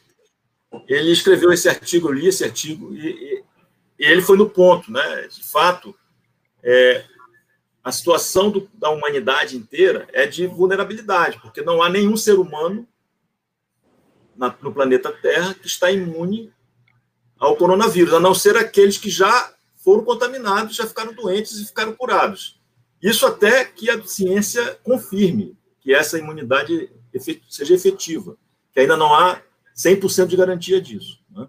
Ele 0.88 1.11
escreveu 1.11 1.51
esse 1.51 1.67
artigo, 1.67 2.07
eu 2.07 2.13
li 2.13 2.28
esse 2.28 2.43
artigo, 2.43 2.93
e, 2.93 3.07
e, 3.09 3.43
ele 3.99 4.22
foi 4.22 4.38
no 4.38 4.49
ponto. 4.49 4.91
Né? 4.91 5.28
De 5.28 5.43
fato, 5.43 5.95
é, 6.63 7.03
a 7.84 7.91
situação 7.91 8.49
do, 8.49 8.69
da 8.74 8.89
humanidade 8.89 9.57
inteira 9.57 10.07
é 10.13 10.26
de 10.26 10.47
vulnerabilidade, 10.47 11.39
porque 11.41 11.61
não 11.61 11.82
há 11.82 11.89
nenhum 11.89 12.15
ser 12.15 12.39
humano 12.39 12.88
na, 14.36 14.55
no 14.61 14.74
planeta 14.74 15.11
Terra 15.11 15.53
que 15.53 15.67
está 15.67 15.91
imune 15.91 16.53
ao 17.38 17.55
coronavírus, 17.57 18.13
a 18.13 18.19
não 18.19 18.36
ser 18.36 18.55
aqueles 18.55 18.97
que 18.97 19.09
já 19.09 19.53
foram 19.78 20.03
contaminados, 20.03 20.76
já 20.76 20.86
ficaram 20.86 21.13
doentes 21.13 21.59
e 21.59 21.65
ficaram 21.65 21.93
curados. 21.93 22.59
Isso 23.01 23.26
até 23.26 23.65
que 23.65 23.89
a 23.89 24.01
ciência 24.03 24.80
confirme 24.84 25.57
que 25.80 25.93
essa 25.93 26.19
imunidade 26.19 26.91
seja 27.49 27.74
efetiva, 27.74 28.38
que 28.72 28.80
ainda 28.80 28.95
não 28.95 29.13
há 29.13 29.41
100% 29.76 30.28
de 30.28 30.38
garantia 30.38 30.82
disso. 30.82 31.19
Né? 31.30 31.47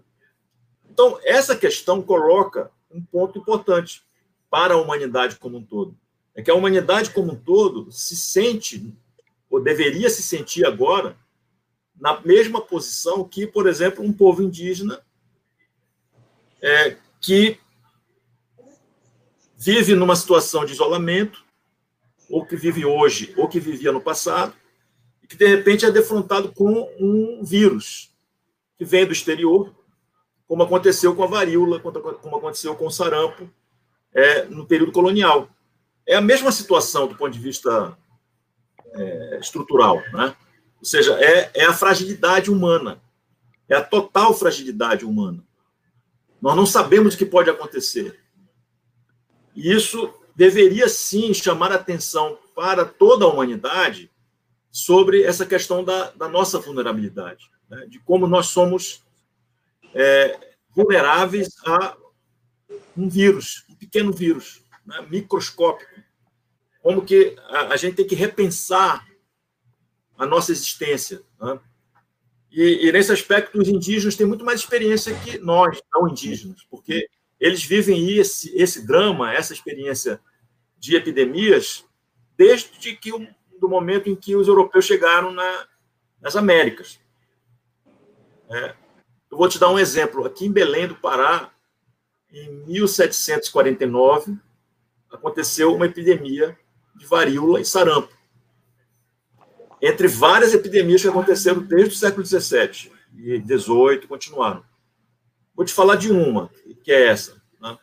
Então, 0.89 1.19
essa 1.23 1.55
questão 1.55 2.01
coloca 2.01 2.71
um 2.91 3.01
ponto 3.03 3.39
importante 3.39 4.03
para 4.49 4.75
a 4.75 4.77
humanidade 4.77 5.37
como 5.37 5.57
um 5.57 5.63
todo. 5.63 5.97
É 6.35 6.41
que 6.41 6.51
a 6.51 6.55
humanidade 6.55 7.09
como 7.09 7.33
um 7.33 7.35
todo 7.35 7.91
se 7.91 8.15
sente, 8.15 8.93
ou 9.49 9.61
deveria 9.61 10.09
se 10.09 10.21
sentir 10.21 10.65
agora, 10.65 11.17
na 11.99 12.19
mesma 12.21 12.61
posição 12.61 13.23
que, 13.23 13.47
por 13.47 13.67
exemplo, 13.67 14.03
um 14.03 14.13
povo 14.13 14.41
indígena 14.41 15.01
é, 16.61 16.97
que 17.19 17.59
vive 19.57 19.95
numa 19.95 20.15
situação 20.15 20.65
de 20.65 20.73
isolamento, 20.73 21.43
ou 22.29 22.45
que 22.45 22.55
vive 22.55 22.85
hoje, 22.85 23.33
ou 23.37 23.47
que 23.47 23.59
vivia 23.59 23.91
no 23.91 24.01
passado, 24.01 24.55
e 25.21 25.27
que 25.27 25.35
de 25.35 25.47
repente 25.47 25.85
é 25.85 25.91
defrontado 25.91 26.51
com 26.51 26.89
um 26.99 27.43
vírus 27.43 28.12
que 28.77 28.85
vem 28.85 29.05
do 29.05 29.13
exterior, 29.13 29.73
como 30.47 30.63
aconteceu 30.63 31.15
com 31.15 31.23
a 31.23 31.27
varíola, 31.27 31.79
como 31.79 32.37
aconteceu 32.37 32.75
com 32.75 32.87
o 32.87 32.91
sarampo 32.91 33.49
é, 34.13 34.45
no 34.45 34.65
período 34.65 34.91
colonial. 34.91 35.49
É 36.05 36.15
a 36.15 36.21
mesma 36.21 36.51
situação 36.51 37.07
do 37.07 37.15
ponto 37.15 37.31
de 37.31 37.39
vista 37.39 37.97
é, 38.93 39.39
estrutural, 39.39 40.01
né? 40.11 40.35
Ou 40.79 40.85
seja, 40.85 41.17
é, 41.23 41.49
é 41.53 41.65
a 41.65 41.73
fragilidade 41.73 42.51
humana, 42.51 43.01
é 43.69 43.75
a 43.75 43.83
total 43.83 44.33
fragilidade 44.33 45.05
humana. 45.05 45.43
Nós 46.41 46.55
não 46.55 46.65
sabemos 46.65 47.15
o 47.15 47.17
que 47.17 47.25
pode 47.25 47.49
acontecer. 47.49 48.19
E 49.55 49.71
isso 49.71 50.13
deveria 50.35 50.89
sim 50.89 51.33
chamar 51.33 51.71
atenção 51.71 52.37
para 52.53 52.83
toda 52.85 53.23
a 53.25 53.29
humanidade 53.29 54.11
sobre 54.71 55.23
essa 55.23 55.45
questão 55.45 55.83
da, 55.83 56.11
da 56.11 56.27
nossa 56.27 56.59
vulnerabilidade, 56.59 57.49
né? 57.73 57.85
de 57.87 57.99
como 57.99 58.27
nós 58.27 58.47
somos 58.47 59.03
é, 59.93 60.55
vulneráveis 60.75 61.49
a 61.65 61.97
um 62.95 63.09
vírus, 63.09 63.65
um 63.69 63.75
pequeno 63.75 64.11
vírus, 64.11 64.63
né? 64.85 65.05
microscópico. 65.09 65.91
Como 66.81 67.05
que 67.05 67.35
a, 67.49 67.73
a, 67.73 67.77
gente 67.77 67.95
tem 67.95 68.07
que 68.07 68.15
repensar 68.15 69.05
a 70.17 70.25
nossa 70.25 70.51
existência. 70.51 71.21
Né? 71.39 71.59
E, 72.51 72.87
e, 72.87 72.91
nesse 72.91 73.11
aspecto, 73.11 73.59
os 73.59 73.67
indígenas 73.67 74.15
têm 74.15 74.27
muito 74.27 74.45
mais 74.45 74.59
experiência 74.59 75.17
que 75.19 75.39
nós, 75.39 75.81
não 75.93 76.07
indígenas, 76.07 76.63
porque 76.69 77.09
eles 77.39 77.63
vivem 77.63 78.17
esse, 78.17 78.55
esse 78.55 78.85
drama, 78.85 79.33
essa 79.33 79.53
experiência 79.53 80.21
de 80.77 80.95
epidemias, 80.95 81.85
desde 82.37 82.95
que 82.95 83.11
o, 83.11 83.27
do 83.59 83.69
momento 83.69 84.09
em 84.09 84.15
que 84.15 84.35
os 84.35 84.47
europeus 84.47 84.85
chegaram 84.85 85.31
na, 85.31 85.67
nas 86.21 86.35
Américas. 86.35 86.99
É, 88.53 88.75
eu 89.31 89.37
vou 89.37 89.49
te 89.49 89.57
dar 89.57 89.71
um 89.71 89.79
exemplo. 89.79 90.25
Aqui 90.25 90.45
em 90.45 90.51
Belém 90.51 90.87
do 90.87 90.95
Pará, 90.95 91.51
em 92.31 92.49
1749, 92.67 94.37
aconteceu 95.11 95.73
uma 95.73 95.87
epidemia 95.87 96.57
de 96.95 97.05
varíola 97.07 97.59
e 97.59 97.65
sarampo. 97.65 98.13
Entre 99.81 100.07
várias 100.07 100.53
epidemias 100.53 101.01
que 101.01 101.07
aconteceram 101.07 101.61
desde 101.63 101.95
o 101.95 101.97
século 101.97 102.25
XVII 102.25 102.91
e 103.17 103.41
XVIII, 103.41 104.07
continuaram. 104.07 104.63
Vou 105.55 105.65
te 105.65 105.73
falar 105.73 105.95
de 105.95 106.11
uma, 106.11 106.49
que 106.83 106.91
é 106.91 107.07
essa. 107.07 107.41
Né? 107.59 107.77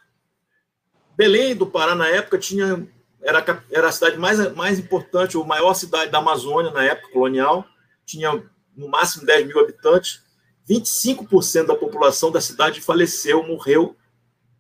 Belém 1.17 1.57
do 1.57 1.67
Pará, 1.67 1.97
na 1.97 2.09
época, 2.09 2.39
tinha 2.39 2.89
era, 3.23 3.65
era 3.71 3.89
a 3.89 3.93
cidade 3.93 4.17
mais, 4.17 4.55
mais 4.55 4.79
importante, 4.79 5.37
ou 5.37 5.45
maior 5.45 5.75
cidade 5.75 6.11
da 6.11 6.19
Amazônia 6.19 6.71
na 6.71 6.85
época 6.85 7.13
colonial, 7.13 7.67
tinha 8.07 8.43
no 8.75 8.89
máximo 8.89 9.27
10 9.27 9.47
mil 9.47 9.61
habitantes. 9.61 10.23
25% 10.71 11.67
da 11.67 11.75
população 11.75 12.31
da 12.31 12.41
cidade 12.41 12.81
faleceu, 12.81 13.43
morreu 13.43 13.97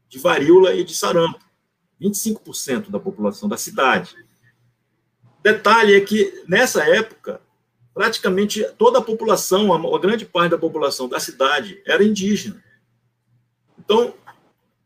de 0.09 0.19
varíola 0.19 0.75
e 0.75 0.83
de 0.83 0.95
sarampo. 0.95 1.39
25% 2.03 2.91
da 2.91 2.99
população 2.99 3.49
da 3.49 3.57
cidade. 3.57 4.17
Detalhe 5.43 5.95
é 5.95 6.01
que, 6.01 6.43
nessa 6.49 6.83
época, 6.83 7.41
praticamente 7.95 8.65
toda 8.77 8.99
a 8.99 9.03
população, 9.03 9.73
a 9.73 9.99
grande 9.99 10.25
parte 10.25 10.51
da 10.51 10.59
população 10.59 11.09
da 11.09 11.21
cidade 11.21 11.81
era 11.87 12.03
indígena. 12.03 12.63
Então, 13.79 14.15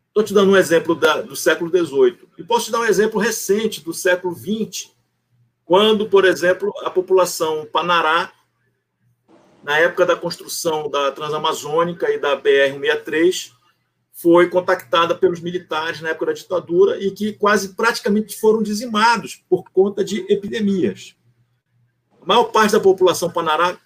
estou 0.09 0.23
te 0.23 0.35
dando 0.35 0.53
um 0.53 0.57
exemplo 0.57 0.95
da, 0.95 1.23
do 1.23 1.35
século 1.35 1.71
XVIII. 1.71 2.29
E 2.37 2.45
posso 2.45 2.67
te 2.67 2.73
dar 2.73 2.81
um 2.81 2.85
exemplo 2.85 3.19
recente, 3.19 3.83
do 3.83 3.95
século 3.95 4.35
XX, 4.35 4.91
quando, 5.65 6.09
por 6.09 6.25
exemplo, 6.25 6.73
a 6.83 6.91
população 6.91 7.67
Panará, 7.73 8.33
na 9.65 9.79
época 9.79 10.05
da 10.05 10.15
construção 10.15 10.91
da 10.91 11.11
Transamazônica 11.11 12.11
e 12.11 12.19
da 12.19 12.41
BR-163, 12.41 13.51
foi 14.13 14.49
contactada 14.49 15.15
pelos 15.15 15.41
militares 15.41 16.03
na 16.03 16.11
época 16.11 16.27
da 16.27 16.33
ditadura 16.35 17.03
e 17.03 17.11
que 17.11 17.33
quase 17.33 17.75
praticamente 17.75 18.39
foram 18.39 18.63
dizimados 18.63 19.43
por 19.49 19.65
conta 19.71 20.05
de 20.05 20.21
epidemias. 20.31 21.17
A 22.21 22.27
maior 22.27 22.45
parte 22.45 22.73
da 22.73 22.81
população 22.81 23.31
panará 23.31 23.77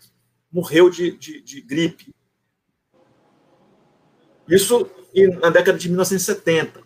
morreu 0.53 0.91
de, 0.91 1.13
de, 1.13 1.41
de 1.41 1.61
gripe. 1.61 2.13
Isso 4.49 4.91
na 5.41 5.51
década 5.51 5.79
de 5.79 5.89
1970. 5.89 6.83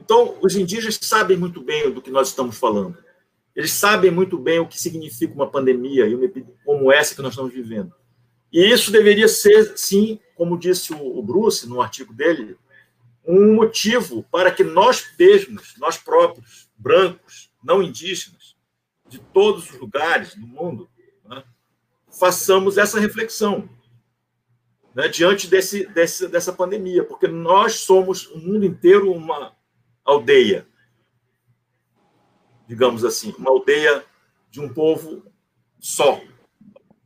Então, 0.00 0.36
os 0.42 0.56
indígenas 0.56 0.98
sabem 1.00 1.36
muito 1.36 1.62
bem 1.62 1.90
do 1.90 2.02
que 2.02 2.10
nós 2.10 2.28
estamos 2.28 2.58
falando. 2.58 2.96
Eles 3.54 3.72
sabem 3.72 4.10
muito 4.10 4.38
bem 4.38 4.58
o 4.58 4.66
que 4.66 4.80
significa 4.80 5.34
uma 5.34 5.50
pandemia 5.50 6.06
e 6.06 6.14
uma 6.14 6.28
como 6.64 6.90
essa 6.90 7.14
que 7.14 7.22
nós 7.22 7.32
estamos 7.32 7.52
vivendo. 7.52 7.92
E 8.52 8.64
isso 8.64 8.90
deveria 8.90 9.28
ser, 9.28 9.76
sim, 9.76 10.18
como 10.34 10.58
disse 10.58 10.92
o 10.92 11.22
Bruce 11.22 11.68
no 11.68 11.80
artigo 11.80 12.12
dele, 12.12 12.56
um 13.24 13.54
motivo 13.54 14.24
para 14.30 14.50
que 14.50 14.64
nós 14.64 15.04
mesmos, 15.18 15.74
nós 15.78 15.96
próprios, 15.96 16.68
brancos, 16.76 17.50
não 17.62 17.82
indígenas, 17.82 18.56
de 19.08 19.18
todos 19.18 19.70
os 19.70 19.78
lugares 19.78 20.34
do 20.34 20.46
mundo, 20.46 20.88
né, 21.24 21.44
façamos 22.10 22.78
essa 22.78 22.98
reflexão 22.98 23.68
né, 24.94 25.08
diante 25.08 25.46
desse, 25.46 25.86
desse, 25.86 26.28
dessa 26.28 26.52
pandemia, 26.52 27.04
porque 27.04 27.28
nós 27.28 27.76
somos 27.76 28.26
o 28.26 28.38
mundo 28.38 28.64
inteiro 28.64 29.12
uma 29.12 29.54
aldeia, 30.04 30.66
digamos 32.72 33.04
assim, 33.04 33.34
uma 33.36 33.50
aldeia 33.50 34.02
de 34.50 34.58
um 34.58 34.66
povo 34.66 35.22
só, 35.78 36.22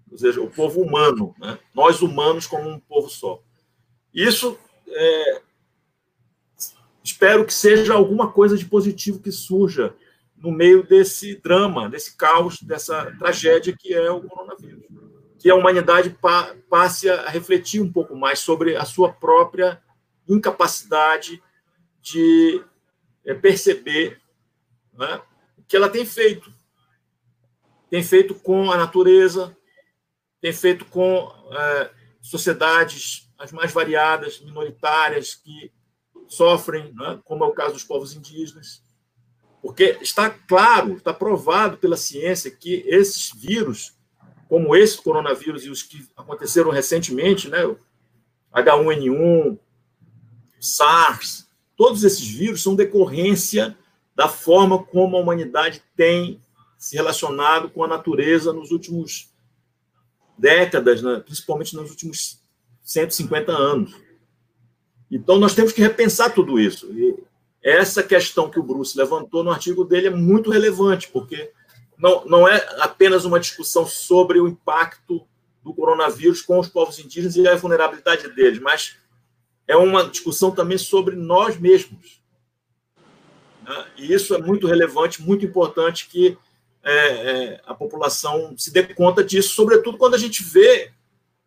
ou 0.08 0.16
seja, 0.16 0.40
o 0.40 0.48
povo 0.48 0.80
humano, 0.80 1.34
né? 1.40 1.58
nós 1.74 2.02
humanos 2.02 2.46
como 2.46 2.68
um 2.68 2.78
povo 2.78 3.08
só. 3.10 3.42
Isso 4.14 4.56
é, 4.86 5.42
espero 7.02 7.44
que 7.44 7.52
seja 7.52 7.94
alguma 7.94 8.30
coisa 8.30 8.56
de 8.56 8.64
positivo 8.64 9.18
que 9.18 9.32
surja 9.32 9.92
no 10.36 10.52
meio 10.52 10.86
desse 10.86 11.34
drama, 11.34 11.90
desse 11.90 12.16
caos, 12.16 12.62
dessa 12.62 13.12
tragédia 13.18 13.76
que 13.76 13.92
é 13.92 14.08
o 14.08 14.22
coronavírus, 14.22 14.84
que 15.36 15.50
a 15.50 15.56
humanidade 15.56 16.10
pa 16.10 16.54
passe 16.70 17.10
a 17.10 17.28
refletir 17.28 17.82
um 17.82 17.92
pouco 17.92 18.14
mais 18.14 18.38
sobre 18.38 18.76
a 18.76 18.84
sua 18.84 19.12
própria 19.12 19.82
incapacidade 20.28 21.42
de 22.00 22.62
é, 23.24 23.34
perceber 23.34 24.20
né, 24.96 25.20
que 25.68 25.76
ela 25.76 25.88
tem 25.88 26.04
feito. 26.04 26.52
Tem 27.90 28.02
feito 28.02 28.34
com 28.34 28.70
a 28.70 28.76
natureza, 28.76 29.56
tem 30.40 30.52
feito 30.52 30.84
com 30.86 31.32
é, 31.52 31.90
sociedades 32.20 33.26
as 33.38 33.52
mais 33.52 33.72
variadas, 33.72 34.40
minoritárias, 34.40 35.34
que 35.34 35.70
sofrem, 36.28 36.92
né, 36.94 37.20
como 37.24 37.44
é 37.44 37.46
o 37.46 37.52
caso 37.52 37.74
dos 37.74 37.84
povos 37.84 38.14
indígenas. 38.14 38.82
Porque 39.62 39.98
está 40.00 40.30
claro, 40.30 40.96
está 40.96 41.12
provado 41.12 41.76
pela 41.76 41.96
ciência 41.96 42.50
que 42.50 42.84
esses 42.86 43.30
vírus, 43.34 43.94
como 44.48 44.74
esse 44.74 45.00
coronavírus 45.00 45.64
e 45.64 45.70
os 45.70 45.82
que 45.82 46.06
aconteceram 46.16 46.70
recentemente, 46.70 47.48
né, 47.48 47.58
H1N1, 48.54 49.58
SARS, 50.58 51.48
todos 51.76 52.04
esses 52.04 52.26
vírus 52.26 52.62
são 52.62 52.74
decorrência 52.74 53.76
da 54.16 54.28
forma 54.28 54.82
como 54.82 55.16
a 55.16 55.20
humanidade 55.20 55.82
tem 55.94 56.40
se 56.78 56.96
relacionado 56.96 57.68
com 57.68 57.84
a 57.84 57.88
natureza 57.88 58.52
nos 58.52 58.70
últimos 58.70 59.30
décadas, 60.38 61.02
né? 61.02 61.20
principalmente 61.24 61.76
nos 61.76 61.90
últimos 61.90 62.42
150 62.82 63.52
anos. 63.52 63.94
Então, 65.10 65.38
nós 65.38 65.54
temos 65.54 65.72
que 65.72 65.82
repensar 65.82 66.34
tudo 66.34 66.58
isso. 66.58 66.90
E 66.92 67.16
essa 67.62 68.02
questão 68.02 68.50
que 68.50 68.58
o 68.58 68.62
Bruce 68.62 68.96
levantou 68.96 69.44
no 69.44 69.50
artigo 69.50 69.84
dele 69.84 70.08
é 70.08 70.10
muito 70.10 70.50
relevante, 70.50 71.08
porque 71.08 71.52
não, 71.98 72.24
não 72.24 72.48
é 72.48 72.66
apenas 72.80 73.24
uma 73.24 73.38
discussão 73.38 73.86
sobre 73.86 74.40
o 74.40 74.48
impacto 74.48 75.26
do 75.62 75.74
coronavírus 75.74 76.42
com 76.42 76.58
os 76.58 76.68
povos 76.68 76.98
indígenas 76.98 77.36
e 77.36 77.46
a 77.46 77.56
vulnerabilidade 77.56 78.28
deles, 78.34 78.60
mas 78.60 78.96
é 79.66 79.76
uma 79.76 80.04
discussão 80.04 80.50
também 80.50 80.78
sobre 80.78 81.16
nós 81.16 81.58
mesmos. 81.58 82.22
Né? 83.66 83.86
E 83.96 84.12
isso 84.12 84.34
é 84.34 84.38
muito 84.38 84.66
relevante, 84.66 85.20
muito 85.20 85.44
importante 85.44 86.08
que 86.08 86.38
é, 86.82 86.92
é, 86.92 87.60
a 87.66 87.74
população 87.74 88.56
se 88.56 88.72
dê 88.72 88.82
conta 88.82 89.24
disso, 89.24 89.54
sobretudo 89.54 89.98
quando 89.98 90.14
a 90.14 90.18
gente 90.18 90.44
vê 90.44 90.92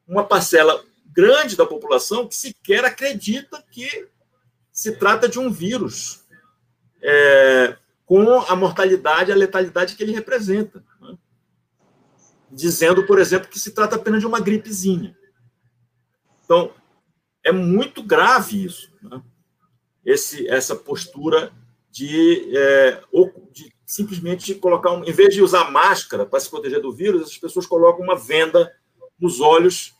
uma 0.05 0.23
parcela 0.23 0.83
grande 1.07 1.55
da 1.55 1.65
população 1.65 2.27
que 2.27 2.35
sequer 2.35 2.83
acredita 2.83 3.63
que 3.71 4.07
se 4.71 4.97
trata 4.97 5.29
de 5.29 5.39
um 5.39 5.49
vírus 5.49 6.25
é, 7.01 7.77
com 8.05 8.41
a 8.41 8.55
mortalidade, 8.55 9.31
a 9.31 9.35
letalidade 9.35 9.95
que 9.95 10.03
ele 10.03 10.11
representa. 10.11 10.83
Né? 10.99 11.17
Dizendo, 12.51 13.05
por 13.05 13.19
exemplo, 13.19 13.49
que 13.49 13.59
se 13.59 13.71
trata 13.71 13.95
apenas 13.95 14.19
de 14.19 14.27
uma 14.27 14.39
gripezinha. 14.39 15.17
Então, 16.43 16.73
é 17.43 17.51
muito 17.51 18.03
grave 18.03 18.65
isso, 18.65 18.91
né? 19.01 19.21
Esse, 20.03 20.47
essa 20.47 20.75
postura 20.75 21.53
de, 21.91 22.55
é, 22.55 23.01
de 23.51 23.73
simplesmente 23.85 24.53
colocar, 24.55 24.91
um, 24.91 25.03
em 25.03 25.11
vez 25.11 25.33
de 25.33 25.41
usar 25.41 25.71
máscara 25.71 26.25
para 26.25 26.39
se 26.39 26.49
proteger 26.49 26.81
do 26.81 26.93
vírus, 26.93 27.23
as 27.23 27.37
pessoas 27.37 27.65
colocam 27.65 28.03
uma 28.03 28.15
venda 28.15 28.71
nos 29.19 29.39
olhos 29.39 29.93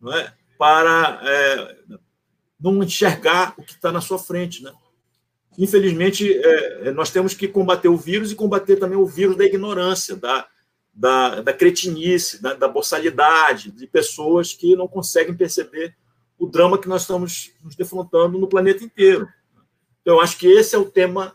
não 0.00 0.12
é? 0.12 0.32
para 0.58 1.20
é, 1.24 1.76
não 2.60 2.82
enxergar 2.82 3.54
o 3.58 3.62
que 3.62 3.72
está 3.72 3.90
na 3.90 4.00
sua 4.00 4.18
frente. 4.18 4.62
Né? 4.62 4.72
Infelizmente, 5.58 6.32
é, 6.32 6.92
nós 6.92 7.10
temos 7.10 7.34
que 7.34 7.48
combater 7.48 7.88
o 7.88 7.96
vírus 7.96 8.30
e 8.30 8.36
combater 8.36 8.76
também 8.76 8.96
o 8.96 9.06
vírus 9.06 9.36
da 9.36 9.44
ignorância, 9.44 10.16
da, 10.16 10.46
da, 10.94 11.40
da 11.40 11.52
cretinice, 11.52 12.40
da, 12.40 12.54
da 12.54 12.68
boçalidade, 12.68 13.70
de 13.72 13.86
pessoas 13.86 14.52
que 14.52 14.76
não 14.76 14.86
conseguem 14.86 15.34
perceber 15.34 15.96
o 16.38 16.46
drama 16.46 16.78
que 16.78 16.88
nós 16.88 17.02
estamos 17.02 17.52
nos 17.62 17.76
defrontando 17.76 18.38
no 18.38 18.48
planeta 18.48 18.84
inteiro. 18.84 19.28
Então, 20.02 20.16
eu 20.16 20.20
acho 20.20 20.36
que 20.36 20.46
esse 20.46 20.74
é 20.74 20.78
o 20.78 20.90
tema 20.90 21.34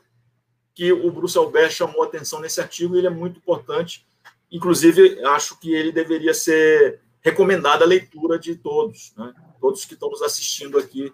que 0.76 0.92
o 0.92 1.12
Bruce 1.12 1.38
Albert 1.38 1.72
chamou 1.72 2.04
atenção 2.04 2.40
nesse 2.40 2.62
artigo 2.62 2.96
e 2.96 3.00
ele 3.00 3.08
é 3.08 3.12
muito 3.12 3.40
importante. 3.40 4.06
Inclusive, 4.52 5.24
acho 5.26 5.60
que 5.60 5.74
ele 5.74 5.92
deveria 5.92 6.34
ser 6.34 7.02
recomendado 7.22 7.82
a 7.82 7.88
leitura 7.88 8.38
de 8.38 8.56
todos, 8.56 9.14
né? 9.18 9.34
todos 9.60 9.86
que 9.86 9.96
estão 9.96 10.10
nos 10.10 10.22
assistindo 10.22 10.78
aqui 10.78 11.12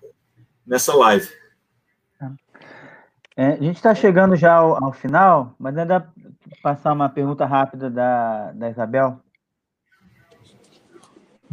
nessa 0.66 0.94
live. 0.94 1.30
É, 3.36 3.54
a 3.54 3.58
gente 3.58 3.78
está 3.78 3.96
chegando 3.96 4.36
já 4.36 4.54
ao, 4.54 4.84
ao, 4.84 4.94
final, 4.94 5.56
mas 5.58 5.76
ainda 5.76 6.08
passar 6.62 6.94
uma 6.94 7.10
pergunta 7.10 7.46
rápida 7.46 7.90
da, 7.90 8.52
da 8.52 8.70
Isabel. 8.70 9.20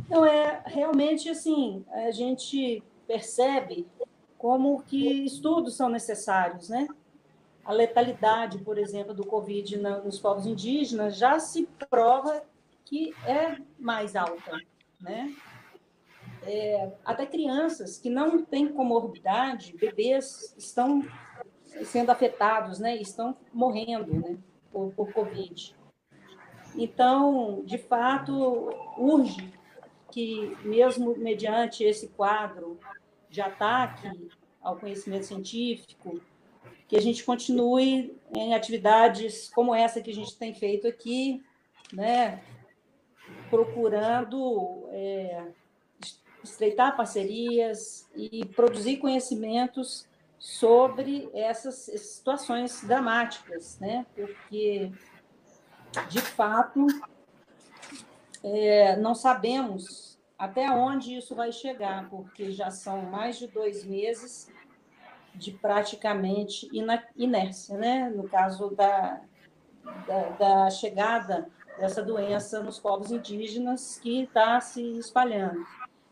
Não, 0.08 0.26
é 0.26 0.62
realmente 0.66 1.30
assim, 1.30 1.84
a 1.90 2.10
gente 2.10 2.82
percebe 3.06 3.86
como 4.40 4.82
que 4.82 5.26
estudos 5.26 5.76
são 5.76 5.90
necessários, 5.90 6.70
né? 6.70 6.88
A 7.62 7.74
letalidade, 7.74 8.56
por 8.60 8.78
exemplo, 8.78 9.12
do 9.12 9.26
Covid 9.26 9.76
nos 9.76 10.18
povos 10.18 10.46
indígenas 10.46 11.18
já 11.18 11.38
se 11.38 11.68
prova 11.90 12.42
que 12.86 13.14
é 13.26 13.58
mais 13.78 14.16
alta, 14.16 14.58
né? 14.98 15.34
É, 16.42 16.90
até 17.04 17.26
crianças 17.26 17.98
que 17.98 18.08
não 18.08 18.42
têm 18.42 18.72
comorbidade, 18.72 19.76
bebês 19.76 20.54
estão 20.56 21.06
sendo 21.84 22.08
afetados, 22.08 22.78
né? 22.78 22.96
Estão 22.96 23.36
morrendo, 23.52 24.14
né? 24.14 24.38
Por, 24.72 24.90
por 24.94 25.12
Covid. 25.12 25.76
Então, 26.74 27.62
de 27.66 27.76
fato, 27.76 28.74
urge 28.96 29.52
que, 30.10 30.56
mesmo 30.64 31.14
mediante 31.18 31.84
esse 31.84 32.08
quadro 32.08 32.80
de 33.30 33.40
ataque 33.40 34.10
ao 34.60 34.76
conhecimento 34.76 35.26
científico, 35.26 36.20
que 36.88 36.96
a 36.96 37.00
gente 37.00 37.24
continue 37.24 38.18
em 38.34 38.54
atividades 38.54 39.48
como 39.48 39.74
essa 39.74 40.00
que 40.00 40.10
a 40.10 40.14
gente 40.14 40.36
tem 40.36 40.52
feito 40.52 40.88
aqui, 40.88 41.42
né, 41.92 42.42
procurando 43.48 44.88
é, 44.90 45.46
estreitar 46.42 46.96
parcerias 46.96 48.08
e 48.14 48.44
produzir 48.44 48.96
conhecimentos 48.96 50.08
sobre 50.38 51.30
essas 51.32 51.74
situações 51.76 52.82
dramáticas, 52.82 53.78
né, 53.78 54.04
porque, 54.16 54.90
de 56.08 56.20
fato, 56.20 56.86
é, 58.42 58.96
não 58.96 59.14
sabemos 59.14 60.09
até 60.40 60.70
onde 60.70 61.14
isso 61.14 61.34
vai 61.34 61.52
chegar, 61.52 62.08
porque 62.08 62.50
já 62.50 62.70
são 62.70 63.02
mais 63.02 63.38
de 63.38 63.46
dois 63.46 63.84
meses 63.84 64.50
de 65.34 65.52
praticamente 65.52 66.66
inércia, 67.14 67.76
né? 67.76 68.08
no 68.08 68.26
caso 68.26 68.70
da, 68.70 69.20
da, 70.06 70.28
da 70.30 70.70
chegada 70.70 71.46
dessa 71.78 72.02
doença 72.02 72.62
nos 72.62 72.78
povos 72.78 73.12
indígenas 73.12 73.98
que 74.02 74.22
está 74.22 74.58
se 74.62 74.80
espalhando. 74.98 75.62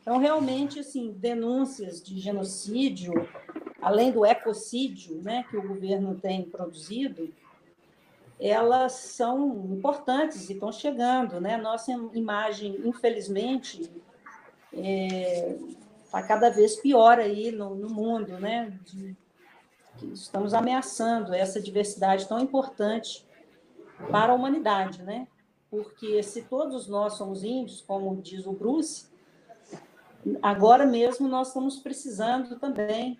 Então, 0.02 0.18
realmente, 0.18 0.80
assim, 0.80 1.10
denúncias 1.10 2.02
de 2.02 2.18
genocídio, 2.18 3.12
além 3.80 4.12
do 4.12 4.26
ecocídio 4.26 5.22
né, 5.22 5.46
que 5.48 5.56
o 5.56 5.66
governo 5.66 6.14
tem 6.14 6.42
produzido, 6.42 7.32
elas 8.38 8.92
são 8.92 9.70
importantes 9.72 10.50
e 10.50 10.52
estão 10.52 10.70
chegando. 10.70 11.40
Né? 11.40 11.56
Nossa 11.56 11.92
imagem, 12.12 12.78
infelizmente, 12.84 13.90
está 14.72 14.80
é, 14.80 15.58
tá 16.10 16.22
cada 16.22 16.50
vez 16.50 16.76
pior 16.76 17.18
aí 17.18 17.52
no, 17.52 17.74
no 17.74 17.88
mundo, 17.88 18.38
né? 18.38 18.78
De, 18.84 19.16
estamos 20.12 20.54
ameaçando 20.54 21.34
essa 21.34 21.60
diversidade 21.60 22.28
tão 22.28 22.38
importante 22.38 23.26
para 24.10 24.32
a 24.32 24.34
humanidade, 24.34 25.02
né? 25.02 25.26
Porque 25.70 26.22
se 26.22 26.42
todos 26.42 26.88
nós 26.88 27.14
somos 27.14 27.44
índios, 27.44 27.80
como 27.80 28.16
diz 28.22 28.46
o 28.46 28.52
Bruce, 28.52 29.06
agora 30.42 30.86
mesmo 30.86 31.28
nós 31.28 31.48
estamos 31.48 31.78
precisando 31.78 32.58
também 32.58 33.18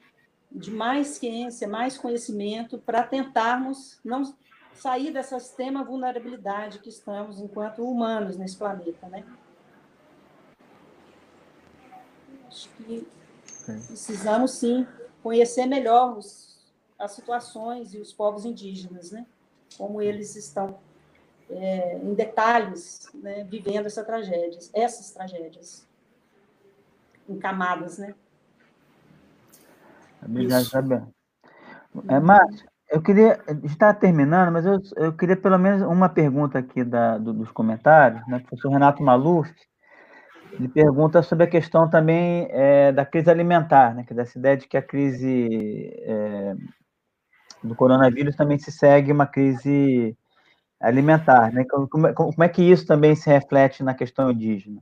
de 0.51 0.71
mais 0.71 1.09
ciência, 1.09 1.69
mais 1.69 1.99
conhecimento 1.99 2.79
para 2.79 3.03
tentarmos 3.03 4.01
não 4.05 4.35
sair 4.75 5.13
dessa 5.13 5.37
extrema 5.37 5.85
vulnerabilidade 5.85 6.79
que 6.79 6.89
estamos 6.89 7.41
enquanto 7.41 7.83
humanos 7.83 8.37
nesse 8.37 8.57
planeta, 8.57 9.09
né? 9.09 9.25
Acho 12.49 12.69
que 12.71 13.07
precisamos 13.87 14.53
sim 14.53 14.87
conhecer 15.23 15.67
melhor 15.67 16.17
os, 16.17 16.59
as 16.99 17.13
situações 17.13 17.95
e 17.95 17.99
os 17.99 18.13
povos 18.13 18.45
indígenas, 18.45 19.11
né? 19.13 19.27
Como 19.77 20.01
eles 20.01 20.35
estão 20.35 20.79
é, 21.51 21.99
em 21.99 22.15
detalhes, 22.15 23.09
né, 23.15 23.45
vivendo 23.45 23.87
essa 23.87 24.05
tragédia, 24.05 24.59
essas 24.75 25.11
tragédias 25.11 25.87
em 27.29 27.39
camadas, 27.39 27.99
né? 27.99 28.15
Obrigado, 30.23 30.63
Isabel. 30.63 31.09
É, 32.09 32.19
Márcio, 32.19 32.67
eu 32.91 33.03
queria, 33.03 33.41
está 33.65 33.93
terminando, 33.93 34.53
mas 34.53 34.65
eu, 34.65 34.81
eu 34.97 35.13
queria 35.13 35.37
pelo 35.37 35.59
menos 35.59 35.83
uma 35.83 36.09
pergunta 36.09 36.59
aqui 36.59 36.83
da, 36.83 37.19
do, 37.19 37.33
dos 37.33 37.51
comentários, 37.51 38.27
né? 38.27 38.39
O 38.39 38.41
professor 38.41 38.71
Renato 38.71 39.03
Maluf, 39.03 39.51
Ele 40.53 40.69
pergunta 40.69 41.23
sobre 41.23 41.45
a 41.45 41.49
questão 41.49 41.89
também 41.89 42.49
é, 42.51 42.93
da 42.93 43.05
crise 43.05 43.31
alimentar, 43.31 43.95
né? 43.95 44.05
Que 44.07 44.15
dessa 44.15 44.39
ideia 44.39 44.57
de 44.57 44.67
que 44.67 44.77
a 44.77 44.83
crise 44.83 45.93
é, 46.03 46.55
do 47.63 47.75
coronavírus 47.75 48.37
também 48.37 48.59
se 48.59 48.73
segue 48.73 49.13
uma 49.13 49.27
crise 49.27 50.17
alimentar, 50.81 51.53
né? 51.53 51.65
Como, 51.65 51.89
como, 51.89 52.45
é 52.45 52.49
que 52.49 52.63
isso 52.63 52.87
também 52.87 53.15
se 53.15 53.29
reflete 53.29 53.83
na 53.83 53.95
questão 53.95 54.31
indígena? 54.31 54.81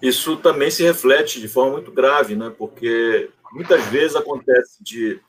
Isso 0.00 0.36
também 0.36 0.70
se 0.70 0.82
reflete 0.82 1.40
de 1.40 1.48
forma 1.48 1.72
muito 1.72 1.92
grave, 1.92 2.36
né? 2.36 2.52
Porque 2.56 3.30
muitas 3.52 3.84
vezes 3.86 4.16
acontece 4.16 4.82
de 4.82 5.20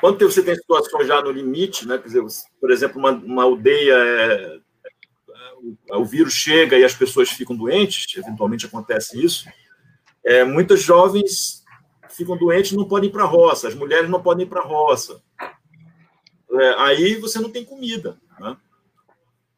quando 0.00 0.18
você 0.30 0.42
tem 0.42 0.54
situações 0.54 1.06
já 1.06 1.22
no 1.22 1.30
limite, 1.30 1.86
né? 1.88 1.98
Quer 1.98 2.08
dizer, 2.08 2.22
por 2.60 2.70
exemplo, 2.70 2.98
uma, 2.98 3.10
uma 3.12 3.44
aldeia 3.44 3.94
é, 3.94 4.58
o 5.90 6.04
vírus 6.04 6.32
chega 6.32 6.78
e 6.78 6.84
as 6.84 6.94
pessoas 6.94 7.30
ficam 7.30 7.56
doentes, 7.56 8.16
eventualmente 8.16 8.66
acontece 8.66 9.22
isso. 9.22 9.48
É, 10.24 10.44
muitos 10.44 10.82
jovens 10.82 11.64
ficam 12.08 12.36
doentes 12.36 12.72
não 12.72 12.86
podem 12.86 13.08
ir 13.08 13.12
para 13.12 13.24
a 13.24 13.26
roça, 13.26 13.68
as 13.68 13.74
mulheres 13.74 14.08
não 14.08 14.22
podem 14.22 14.46
ir 14.46 14.48
para 14.48 14.60
a 14.60 14.64
roça. 14.64 15.20
É, 16.52 16.74
aí 16.78 17.16
você 17.16 17.38
não 17.40 17.50
tem 17.50 17.64
comida. 17.64 18.18
Né? 18.38 18.56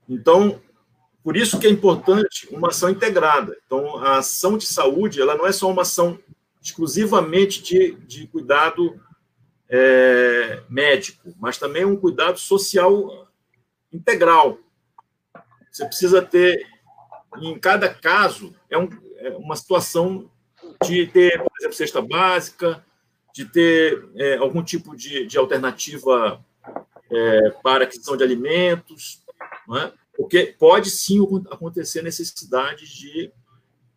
Então, 0.09 0.61
por 1.23 1.37
isso 1.37 1.59
que 1.59 1.67
é 1.67 1.71
importante 1.71 2.49
uma 2.51 2.69
ação 2.69 2.89
integrada. 2.89 3.57
Então, 3.67 3.99
a 3.99 4.19
ação 4.19 4.57
de 4.57 4.67
saúde 4.67 5.21
ela 5.21 5.37
não 5.37 5.47
é 5.47 5.53
só 5.53 5.71
uma 5.71 5.83
ação 5.83 6.19
exclusivamente 6.63 7.63
de, 7.63 7.93
de 8.07 8.27
cuidado 8.27 9.01
é, 9.69 10.63
médico, 10.69 11.35
mas 11.39 11.59
também 11.59 11.85
um 11.85 11.97
cuidado 11.97 12.39
social 12.39 13.29
integral. 13.93 14.59
Você 15.77 15.85
precisa 15.85 16.23
ter, 16.23 16.67
em 17.37 17.59
cada 17.59 17.93
caso, 17.93 18.57
é, 18.71 18.79
um, 18.79 18.89
é 19.19 19.29
uma 19.37 19.55
situação 19.55 20.31
de 20.83 21.07
ter, 21.07 21.37
por 21.37 21.53
exemplo, 21.61 21.77
cesta 21.77 22.01
básica, 22.01 22.83
de 23.35 23.45
ter 23.45 24.09
é, 24.17 24.37
algum 24.39 24.63
tipo 24.63 24.97
de, 24.97 25.27
de 25.27 25.37
alternativa 25.37 26.43
é, 27.13 27.51
para 27.63 27.85
aquisição 27.85 28.17
de 28.17 28.25
alimentos, 28.25 29.23
é? 29.79 29.93
porque 30.17 30.55
pode 30.59 30.89
sim 30.89 31.21
acontecer 31.51 32.01
necessidade 32.01 32.87
de 32.87 33.31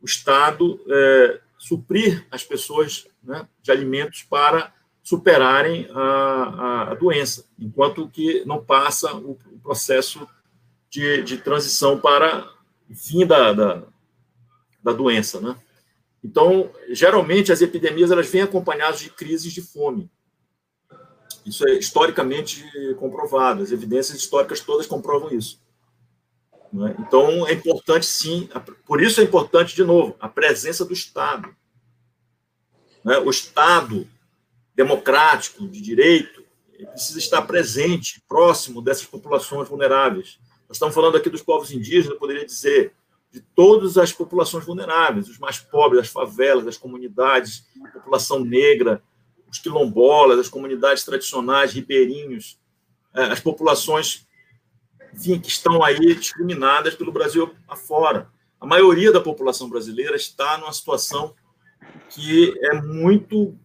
o 0.01 0.05
Estado 0.05 0.81
é, 0.85 1.39
suprir 1.57 2.27
as 2.29 2.43
pessoas 2.43 3.07
né, 3.23 3.47
de 3.61 3.71
alimentos 3.71 4.23
para 4.23 4.73
superarem 5.01 5.87
a, 5.93 6.91
a, 6.91 6.95
doença, 6.95 7.45
enquanto 7.57 8.09
que 8.09 8.43
não 8.45 8.61
passa 8.61 9.15
o, 9.15 9.39
o 9.49 9.59
processo 9.63 10.27
de, 10.89 11.23
de, 11.23 11.37
transição 11.37 11.99
para 11.99 12.51
fim 12.95 13.25
da, 13.25 13.53
da, 13.53 13.83
da, 14.83 14.91
doença, 14.91 15.39
né? 15.39 15.55
Então, 16.23 16.71
geralmente, 16.89 17.51
as 17.51 17.61
epidemias 17.61 18.11
elas 18.11 18.27
vêm 18.27 18.41
acompanhadas 18.41 18.99
de 18.99 19.09
crises 19.09 19.53
de 19.53 19.61
fome. 19.61 20.09
Isso 21.45 21.67
é 21.67 21.73
historicamente 21.73 22.65
comprovado, 22.97 23.63
as 23.63 23.71
evidências 23.71 24.17
históricas 24.17 24.59
todas 24.59 24.85
comprovam 24.85 25.31
isso. 25.31 25.61
Né? 26.71 26.95
Então, 26.99 27.47
é 27.47 27.53
importante, 27.53 28.05
sim, 28.05 28.49
por 28.85 29.01
isso 29.01 29.21
é 29.21 29.23
importante, 29.23 29.75
de 29.75 29.83
novo, 29.83 30.15
a 30.19 30.27
presença 30.27 30.85
do 30.85 30.93
Estado. 30.93 31.55
Né? 33.03 33.17
O 33.19 33.29
Estado 33.29 34.07
democrático, 34.75 35.67
de 35.67 35.81
direito, 35.81 36.43
precisa 36.91 37.19
estar 37.19 37.41
presente, 37.41 38.21
próximo 38.27 38.81
dessas 38.81 39.05
populações 39.05 39.67
vulneráveis. 39.67 40.39
Nós 40.69 40.75
estamos 40.75 40.93
falando 40.93 41.17
aqui 41.17 41.31
dos 41.31 41.41
povos 41.41 41.71
indígenas, 41.71 42.11
eu 42.11 42.19
poderia 42.19 42.45
dizer, 42.45 42.93
de 43.31 43.41
todas 43.41 43.97
as 43.97 44.13
populações 44.13 44.63
vulneráveis, 44.63 45.27
os 45.27 45.39
mais 45.39 45.57
pobres, 45.57 46.01
as 46.01 46.07
favelas, 46.09 46.67
as 46.67 46.77
comunidades, 46.77 47.65
a 47.83 47.89
população 47.89 48.39
negra, 48.39 49.01
os 49.49 49.57
quilombolas, 49.57 50.37
as 50.37 50.47
comunidades 50.47 51.03
tradicionais, 51.03 51.73
ribeirinhos, 51.73 52.59
é, 53.15 53.23
as 53.23 53.39
populações 53.39 54.27
enfim, 55.11 55.39
que 55.39 55.49
estão 55.49 55.83
aí 55.83 56.13
discriminadas 56.13 56.93
pelo 56.93 57.11
Brasil 57.11 57.51
afora. 57.67 58.29
A 58.61 58.65
maioria 58.65 59.11
da 59.11 59.19
população 59.19 59.67
brasileira 59.67 60.15
está 60.15 60.59
numa 60.59 60.71
situação 60.71 61.33
que 62.09 62.53
é 62.61 62.73
muito 62.79 63.57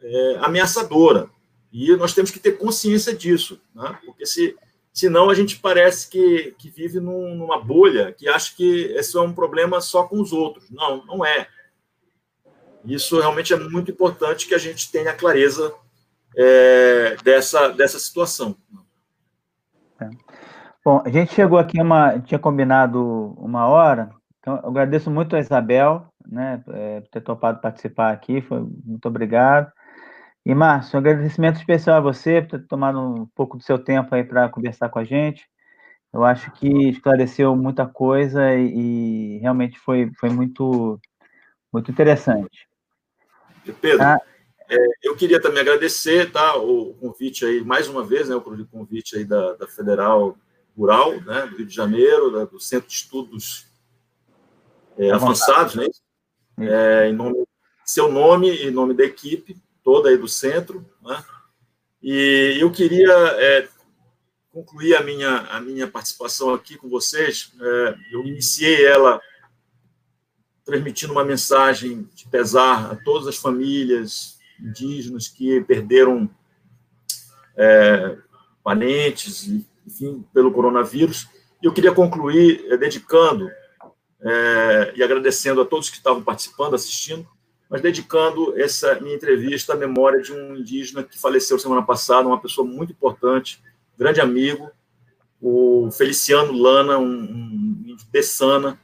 é, 0.00 0.36
ameaçadora. 0.40 1.28
E 1.72 1.96
nós 1.96 2.14
temos 2.14 2.30
que 2.30 2.38
ter 2.38 2.52
consciência 2.52 3.12
disso, 3.12 3.60
né? 3.74 3.98
porque 4.06 4.24
se, 4.24 4.56
senão 4.94 5.28
a 5.28 5.34
gente 5.34 5.58
parece 5.58 6.08
que, 6.08 6.54
que 6.56 6.70
vive 6.70 7.00
num, 7.00 7.34
numa 7.34 7.60
bolha 7.60 8.12
que 8.12 8.28
acha 8.28 8.54
que 8.54 8.84
esse 8.96 9.16
é 9.16 9.20
um 9.20 9.34
problema 9.34 9.80
só 9.80 10.04
com 10.04 10.20
os 10.20 10.32
outros. 10.32 10.70
Não, 10.70 11.04
não 11.04 11.26
é. 11.26 11.48
Isso 12.84 13.18
realmente 13.18 13.52
é 13.52 13.56
muito 13.58 13.90
importante 13.90 14.46
que 14.46 14.54
a 14.54 14.58
gente 14.58 14.90
tenha 14.92 15.12
clareza 15.12 15.74
é, 16.36 17.16
dessa, 17.24 17.68
dessa 17.70 17.98
situação. 17.98 18.56
É. 20.00 20.08
Bom, 20.84 21.02
a 21.04 21.08
gente 21.08 21.34
chegou 21.34 21.58
aqui, 21.58 21.80
uma, 21.80 22.20
tinha 22.20 22.38
combinado 22.38 23.34
uma 23.38 23.66
hora, 23.66 24.10
então 24.38 24.60
eu 24.62 24.68
agradeço 24.68 25.10
muito 25.10 25.34
a 25.34 25.40
Isabel, 25.40 26.06
né, 26.26 26.62
é, 26.68 27.00
por 27.00 27.08
ter 27.08 27.20
topado 27.22 27.60
participar 27.60 28.12
aqui, 28.12 28.42
foi, 28.42 28.60
muito 28.84 29.08
obrigado. 29.08 29.72
E, 30.46 30.54
Márcio, 30.54 30.96
um 30.96 31.00
agradecimento 31.00 31.56
especial 31.56 31.96
a 31.96 32.00
você 32.00 32.42
por 32.42 32.60
ter 32.60 32.66
tomado 32.66 33.00
um 33.00 33.26
pouco 33.34 33.56
do 33.56 33.62
seu 33.62 33.78
tempo 33.78 34.14
aí 34.14 34.22
para 34.22 34.48
conversar 34.48 34.90
com 34.90 34.98
a 34.98 35.04
gente. 35.04 35.48
Eu 36.12 36.22
acho 36.22 36.50
que 36.52 36.90
esclareceu 36.90 37.56
muita 37.56 37.86
coisa 37.86 38.54
e, 38.54 39.36
e 39.36 39.38
realmente 39.38 39.78
foi, 39.78 40.10
foi 40.20 40.28
muito, 40.28 41.00
muito 41.72 41.90
interessante. 41.90 42.68
Pedro, 43.80 43.98
tá? 43.98 44.20
é, 44.68 44.76
eu 45.02 45.16
queria 45.16 45.40
também 45.40 45.60
agradecer 45.60 46.30
tá, 46.30 46.56
o 46.56 46.94
convite 46.94 47.44
aí, 47.44 47.64
mais 47.64 47.88
uma 47.88 48.04
vez, 48.04 48.28
né, 48.28 48.36
o 48.36 48.66
convite 48.66 49.16
aí 49.16 49.24
da, 49.24 49.54
da 49.54 49.66
Federal 49.66 50.36
Rural, 50.76 51.20
né, 51.22 51.46
do 51.46 51.56
Rio 51.56 51.66
de 51.66 51.74
Janeiro, 51.74 52.30
da, 52.30 52.44
do 52.44 52.60
Centro 52.60 52.88
de 52.88 52.94
Estudos 52.94 53.66
é, 54.98 55.10
Avançados, 55.10 55.74
né, 55.74 55.86
é, 56.60 57.08
em 57.08 57.12
nome, 57.12 57.44
seu 57.84 58.10
nome 58.10 58.54
e 58.54 58.70
nome 58.70 58.94
da 58.94 59.04
equipe, 59.04 59.56
toda 59.84 60.08
aí 60.08 60.16
do 60.16 60.26
centro, 60.26 60.84
né? 61.02 61.22
E 62.02 62.56
eu 62.58 62.70
queria 62.70 63.12
é, 63.12 63.68
concluir 64.50 64.96
a 64.96 65.02
minha, 65.02 65.38
a 65.50 65.60
minha 65.60 65.86
participação 65.86 66.52
aqui 66.52 66.76
com 66.76 66.88
vocês. 66.88 67.52
É, 67.60 67.94
eu 68.12 68.24
iniciei 68.24 68.84
ela 68.86 69.20
transmitindo 70.64 71.12
uma 71.12 71.24
mensagem 71.24 72.08
de 72.14 72.26
pesar 72.28 72.92
a 72.92 72.96
todas 72.96 73.28
as 73.28 73.36
famílias 73.36 74.38
indígenas 74.58 75.28
que 75.28 75.60
perderam 75.62 76.28
é, 77.56 78.16
parentes, 78.62 79.48
enfim, 79.86 80.24
pelo 80.32 80.52
coronavírus. 80.52 81.28
E 81.62 81.66
eu 81.66 81.72
queria 81.72 81.92
concluir 81.92 82.64
é, 82.70 82.76
dedicando 82.76 83.50
é, 84.20 84.92
e 84.96 85.02
agradecendo 85.02 85.60
a 85.60 85.66
todos 85.66 85.90
que 85.90 85.96
estavam 85.96 86.22
participando, 86.22 86.74
assistindo, 86.74 87.28
mas 87.74 87.82
dedicando 87.82 88.56
essa 88.56 89.00
minha 89.00 89.16
entrevista 89.16 89.72
à 89.72 89.76
memória 89.76 90.22
de 90.22 90.32
um 90.32 90.54
indígena 90.54 91.02
que 91.02 91.18
faleceu 91.18 91.58
semana 91.58 91.82
passada, 91.82 92.28
uma 92.28 92.40
pessoa 92.40 92.64
muito 92.64 92.92
importante, 92.92 93.60
grande 93.98 94.20
amigo, 94.20 94.70
o 95.42 95.90
Feliciano 95.90 96.52
Lana, 96.52 96.98
um, 96.98 97.08
um 97.08 97.96
Bessana, 98.12 98.80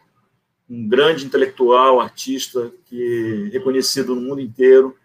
um 0.69 0.89
grande 0.89 1.25
intelectual, 1.25 2.01
artista, 2.01 2.73
que 2.87 3.49
reconhecido 3.53 4.17
no 4.17 4.23
mundo 4.23 4.41
inteiro, 4.41 4.97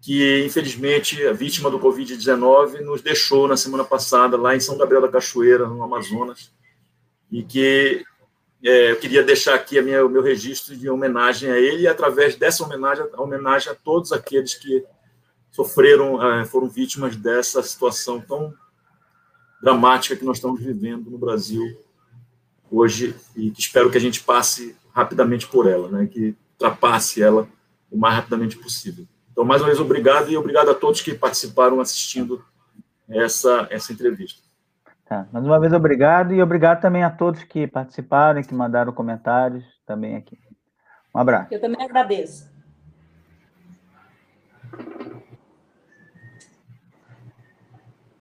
que 0.00 0.42
infelizmente 0.42 1.26
a 1.26 1.32
vítima 1.34 1.70
do 1.70 1.78
Covid-19 1.78 2.80
nos 2.80 3.02
deixou 3.02 3.46
na 3.46 3.58
semana 3.58 3.84
passada 3.84 4.38
lá 4.38 4.56
em 4.56 4.60
São 4.60 4.78
Gabriel 4.78 5.02
da 5.02 5.08
Cachoeira, 5.08 5.68
no 5.68 5.82
Amazonas, 5.82 6.50
e 7.30 7.42
que 7.42 8.02
é, 8.64 8.92
eu 8.92 8.96
queria 8.96 9.22
deixar 9.22 9.54
aqui 9.54 9.80
minha, 9.82 10.04
o 10.04 10.08
meu 10.08 10.22
registro 10.22 10.74
de 10.74 10.88
homenagem 10.88 11.50
a 11.50 11.58
ele, 11.58 11.82
e 11.82 11.88
através 11.88 12.34
dessa 12.34 12.64
homenagem, 12.64 13.06
a 13.12 13.22
homenagem 13.22 13.70
a 13.70 13.74
todos 13.74 14.10
aqueles 14.10 14.54
que 14.54 14.84
sofreram, 15.50 16.40
é, 16.40 16.44
foram 16.46 16.68
vítimas 16.68 17.14
dessa 17.14 17.62
situação 17.62 18.20
tão 18.20 18.54
dramática 19.62 20.16
que 20.16 20.24
nós 20.24 20.38
estamos 20.38 20.60
vivendo 20.60 21.10
no 21.10 21.18
Brasil 21.18 21.78
hoje, 22.70 23.14
e 23.36 23.50
que 23.50 23.60
espero 23.60 23.90
que 23.90 23.98
a 23.98 24.00
gente 24.00 24.22
passe 24.22 24.74
rapidamente 24.92 25.46
por 25.46 25.66
ela, 25.68 25.88
né, 25.88 26.06
que 26.06 26.34
ultrapasse 26.52 27.22
ela 27.22 27.46
o 27.90 27.98
mais 27.98 28.14
rapidamente 28.14 28.56
possível. 28.56 29.06
Então, 29.30 29.44
mais 29.44 29.60
uma 29.60 29.68
vez, 29.68 29.78
obrigado, 29.78 30.30
e 30.30 30.36
obrigado 30.36 30.70
a 30.70 30.74
todos 30.74 31.00
que 31.00 31.14
participaram 31.14 31.80
assistindo 31.80 32.44
essa, 33.08 33.66
essa 33.70 33.92
entrevista. 33.92 34.43
Tá. 35.04 35.26
Mais 35.32 35.44
uma 35.44 35.60
vez, 35.60 35.72
obrigado. 35.72 36.32
E 36.32 36.42
obrigado 36.42 36.80
também 36.80 37.02
a 37.02 37.10
todos 37.10 37.44
que 37.44 37.66
participaram 37.66 38.40
e 38.40 38.44
que 38.44 38.54
mandaram 38.54 38.92
comentários 38.92 39.64
também 39.86 40.16
aqui. 40.16 40.38
Um 41.14 41.18
abraço. 41.18 41.52
Eu 41.52 41.60
também 41.60 41.84
agradeço. 41.84 42.53